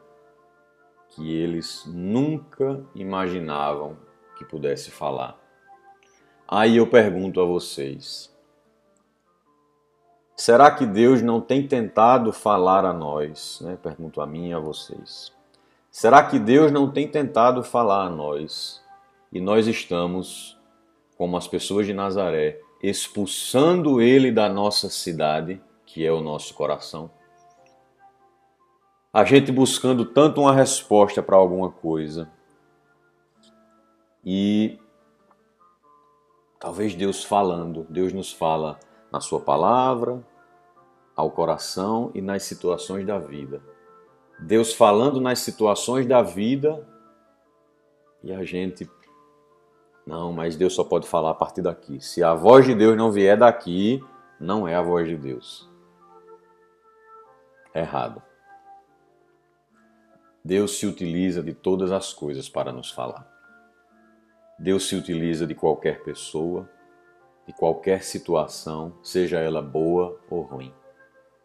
que 1.09 1.35
eles 1.35 1.83
nunca 1.87 2.81
imaginavam 2.95 3.97
que 4.37 4.45
pudesse 4.45 4.89
falar. 4.89 5.37
Aí 6.47 6.77
eu 6.77 6.87
pergunto 6.87 7.41
a 7.41 7.45
vocês: 7.45 8.33
será 10.35 10.71
que 10.71 10.85
Deus 10.85 11.21
não 11.21 11.41
tem 11.41 11.67
tentado 11.67 12.31
falar 12.31 12.85
a 12.85 12.93
nós? 12.93 13.59
Né? 13.61 13.77
Pergunto 13.81 14.21
a 14.21 14.27
mim 14.27 14.49
e 14.49 14.53
a 14.53 14.59
vocês. 14.59 15.33
Será 15.91 16.23
que 16.23 16.39
Deus 16.39 16.71
não 16.71 16.89
tem 16.89 17.07
tentado 17.07 17.63
falar 17.63 18.05
a 18.05 18.09
nós 18.09 18.81
e 19.31 19.41
nós 19.41 19.67
estamos, 19.67 20.57
como 21.17 21.35
as 21.35 21.47
pessoas 21.47 21.85
de 21.85 21.93
Nazaré, 21.93 22.61
expulsando 22.81 24.01
ele 24.01 24.31
da 24.31 24.47
nossa 24.49 24.89
cidade, 24.89 25.61
que 25.85 26.05
é 26.05 26.11
o 26.11 26.21
nosso 26.21 26.53
coração. 26.53 27.11
A 29.11 29.25
gente 29.25 29.51
buscando 29.51 30.05
tanto 30.05 30.41
uma 30.41 30.53
resposta 30.53 31.21
para 31.21 31.35
alguma 31.35 31.71
coisa 31.71 32.31
e 34.23 34.79
talvez 36.59 36.93
Deus 36.93 37.23
falando, 37.23 37.87
Deus 37.89 38.13
nos 38.13 38.31
fala 38.31 38.79
na 39.11 39.19
Sua 39.19 39.39
palavra, 39.39 40.23
ao 41.15 41.31
coração 41.31 42.11
e 42.13 42.21
nas 42.21 42.43
situações 42.43 43.05
da 43.05 43.19
vida. 43.19 43.61
Deus 44.39 44.73
falando 44.73 45.19
nas 45.19 45.39
situações 45.39 46.05
da 46.05 46.21
vida 46.21 46.87
e 48.23 48.31
a 48.31 48.43
gente. 48.43 48.89
Não, 50.09 50.33
mas 50.33 50.55
Deus 50.55 50.73
só 50.73 50.83
pode 50.83 51.07
falar 51.07 51.29
a 51.29 51.35
partir 51.35 51.61
daqui. 51.61 52.01
Se 52.01 52.23
a 52.23 52.33
voz 52.33 52.65
de 52.65 52.73
Deus 52.73 52.97
não 52.97 53.11
vier 53.11 53.37
daqui, 53.37 54.03
não 54.39 54.67
é 54.67 54.73
a 54.73 54.81
voz 54.81 55.07
de 55.07 55.15
Deus. 55.15 55.69
Errado. 57.75 58.19
Deus 60.43 60.79
se 60.79 60.87
utiliza 60.87 61.43
de 61.43 61.53
todas 61.53 61.91
as 61.91 62.11
coisas 62.11 62.49
para 62.49 62.71
nos 62.71 62.89
falar. 62.89 63.23
Deus 64.57 64.89
se 64.89 64.95
utiliza 64.95 65.45
de 65.45 65.53
qualquer 65.53 66.01
pessoa, 66.01 66.67
de 67.45 67.53
qualquer 67.53 68.01
situação, 68.01 68.97
seja 69.03 69.37
ela 69.37 69.61
boa 69.61 70.19
ou 70.27 70.41
ruim. 70.41 70.73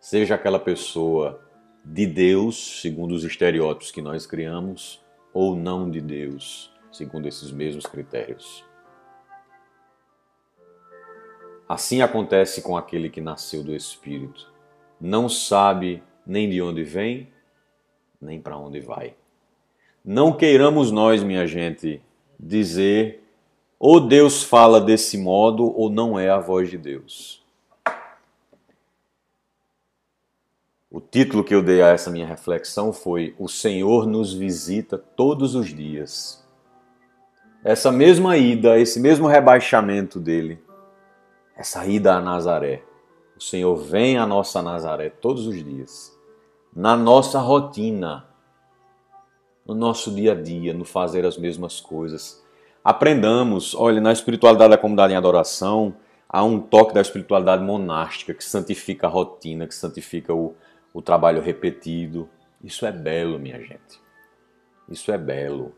Seja 0.00 0.36
aquela 0.36 0.58
pessoa 0.58 1.38
de 1.84 2.06
Deus, 2.06 2.80
segundo 2.80 3.14
os 3.14 3.24
estereótipos 3.24 3.90
que 3.90 4.00
nós 4.00 4.24
criamos, 4.26 5.04
ou 5.34 5.54
não 5.54 5.90
de 5.90 6.00
Deus, 6.00 6.73
segundo 6.95 7.26
esses 7.26 7.51
mesmos 7.51 7.86
critérios. 7.86 8.64
Assim 11.68 12.03
acontece 12.03 12.62
com 12.62 12.76
aquele 12.76 13.11
que 13.11 13.20
nasceu 13.20 13.64
do 13.64 13.74
Espírito. 13.74 14.53
Não 15.01 15.28
sabe 15.28 16.03
nem 16.24 16.49
de 16.49 16.62
onde 16.62 16.84
vem, 16.84 17.28
nem 18.20 18.40
para 18.40 18.57
onde 18.57 18.80
vai. 18.80 19.14
Não 20.05 20.32
queiramos 20.32 20.92
nós, 20.92 21.22
minha 21.22 21.47
gente, 21.47 22.01
dizer 22.38 23.22
ou 23.78 24.01
Deus 24.01 24.45
fala 24.45 24.80
desse 24.80 25.18
modo 25.18 25.64
ou 25.76 25.90
não 25.90 26.18
é 26.18 26.30
a 26.30 26.38
voz 26.38 26.70
de 26.70 26.78
Deus. 26.78 27.45
O 30.90 31.01
título 31.01 31.42
que 31.42 31.53
eu 31.53 31.61
dei 31.61 31.82
a 31.82 31.88
essa 31.88 32.09
minha 32.09 32.26
reflexão 32.26 32.92
foi 32.92 33.34
O 33.36 33.49
Senhor 33.49 34.07
nos 34.07 34.32
visita 34.32 34.97
todos 34.97 35.57
os 35.57 35.74
dias. 35.74 36.43
Essa 37.64 37.90
mesma 37.90 38.36
ida, 38.36 38.78
esse 38.78 39.00
mesmo 39.00 39.26
rebaixamento 39.26 40.20
dele, 40.20 40.62
essa 41.56 41.84
ida 41.86 42.14
a 42.14 42.20
Nazaré. 42.20 42.82
O 43.36 43.42
Senhor 43.42 43.74
vem 43.74 44.18
à 44.18 44.26
nossa 44.26 44.62
Nazaré 44.62 45.08
todos 45.08 45.46
os 45.46 45.64
dias, 45.64 46.16
na 46.76 46.96
nossa 46.96 47.40
rotina, 47.40 48.26
no 49.66 49.74
nosso 49.74 50.14
dia 50.14 50.32
a 50.32 50.34
dia, 50.34 50.74
no 50.74 50.84
fazer 50.84 51.24
as 51.26 51.38
mesmas 51.38 51.80
coisas 51.80 52.44
Aprendamos, 52.84 53.74
olha, 53.74 53.98
na 53.98 54.12
espiritualidade 54.12 54.68
da 54.68 54.76
comunidade 54.76 55.14
em 55.14 55.16
adoração, 55.16 55.96
há 56.28 56.44
um 56.44 56.60
toque 56.60 56.92
da 56.92 57.00
espiritualidade 57.00 57.64
monástica 57.64 58.34
que 58.34 58.44
santifica 58.44 59.06
a 59.06 59.10
rotina, 59.10 59.66
que 59.66 59.74
santifica 59.74 60.34
o, 60.34 60.54
o 60.92 61.00
trabalho 61.00 61.40
repetido. 61.40 62.28
Isso 62.62 62.84
é 62.84 62.92
belo, 62.92 63.38
minha 63.38 63.58
gente. 63.58 63.98
Isso 64.86 65.10
é 65.10 65.16
belo. 65.16 65.74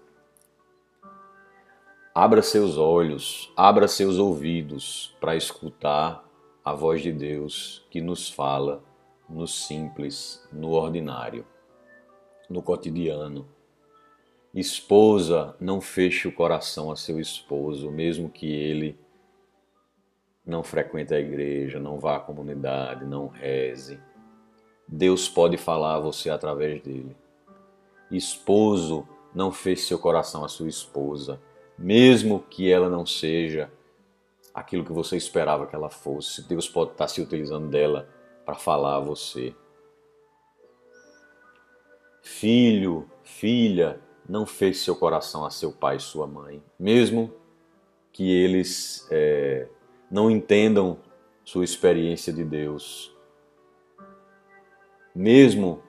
Abra 2.19 2.41
seus 2.41 2.79
olhos, 2.79 3.53
abra 3.55 3.87
seus 3.87 4.19
ouvidos 4.19 5.15
para 5.21 5.37
escutar 5.37 6.27
a 6.65 6.73
voz 6.73 7.03
de 7.03 7.13
Deus 7.13 7.87
que 7.91 8.01
nos 8.01 8.31
fala 8.31 8.83
no 9.29 9.47
simples, 9.47 10.43
no 10.51 10.71
ordinário, 10.71 11.45
no 12.49 12.63
cotidiano 12.63 13.47
Esposa, 14.55 15.55
não 15.61 15.79
feche 15.79 16.27
o 16.27 16.33
coração 16.33 16.91
a 16.91 16.97
seu 16.97 17.21
esposo, 17.21 17.91
mesmo 17.91 18.31
que 18.31 18.51
ele 18.51 18.99
não 20.43 20.63
frequente 20.63 21.13
a 21.13 21.21
igreja, 21.21 21.79
não 21.79 21.99
vá 21.99 22.17
à 22.17 22.21
comunidade, 22.21 23.05
não 23.05 23.27
reze. 23.27 24.01
Deus 24.89 25.29
pode 25.29 25.59
falar 25.59 25.97
a 25.97 26.01
você 26.01 26.31
através 26.31 26.81
dele. 26.81 27.15
Esposo, 28.11 29.07
não 29.35 29.53
feche 29.53 29.83
seu 29.83 29.99
coração 29.99 30.43
a 30.43 30.49
sua 30.49 30.67
esposa, 30.67 31.39
mesmo 31.79 32.41
que 32.49 32.71
ela 32.71 32.89
não 32.89 33.05
seja 33.05 33.71
aquilo 34.55 34.85
que 34.85 34.93
você 34.93 35.17
esperava 35.17 35.67
que 35.67 35.75
ela 35.75 35.91
fosse. 35.91 36.43
Deus 36.43 36.69
pode 36.69 36.93
estar 36.93 37.09
se 37.09 37.21
utilizando 37.21 37.69
dela 37.69 38.09
para 38.45 38.55
falar 38.55 38.97
a 38.97 39.01
você. 39.01 39.55
Filho, 42.23 43.09
filha, 43.23 44.01
não 44.29 44.47
fez 44.47 44.79
seu 44.81 44.97
coração 44.97 45.45
a 45.45 45.51
seu 45.51 45.71
pai 45.71 45.97
e 45.97 46.01
sua 46.01 46.27
mãe, 46.27 46.63
mesmo 46.79 47.33
que 48.13 48.33
eles 48.33 49.07
é, 49.11 49.69
não 50.11 50.31
entendam 50.31 50.99
sua 51.45 51.65
experiência 51.65 52.33
de 52.33 52.43
Deus, 52.43 53.15
mesmo 55.15 55.83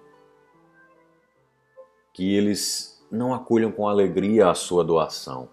que 2.14 2.36
eles 2.36 3.04
não 3.10 3.34
acolham 3.34 3.72
com 3.72 3.88
alegria 3.88 4.50
a 4.50 4.54
sua 4.54 4.84
doação. 4.84 5.50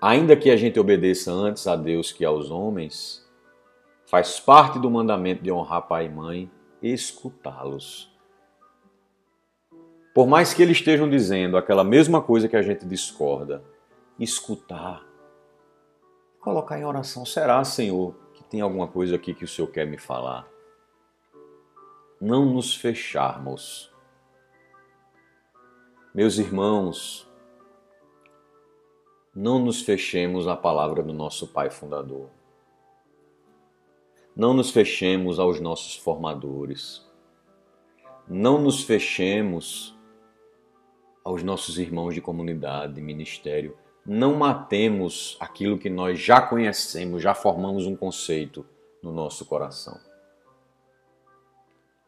Ainda 0.00 0.36
que 0.36 0.50
a 0.50 0.56
gente 0.56 0.78
obedeça 0.78 1.32
antes 1.32 1.66
a 1.66 1.74
Deus 1.74 2.12
que 2.12 2.24
aos 2.24 2.50
homens, 2.50 3.26
faz 4.04 4.38
parte 4.38 4.78
do 4.78 4.90
mandamento 4.90 5.42
de 5.42 5.50
honrar 5.50 5.88
pai 5.88 6.06
e 6.06 6.08
mãe 6.08 6.50
escutá-los. 6.82 8.14
Por 10.14 10.26
mais 10.26 10.54
que 10.54 10.62
eles 10.62 10.78
estejam 10.78 11.08
dizendo 11.08 11.56
aquela 11.56 11.84
mesma 11.84 12.22
coisa 12.22 12.48
que 12.48 12.56
a 12.56 12.62
gente 12.62 12.86
discorda, 12.86 13.62
escutar, 14.18 15.04
colocar 16.40 16.78
em 16.78 16.84
oração. 16.84 17.26
Será, 17.26 17.62
Senhor, 17.64 18.14
que 18.32 18.42
tem 18.44 18.60
alguma 18.60 18.88
coisa 18.88 19.16
aqui 19.16 19.34
que 19.34 19.44
o 19.44 19.48
Senhor 19.48 19.68
quer 19.68 19.86
me 19.86 19.98
falar? 19.98 20.48
Não 22.20 22.46
nos 22.46 22.74
fecharmos. 22.74 23.92
Meus 26.14 26.38
irmãos, 26.38 27.25
não 29.36 29.58
nos 29.58 29.82
fechemos 29.82 30.48
à 30.48 30.56
palavra 30.56 31.02
do 31.02 31.12
nosso 31.12 31.48
Pai 31.48 31.68
Fundador. 31.68 32.30
Não 34.34 34.54
nos 34.54 34.70
fechemos 34.70 35.38
aos 35.38 35.60
nossos 35.60 35.94
formadores. 35.94 37.06
Não 38.26 38.58
nos 38.58 38.82
fechemos 38.82 39.94
aos 41.22 41.42
nossos 41.42 41.78
irmãos 41.78 42.14
de 42.14 42.22
comunidade, 42.22 42.94
de 42.94 43.02
ministério. 43.02 43.76
Não 44.06 44.34
matemos 44.34 45.36
aquilo 45.38 45.76
que 45.76 45.90
nós 45.90 46.18
já 46.18 46.40
conhecemos, 46.40 47.22
já 47.22 47.34
formamos 47.34 47.84
um 47.84 47.94
conceito 47.94 48.64
no 49.02 49.12
nosso 49.12 49.44
coração. 49.44 50.00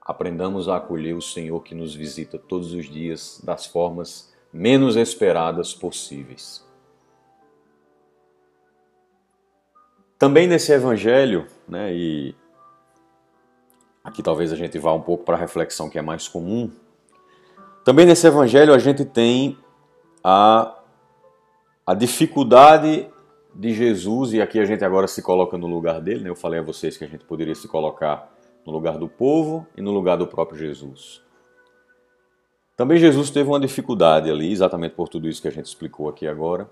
Aprendamos 0.00 0.66
a 0.66 0.78
acolher 0.78 1.14
o 1.14 1.20
Senhor 1.20 1.62
que 1.62 1.74
nos 1.74 1.94
visita 1.94 2.38
todos 2.38 2.72
os 2.72 2.88
dias 2.88 3.38
das 3.44 3.66
formas 3.66 4.34
menos 4.50 4.96
esperadas 4.96 5.74
possíveis. 5.74 6.66
Também 10.18 10.48
nesse 10.48 10.72
evangelho, 10.72 11.46
né, 11.68 11.94
e 11.94 12.34
aqui 14.02 14.22
talvez 14.22 14.52
a 14.52 14.56
gente 14.56 14.76
vá 14.78 14.92
um 14.92 15.00
pouco 15.00 15.24
para 15.24 15.36
a 15.36 15.38
reflexão 15.38 15.88
que 15.88 15.98
é 15.98 16.02
mais 16.02 16.26
comum, 16.26 16.72
também 17.84 18.04
nesse 18.04 18.26
evangelho 18.26 18.74
a 18.74 18.78
gente 18.78 19.04
tem 19.04 19.56
a, 20.22 20.76
a 21.86 21.94
dificuldade 21.94 23.08
de 23.54 23.72
Jesus, 23.72 24.32
e 24.32 24.42
aqui 24.42 24.58
a 24.58 24.64
gente 24.64 24.84
agora 24.84 25.06
se 25.06 25.22
coloca 25.22 25.56
no 25.56 25.66
lugar 25.66 26.00
dele, 26.00 26.24
né? 26.24 26.30
eu 26.30 26.36
falei 26.36 26.60
a 26.60 26.62
vocês 26.62 26.96
que 26.96 27.04
a 27.04 27.08
gente 27.08 27.24
poderia 27.24 27.54
se 27.54 27.66
colocar 27.66 28.30
no 28.66 28.72
lugar 28.72 28.98
do 28.98 29.08
povo 29.08 29.66
e 29.76 29.80
no 29.80 29.90
lugar 29.90 30.16
do 30.16 30.26
próprio 30.26 30.58
Jesus. 30.58 31.22
Também 32.76 32.98
Jesus 32.98 33.30
teve 33.30 33.48
uma 33.48 33.58
dificuldade 33.58 34.30
ali, 34.30 34.52
exatamente 34.52 34.94
por 34.94 35.08
tudo 35.08 35.28
isso 35.28 35.40
que 35.40 35.48
a 35.48 35.50
gente 35.50 35.66
explicou 35.66 36.08
aqui 36.08 36.26
agora, 36.26 36.68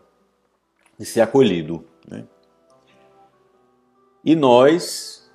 de 0.99 1.05
ser 1.05 1.21
acolhido. 1.21 1.85
Né? 2.07 2.25
E 4.27 4.37
nós, 4.37 5.33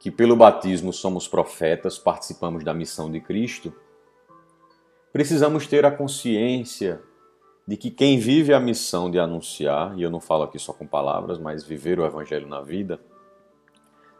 que 0.00 0.10
pelo 0.10 0.34
batismo 0.34 0.92
somos 0.92 1.28
profetas, 1.28 1.96
participamos 1.96 2.64
da 2.64 2.74
missão 2.74 3.08
de 3.08 3.20
Cristo, 3.20 3.72
Precisamos 5.12 5.66
ter 5.66 5.84
a 5.84 5.90
consciência 5.90 7.02
de 7.66 7.76
que 7.76 7.90
quem 7.90 8.18
vive 8.18 8.54
a 8.54 8.60
missão 8.60 9.10
de 9.10 9.18
anunciar, 9.18 9.96
e 9.98 10.02
eu 10.02 10.10
não 10.10 10.20
falo 10.20 10.44
aqui 10.44 10.58
só 10.58 10.72
com 10.72 10.86
palavras, 10.86 11.38
mas 11.38 11.64
viver 11.64 11.98
o 11.98 12.06
evangelho 12.06 12.46
na 12.46 12.60
vida, 12.60 13.00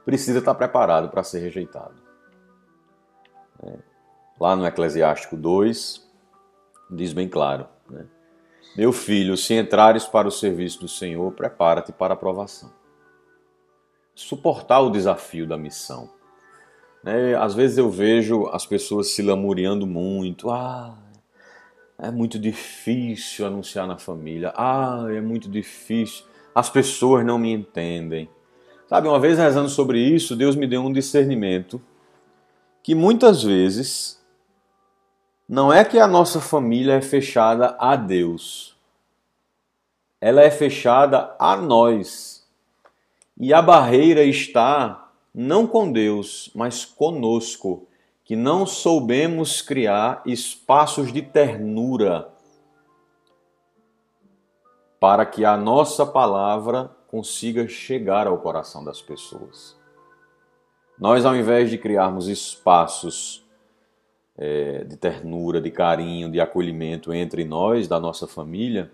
precisa 0.04 0.40
estar 0.40 0.54
preparado 0.54 1.08
para 1.08 1.22
ser 1.22 1.38
rejeitado. 1.40 1.94
É. 3.62 3.78
Lá 4.40 4.56
no 4.56 4.66
Eclesiástico 4.66 5.36
2, 5.36 6.08
diz 6.90 7.12
bem 7.12 7.28
claro: 7.28 7.68
né? 7.88 8.06
Meu 8.76 8.92
filho, 8.92 9.36
se 9.36 9.54
entrares 9.54 10.06
para 10.06 10.26
o 10.26 10.32
serviço 10.32 10.80
do 10.80 10.88
Senhor, 10.88 11.32
prepara-te 11.32 11.92
para 11.92 12.14
a 12.14 12.16
provação. 12.16 12.72
Suportar 14.20 14.80
o 14.80 14.90
desafio 14.90 15.46
da 15.46 15.56
missão 15.56 16.10
né? 17.02 17.34
Às 17.36 17.54
vezes 17.54 17.78
eu 17.78 17.90
vejo 17.90 18.46
as 18.52 18.66
pessoas 18.66 19.08
se 19.08 19.22
lamuriando 19.22 19.86
muito. 19.86 20.50
Ah, 20.50 20.96
é 21.98 22.10
muito 22.10 22.38
difícil 22.38 23.46
anunciar 23.46 23.86
na 23.86 23.98
família. 23.98 24.52
Ah, 24.56 25.06
é 25.10 25.20
muito 25.20 25.48
difícil. 25.48 26.24
As 26.54 26.68
pessoas 26.68 27.24
não 27.24 27.38
me 27.38 27.52
entendem. 27.52 28.28
Sabe, 28.88 29.08
uma 29.08 29.20
vez 29.20 29.38
rezando 29.38 29.68
sobre 29.68 30.00
isso, 30.00 30.34
Deus 30.34 30.56
me 30.56 30.66
deu 30.66 30.82
um 30.82 30.92
discernimento 30.92 31.80
que 32.82 32.94
muitas 32.94 33.42
vezes 33.42 34.20
não 35.48 35.72
é 35.72 35.84
que 35.84 35.98
a 35.98 36.08
nossa 36.08 36.40
família 36.40 36.94
é 36.94 37.00
fechada 37.00 37.76
a 37.78 37.94
Deus. 37.94 38.76
Ela 40.20 40.42
é 40.42 40.50
fechada 40.50 41.34
a 41.38 41.56
nós. 41.56 42.39
E 43.42 43.54
a 43.54 43.62
barreira 43.62 44.22
está 44.22 45.10
não 45.34 45.66
com 45.66 45.90
Deus, 45.90 46.50
mas 46.54 46.84
conosco, 46.84 47.88
que 48.22 48.36
não 48.36 48.66
soubemos 48.66 49.62
criar 49.62 50.22
espaços 50.26 51.10
de 51.10 51.22
ternura 51.22 52.30
para 55.00 55.24
que 55.24 55.42
a 55.42 55.56
nossa 55.56 56.04
palavra 56.04 56.94
consiga 57.08 57.66
chegar 57.66 58.26
ao 58.26 58.36
coração 58.36 58.84
das 58.84 59.00
pessoas. 59.00 59.74
Nós, 60.98 61.24
ao 61.24 61.34
invés 61.34 61.70
de 61.70 61.78
criarmos 61.78 62.28
espaços 62.28 63.42
é, 64.36 64.84
de 64.84 64.98
ternura, 64.98 65.62
de 65.62 65.70
carinho, 65.70 66.30
de 66.30 66.42
acolhimento 66.42 67.10
entre 67.10 67.46
nós, 67.46 67.88
da 67.88 67.98
nossa 67.98 68.26
família, 68.28 68.90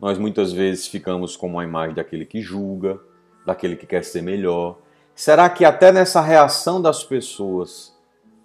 nós 0.00 0.16
muitas 0.16 0.50
vezes 0.50 0.86
ficamos 0.86 1.36
com 1.36 1.46
uma 1.46 1.62
imagem 1.62 1.94
daquele 1.94 2.24
que 2.24 2.40
julga, 2.40 2.98
daquele 3.44 3.76
que 3.76 3.86
quer 3.86 4.04
ser 4.04 4.22
melhor. 4.22 4.78
Será 5.14 5.48
que 5.48 5.64
até 5.64 5.92
nessa 5.92 6.20
reação 6.20 6.80
das 6.80 7.04
pessoas 7.04 7.94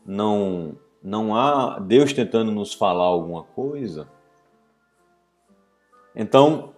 não 0.06 0.76
não 1.04 1.36
há 1.36 1.80
Deus 1.80 2.12
tentando 2.12 2.52
nos 2.52 2.74
falar 2.74 3.06
alguma 3.06 3.44
coisa? 3.44 4.08
Então, 6.16 6.74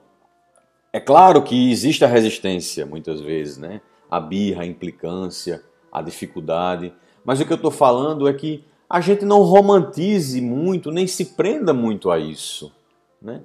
é 0.91 0.99
claro 0.99 1.41
que 1.41 1.71
existe 1.71 2.03
a 2.03 2.07
resistência 2.07 2.85
muitas 2.85 3.21
vezes, 3.21 3.57
né? 3.57 3.81
A 4.11 4.19
birra, 4.19 4.63
a 4.63 4.65
implicância, 4.65 5.63
a 5.91 6.01
dificuldade. 6.01 6.93
Mas 7.23 7.39
o 7.39 7.45
que 7.45 7.53
eu 7.53 7.55
estou 7.55 7.71
falando 7.71 8.27
é 8.27 8.33
que 8.33 8.63
a 8.89 8.99
gente 9.01 9.23
não 9.23 9.41
romantize 9.43 10.41
muito, 10.41 10.91
nem 10.91 11.05
se 11.05 11.25
prenda 11.25 11.73
muito 11.73 12.09
a 12.09 12.17
isso. 12.17 12.73
Né? 13.21 13.41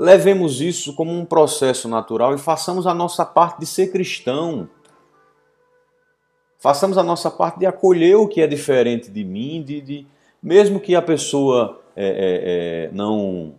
Levemos 0.00 0.62
isso 0.62 0.94
como 0.94 1.12
um 1.12 1.26
processo 1.26 1.86
natural 1.86 2.34
e 2.34 2.38
façamos 2.38 2.86
a 2.86 2.94
nossa 2.94 3.22
parte 3.22 3.60
de 3.60 3.66
ser 3.66 3.92
cristão. 3.92 4.66
Façamos 6.58 6.96
a 6.96 7.02
nossa 7.02 7.30
parte 7.30 7.58
de 7.58 7.66
acolher 7.66 8.16
o 8.16 8.26
que 8.26 8.40
é 8.40 8.46
diferente 8.46 9.10
de 9.10 9.22
mim, 9.22 9.62
de, 9.62 9.82
de 9.82 10.06
mesmo 10.42 10.80
que 10.80 10.94
a 10.94 11.02
pessoa 11.02 11.82
é, 11.94 12.06
é, 12.06 12.14
é, 12.86 12.90
não 12.94 13.54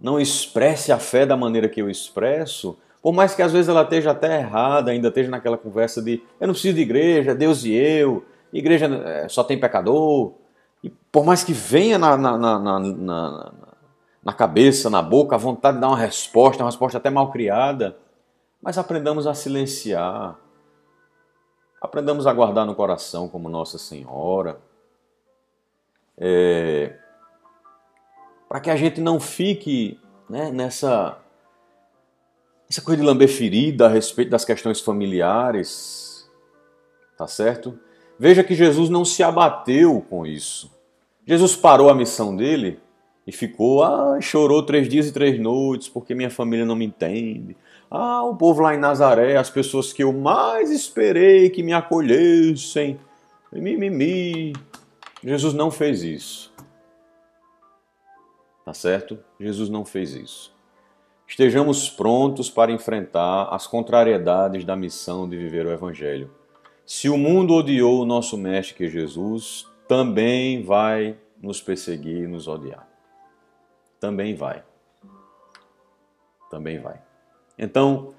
não 0.00 0.20
expresse 0.20 0.92
a 0.92 1.00
fé 1.00 1.26
da 1.26 1.36
maneira 1.36 1.68
que 1.68 1.82
eu 1.82 1.90
expresso, 1.90 2.78
por 3.02 3.12
mais 3.12 3.34
que 3.34 3.42
às 3.42 3.52
vezes 3.52 3.68
ela 3.68 3.82
esteja 3.82 4.12
até 4.12 4.38
errada, 4.38 4.92
ainda 4.92 5.08
esteja 5.08 5.30
naquela 5.30 5.58
conversa 5.58 6.00
de 6.00 6.22
eu 6.40 6.46
não 6.46 6.54
preciso 6.54 6.76
de 6.76 6.82
igreja, 6.82 7.34
Deus 7.34 7.64
e 7.64 7.72
eu, 7.72 8.24
igreja 8.52 8.86
é, 8.86 9.28
só 9.28 9.42
tem 9.42 9.58
pecador, 9.58 10.32
e 10.82 10.90
por 11.10 11.24
mais 11.24 11.42
que 11.42 11.52
venha 11.52 11.98
na, 11.98 12.16
na, 12.16 12.38
na, 12.38 13.52
na, 14.24 14.32
cabeça, 14.32 14.88
na 14.88 15.02
boca, 15.02 15.34
a 15.34 15.38
vontade 15.38 15.76
de 15.76 15.80
dar 15.80 15.88
uma 15.88 15.96
resposta, 15.96 16.62
uma 16.62 16.70
resposta 16.70 16.98
até 16.98 17.10
mal 17.10 17.30
criada, 17.30 17.96
mas 18.60 18.78
aprendamos 18.78 19.26
a 19.26 19.34
silenciar, 19.34 20.38
aprendamos 21.80 22.26
a 22.26 22.32
guardar 22.32 22.64
no 22.64 22.74
coração 22.74 23.28
como 23.28 23.48
Nossa 23.48 23.78
Senhora. 23.78 24.60
É, 26.16 26.96
para 28.48 28.60
que 28.60 28.70
a 28.70 28.76
gente 28.76 29.00
não 29.00 29.18
fique 29.18 29.98
né, 30.28 30.50
nessa 30.50 31.18
essa 32.68 32.80
coisa 32.80 33.02
de 33.02 33.06
lamber 33.06 33.28
ferida 33.28 33.86
a 33.86 33.88
respeito 33.88 34.30
das 34.30 34.46
questões 34.46 34.80
familiares, 34.80 36.30
tá 37.18 37.26
certo? 37.26 37.78
Veja 38.18 38.42
que 38.42 38.54
Jesus 38.54 38.88
não 38.88 39.04
se 39.04 39.22
abateu 39.22 40.00
com 40.08 40.24
isso. 40.24 40.70
Jesus 41.26 41.54
parou 41.54 41.90
a 41.90 41.94
missão 41.94 42.34
dele 42.34 42.80
e 43.26 43.32
ficou, 43.32 43.82
ah, 43.82 44.20
chorou 44.20 44.62
três 44.62 44.88
dias 44.88 45.06
e 45.06 45.12
três 45.12 45.38
noites 45.38 45.88
porque 45.88 46.14
minha 46.14 46.30
família 46.30 46.64
não 46.64 46.74
me 46.74 46.84
entende. 46.84 47.56
Ah, 47.90 48.22
o 48.24 48.36
povo 48.36 48.62
lá 48.62 48.74
em 48.74 48.78
Nazaré, 48.78 49.36
as 49.36 49.50
pessoas 49.50 49.92
que 49.92 50.02
eu 50.02 50.12
mais 50.12 50.70
esperei 50.70 51.50
que 51.50 51.62
me 51.62 51.72
acolhessem, 51.72 52.98
mimimi. 53.52 54.52
Jesus 55.22 55.54
não 55.54 55.70
fez 55.70 56.02
isso. 56.02 56.52
Tá 58.64 58.74
certo? 58.74 59.18
Jesus 59.38 59.68
não 59.68 59.84
fez 59.84 60.14
isso. 60.14 60.52
Estejamos 61.26 61.88
prontos 61.88 62.50
para 62.50 62.72
enfrentar 62.72 63.44
as 63.50 63.66
contrariedades 63.66 64.64
da 64.64 64.76
missão 64.76 65.28
de 65.28 65.36
viver 65.36 65.66
o 65.66 65.70
Evangelho. 65.70 66.30
Se 66.84 67.08
o 67.08 67.16
mundo 67.16 67.54
odiou 67.54 68.02
o 68.02 68.06
nosso 68.06 68.36
Mestre 68.36 68.74
que 68.74 68.84
é 68.84 68.88
Jesus, 68.88 69.66
também 69.88 70.62
vai 70.62 71.16
nos 71.40 71.60
perseguir 71.60 72.24
e 72.24 72.26
nos 72.26 72.48
odiar. 72.48 72.91
Também 74.02 74.34
vai. 74.34 74.64
Também 76.50 76.80
vai. 76.80 77.00
Então, 77.56 78.12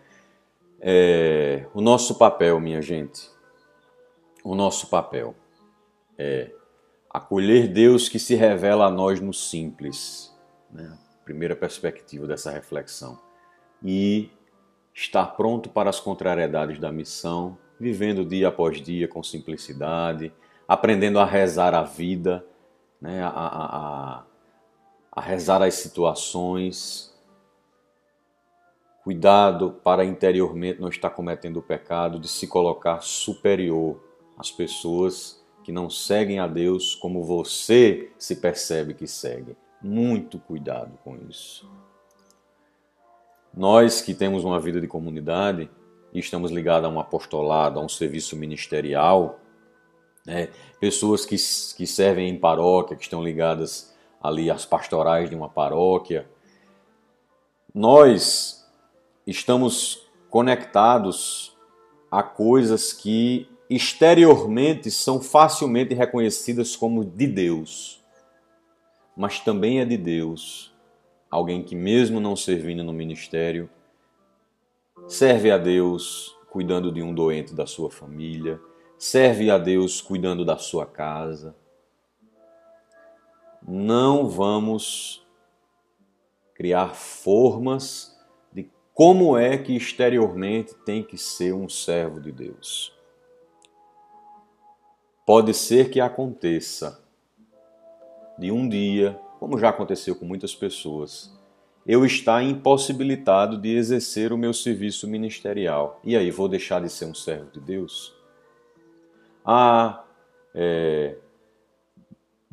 é, 0.79 1.67
o 1.73 1.81
nosso 1.81 2.17
papel, 2.17 2.57
minha 2.61 2.81
gente, 2.81 3.29
o 4.45 4.55
nosso 4.55 4.87
papel 4.89 5.35
é 6.17 6.49
acolher 7.09 7.67
Deus 7.67 8.07
que 8.07 8.17
se 8.17 8.33
revela 8.33 8.85
a 8.85 8.89
nós 8.89 9.19
no 9.19 9.33
simples 9.33 10.33
né? 10.71 10.97
primeira 11.25 11.53
perspectiva 11.53 12.25
dessa 12.25 12.49
reflexão. 12.49 13.19
E 13.83 14.31
estar 14.95 15.25
pronto 15.35 15.69
para 15.69 15.89
as 15.89 15.99
contrariedades 15.99 16.79
da 16.79 16.93
missão, 16.93 17.57
vivendo 17.77 18.23
dia 18.23 18.47
após 18.47 18.81
dia 18.81 19.05
com 19.05 19.21
simplicidade, 19.21 20.31
aprendendo 20.65 21.19
a 21.19 21.25
rezar 21.25 21.73
a 21.75 21.83
vida, 21.83 22.45
né? 23.01 23.21
a, 23.21 23.27
a, 23.27 23.65
a, 23.65 24.23
a 25.15 25.21
rezar 25.21 25.61
as 25.61 25.75
situações. 25.75 27.13
Cuidado 29.03 29.79
para 29.83 30.03
interiormente 30.03 30.81
não 30.81 30.89
estar 30.89 31.11
cometendo 31.11 31.57
o 31.57 31.61
pecado 31.61 32.17
de 32.17 32.27
se 32.27 32.47
colocar 32.47 33.01
superior 33.01 34.01
às 34.37 34.51
pessoas 34.51 35.43
que 35.63 35.71
não 35.71 35.89
seguem 35.89 36.39
a 36.39 36.47
Deus 36.47 36.95
como 36.95 37.23
você 37.23 38.11
se 38.17 38.37
percebe 38.37 38.93
que 38.93 39.05
segue. 39.05 39.55
Muito 39.81 40.39
cuidado 40.39 40.97
com 41.03 41.15
isso. 41.29 41.69
Nós 43.53 44.01
que 44.01 44.15
temos 44.15 44.43
uma 44.43 44.59
vida 44.59 44.81
de 44.81 44.87
comunidade 44.87 45.69
e 46.11 46.19
estamos 46.19 46.49
ligados 46.49 46.89
a 46.89 46.91
um 46.91 46.99
apostolado, 46.99 47.79
a 47.79 47.83
um 47.83 47.89
serviço 47.89 48.35
ministerial, 48.35 49.39
né? 50.25 50.49
pessoas 50.79 51.25
que, 51.25 51.35
que 51.75 51.85
servem 51.85 52.29
em 52.29 52.39
paróquia, 52.39 52.95
que 52.95 53.03
estão 53.03 53.23
ligadas 53.23 53.92
ali 54.23 54.49
às 54.49 54.65
pastorais 54.65 55.29
de 55.29 55.35
uma 55.35 55.49
paróquia, 55.49 56.27
nós 57.75 58.65
estamos 59.27 60.07
conectados 60.29 61.55
a 62.09 62.23
coisas 62.23 62.93
que 62.93 63.47
exteriormente 63.69 64.89
são 64.89 65.21
facilmente 65.21 65.93
reconhecidas 65.93 66.75
como 66.75 67.03
de 67.03 67.27
Deus 67.27 68.03
mas 69.15 69.39
também 69.39 69.79
é 69.79 69.85
de 69.85 69.97
Deus. 69.97 70.73
Alguém 71.29 71.63
que, 71.63 71.75
mesmo 71.75 72.19
não 72.19 72.35
servindo 72.35 72.83
no 72.83 72.93
ministério, 72.93 73.69
serve 75.07 75.51
a 75.51 75.57
Deus 75.57 76.35
cuidando 76.49 76.91
de 76.91 77.01
um 77.01 77.13
doente 77.13 77.53
da 77.53 77.65
sua 77.65 77.89
família, 77.89 78.59
serve 78.97 79.49
a 79.49 79.57
Deus 79.57 80.01
cuidando 80.01 80.45
da 80.45 80.57
sua 80.57 80.85
casa. 80.85 81.55
Não 83.67 84.27
vamos 84.27 85.25
criar 86.53 86.89
formas 86.89 88.17
de 88.51 88.69
como 88.93 89.37
é 89.37 89.57
que 89.57 89.75
exteriormente 89.75 90.75
tem 90.85 91.03
que 91.03 91.17
ser 91.17 91.53
um 91.53 91.69
servo 91.69 92.19
de 92.19 92.31
Deus. 92.31 92.93
Pode 95.25 95.53
ser 95.53 95.89
que 95.89 96.01
aconteça 96.01 97.01
de 98.37 98.51
um 98.51 98.67
dia, 98.67 99.19
como 99.39 99.57
já 99.57 99.69
aconteceu 99.69 100.15
com 100.15 100.25
muitas 100.25 100.53
pessoas, 100.53 101.31
eu 101.85 102.05
estar 102.05 102.41
impossibilitado 102.43 103.57
de 103.57 103.75
exercer 103.75 104.31
o 104.31 104.37
meu 104.37 104.53
serviço 104.53 105.07
ministerial. 105.07 105.99
E 106.03 106.15
aí, 106.15 106.31
vou 106.31 106.47
deixar 106.47 106.81
de 106.81 106.89
ser 106.89 107.05
um 107.05 107.13
servo 107.13 107.51
de 107.51 107.59
Deus? 107.59 108.13
Ah, 109.45 110.03
é, 110.55 111.17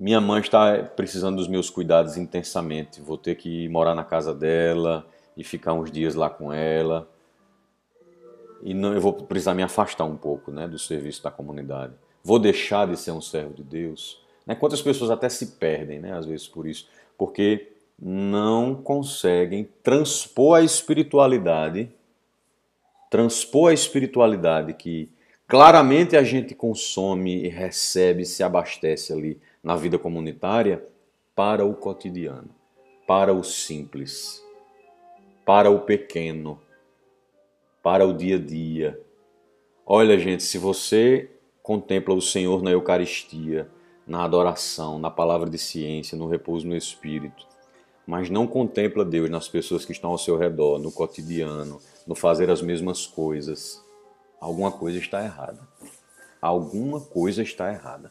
minha 0.00 0.18
mãe 0.18 0.40
está 0.40 0.82
precisando 0.82 1.36
dos 1.36 1.46
meus 1.46 1.68
cuidados 1.68 2.16
intensamente, 2.16 3.02
vou 3.02 3.18
ter 3.18 3.34
que 3.34 3.68
morar 3.68 3.94
na 3.94 4.02
casa 4.02 4.34
dela 4.34 5.06
e 5.36 5.44
ficar 5.44 5.74
uns 5.74 5.92
dias 5.92 6.14
lá 6.14 6.30
com 6.30 6.50
ela. 6.50 7.06
E 8.62 8.72
não, 8.72 8.94
eu 8.94 9.00
vou 9.00 9.12
precisar 9.12 9.52
me 9.52 9.62
afastar 9.62 10.06
um 10.06 10.16
pouco 10.16 10.50
né, 10.50 10.66
do 10.66 10.78
serviço 10.78 11.22
da 11.22 11.30
comunidade. 11.30 11.92
Vou 12.24 12.38
deixar 12.38 12.86
de 12.88 12.96
ser 12.96 13.10
um 13.10 13.20
servo 13.20 13.52
de 13.52 13.62
Deus? 13.62 14.24
Né? 14.46 14.54
Quantas 14.54 14.80
pessoas 14.80 15.10
até 15.10 15.28
se 15.28 15.58
perdem, 15.58 16.00
né, 16.00 16.16
às 16.16 16.24
vezes, 16.24 16.48
por 16.48 16.66
isso, 16.66 16.88
porque 17.18 17.70
não 18.00 18.74
conseguem 18.74 19.68
transpor 19.82 20.60
a 20.60 20.62
espiritualidade, 20.62 21.90
transpor 23.10 23.70
a 23.70 23.74
espiritualidade 23.74 24.72
que 24.72 25.10
claramente 25.46 26.16
a 26.16 26.22
gente 26.22 26.54
consome 26.54 27.44
e 27.44 27.48
recebe, 27.48 28.24
se 28.24 28.42
abastece 28.42 29.12
ali 29.12 29.38
na 29.62 29.76
vida 29.76 29.98
comunitária, 29.98 30.86
para 31.34 31.64
o 31.64 31.74
cotidiano, 31.74 32.50
para 33.06 33.32
o 33.32 33.42
simples, 33.42 34.42
para 35.44 35.70
o 35.70 35.80
pequeno, 35.80 36.60
para 37.82 38.06
o 38.06 38.12
dia 38.12 38.36
a 38.36 38.38
dia. 38.38 39.00
Olha, 39.86 40.18
gente, 40.18 40.42
se 40.42 40.58
você 40.58 41.30
contempla 41.62 42.14
o 42.14 42.20
Senhor 42.20 42.62
na 42.62 42.70
Eucaristia, 42.70 43.70
na 44.06 44.24
adoração, 44.24 44.98
na 44.98 45.10
palavra 45.10 45.48
de 45.48 45.58
ciência, 45.58 46.16
no 46.16 46.28
repouso 46.28 46.66
no 46.66 46.76
Espírito, 46.76 47.46
mas 48.06 48.28
não 48.28 48.46
contempla 48.46 49.04
Deus 49.04 49.30
nas 49.30 49.48
pessoas 49.48 49.84
que 49.84 49.92
estão 49.92 50.10
ao 50.10 50.18
seu 50.18 50.36
redor, 50.36 50.78
no 50.78 50.90
cotidiano, 50.90 51.80
no 52.06 52.14
fazer 52.14 52.50
as 52.50 52.60
mesmas 52.60 53.06
coisas, 53.06 53.84
alguma 54.40 54.72
coisa 54.72 54.98
está 54.98 55.22
errada. 55.22 55.60
Alguma 56.42 57.00
coisa 57.00 57.42
está 57.42 57.70
errada. 57.72 58.10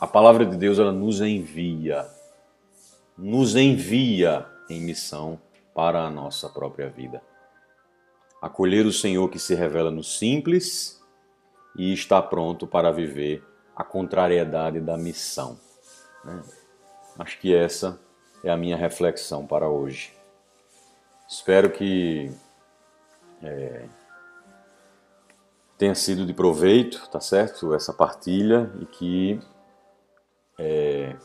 A 0.00 0.06
palavra 0.06 0.46
de 0.46 0.56
Deus 0.56 0.78
ela 0.78 0.92
nos 0.92 1.20
envia, 1.20 2.06
nos 3.16 3.56
envia 3.56 4.46
em 4.70 4.80
missão 4.80 5.40
para 5.74 6.04
a 6.04 6.10
nossa 6.10 6.48
própria 6.48 6.88
vida. 6.88 7.20
Acolher 8.40 8.86
o 8.86 8.92
Senhor 8.92 9.28
que 9.28 9.40
se 9.40 9.56
revela 9.56 9.90
no 9.90 10.04
simples 10.04 11.02
e 11.76 11.92
está 11.92 12.22
pronto 12.22 12.64
para 12.64 12.92
viver 12.92 13.44
a 13.74 13.82
contrariedade 13.82 14.80
da 14.80 14.96
missão. 14.96 15.58
Né? 16.24 16.42
Acho 17.18 17.36
que 17.40 17.52
essa 17.52 17.98
é 18.44 18.50
a 18.50 18.56
minha 18.56 18.76
reflexão 18.76 19.44
para 19.48 19.68
hoje. 19.68 20.12
Espero 21.28 21.72
que 21.72 22.30
é, 23.42 23.88
tenha 25.76 25.96
sido 25.96 26.24
de 26.24 26.32
proveito, 26.32 27.08
tá 27.10 27.18
certo? 27.18 27.74
Essa 27.74 27.92
partilha 27.92 28.72
e 28.80 28.86
que 28.86 29.40
é, 30.58 31.16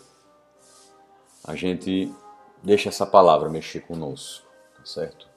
a 1.43 1.55
gente 1.55 2.13
deixe 2.61 2.88
essa 2.88 3.05
palavra 3.05 3.49
mexer 3.49 3.81
conosco, 3.81 4.47
tá 4.77 4.86
certo? 4.86 5.27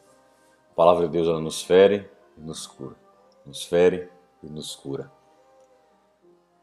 A 0.70 0.74
palavra 0.74 1.07
de 1.07 1.12
Deus 1.12 1.26
ela 1.26 1.40
nos 1.40 1.62
fere 1.62 2.09
e 2.36 2.40
nos 2.40 2.66
cura, 2.66 2.97
nos 3.44 3.64
fere 3.64 4.11
e 4.42 4.49
nos 4.49 4.76
cura. 4.76 5.11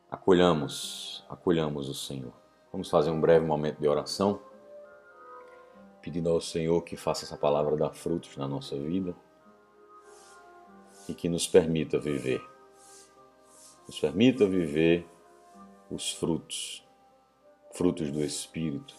Acolhamos, 0.10 1.26
acolhamos 1.28 1.90
o 1.90 1.94
Senhor. 1.94 2.34
Vamos 2.72 2.90
fazer 2.90 3.10
um 3.10 3.20
breve 3.20 3.46
momento 3.46 3.80
de 3.80 3.88
oração, 3.88 4.40
pedindo 6.02 6.30
ao 6.30 6.40
Senhor 6.40 6.82
que 6.84 6.96
faça 6.96 7.26
essa 7.26 7.38
palavra 7.38 7.76
dar 7.76 7.94
frutos 7.94 8.38
na 8.38 8.48
nossa 8.48 8.78
vida 8.78 9.16
e 11.10 11.14
que 11.14 11.28
nos 11.28 11.48
permita 11.48 12.00
viver. 12.00 12.42
Nos 13.88 14.00
permita 14.00 14.46
viver 14.46 15.08
os 15.90 16.14
frutos, 16.14 16.83
frutos 17.74 18.12
do 18.12 18.24
Espírito, 18.24 18.96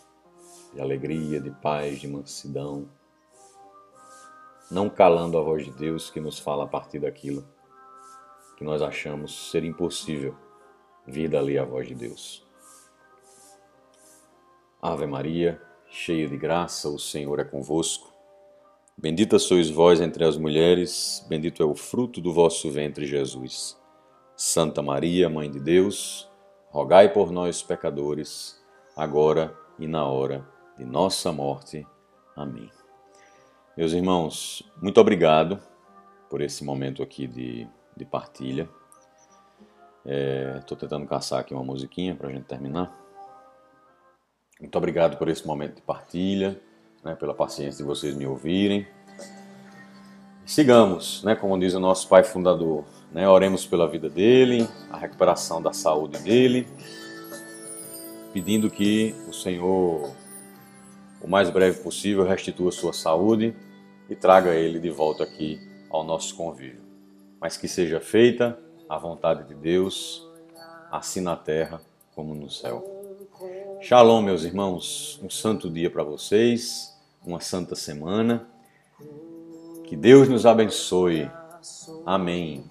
de 0.72 0.81
alegria, 0.81 1.41
de 1.41 1.51
paz, 1.51 2.01
de 2.01 2.09
mansidão, 2.09 2.89
não 4.70 4.91
calando 4.91 5.39
a 5.39 5.43
voz 5.43 5.64
de 5.64 5.70
Deus 5.70 6.11
que 6.11 6.20
nos 6.20 6.39
fala 6.39 6.64
a 6.64 6.66
partir 6.66 6.99
daquilo 6.99 7.47
que 8.57 8.64
nós 8.64 8.83
achamos 8.83 9.51
ser 9.51 9.64
impossível 9.64 10.37
vir 11.07 11.29
dali 11.29 11.59
a 11.59 11.64
voz 11.64 11.87
de 11.87 11.95
Deus. 11.95 12.45
Ave 14.81 15.07
Maria, 15.07 15.61
cheia 15.89 16.29
de 16.29 16.37
graça, 16.37 16.89
o 16.89 16.99
Senhor 16.99 17.39
é 17.41 17.45
convosco. 17.45 18.12
Bendita 18.97 19.39
sois 19.39 19.68
vós 19.68 20.01
entre 20.01 20.25
as 20.25 20.37
mulheres, 20.37 21.25
bendito 21.29 21.62
é 21.62 21.66
o 21.66 21.75
fruto 21.75 22.20
do 22.20 22.33
vosso 22.33 22.70
ventre, 22.70 23.07
Jesus. 23.07 23.77
Santa 24.37 24.83
Maria, 24.83 25.29
Mãe 25.29 25.51
de 25.51 25.59
Deus, 25.59 26.31
rogai 26.68 27.12
por 27.12 27.31
nós, 27.31 27.62
pecadores, 27.62 28.64
agora 28.97 29.55
e 29.78 29.86
na 29.86 30.07
hora 30.07 30.47
de 30.76 30.84
nossa 30.84 31.32
morte. 31.32 31.86
Amém. 32.36 32.70
Meus 33.76 33.92
irmãos, 33.92 34.62
muito 34.80 35.01
obrigado 35.01 35.61
por 36.30 36.40
esse 36.40 36.64
momento 36.64 37.03
aqui 37.03 37.26
de, 37.26 37.66
de 37.97 38.05
partilha. 38.05 38.68
Estou 40.61 40.76
é, 40.76 40.80
tentando 40.80 41.07
caçar 41.07 41.40
aqui 41.40 41.55
uma 41.55 41.64
musiquinha 41.64 42.14
para 42.14 42.28
a 42.28 42.32
gente 42.32 42.45
terminar. 42.45 42.92
Muito 44.61 44.76
obrigado 44.76 45.16
por 45.16 45.28
esse 45.28 45.47
momento 45.47 45.76
de 45.76 45.82
partilha, 45.82 46.61
né, 47.03 47.14
pela 47.14 47.34
paciência 47.34 47.78
de 47.78 47.84
vocês 47.84 48.14
me 48.14 48.26
ouvirem. 48.26 48.86
Sigamos, 50.47 51.24
né, 51.24 51.34
como 51.34 51.59
diz 51.59 51.74
o 51.74 51.80
nosso 51.80 52.09
pai 52.09 52.22
fundador, 52.22 52.84
né, 53.11 53.28
oremos 53.28 53.66
pela 53.66 53.88
vida 53.88 54.09
dele, 54.09 54.68
a 54.90 54.97
recuperação 54.97 55.61
da 55.61 55.72
saúde 55.72 56.18
dele, 56.18 56.68
pedindo 58.35 58.68
que 58.68 59.14
o 59.28 59.32
Senhor, 59.32 60.12
o 61.22 61.28
mais 61.28 61.49
breve 61.51 61.80
possível, 61.85 62.24
restitua 62.24 62.72
sua 62.72 62.93
saúde 62.93 63.55
e 64.11 64.16
traga 64.16 64.53
ele 64.57 64.80
de 64.80 64.91
volta 64.91 65.22
aqui 65.22 65.61
ao 65.89 66.03
nosso 66.03 66.35
convívio. 66.35 66.82
Mas 67.41 67.57
que 67.57 67.68
seja 67.68 68.01
feita 68.01 68.59
a 68.89 68.99
vontade 68.99 69.47
de 69.47 69.55
Deus, 69.55 70.28
assim 70.91 71.20
na 71.20 71.37
terra 71.37 71.80
como 72.12 72.35
no 72.35 72.51
céu. 72.51 72.85
Shalom, 73.80 74.20
meus 74.20 74.43
irmãos. 74.43 75.20
Um 75.22 75.30
santo 75.30 75.70
dia 75.70 75.89
para 75.89 76.03
vocês, 76.03 76.93
uma 77.24 77.39
santa 77.39 77.76
semana. 77.76 78.49
Que 79.85 79.95
Deus 79.95 80.28
nos 80.28 80.45
abençoe. 80.45 81.30
Amém. 82.05 82.64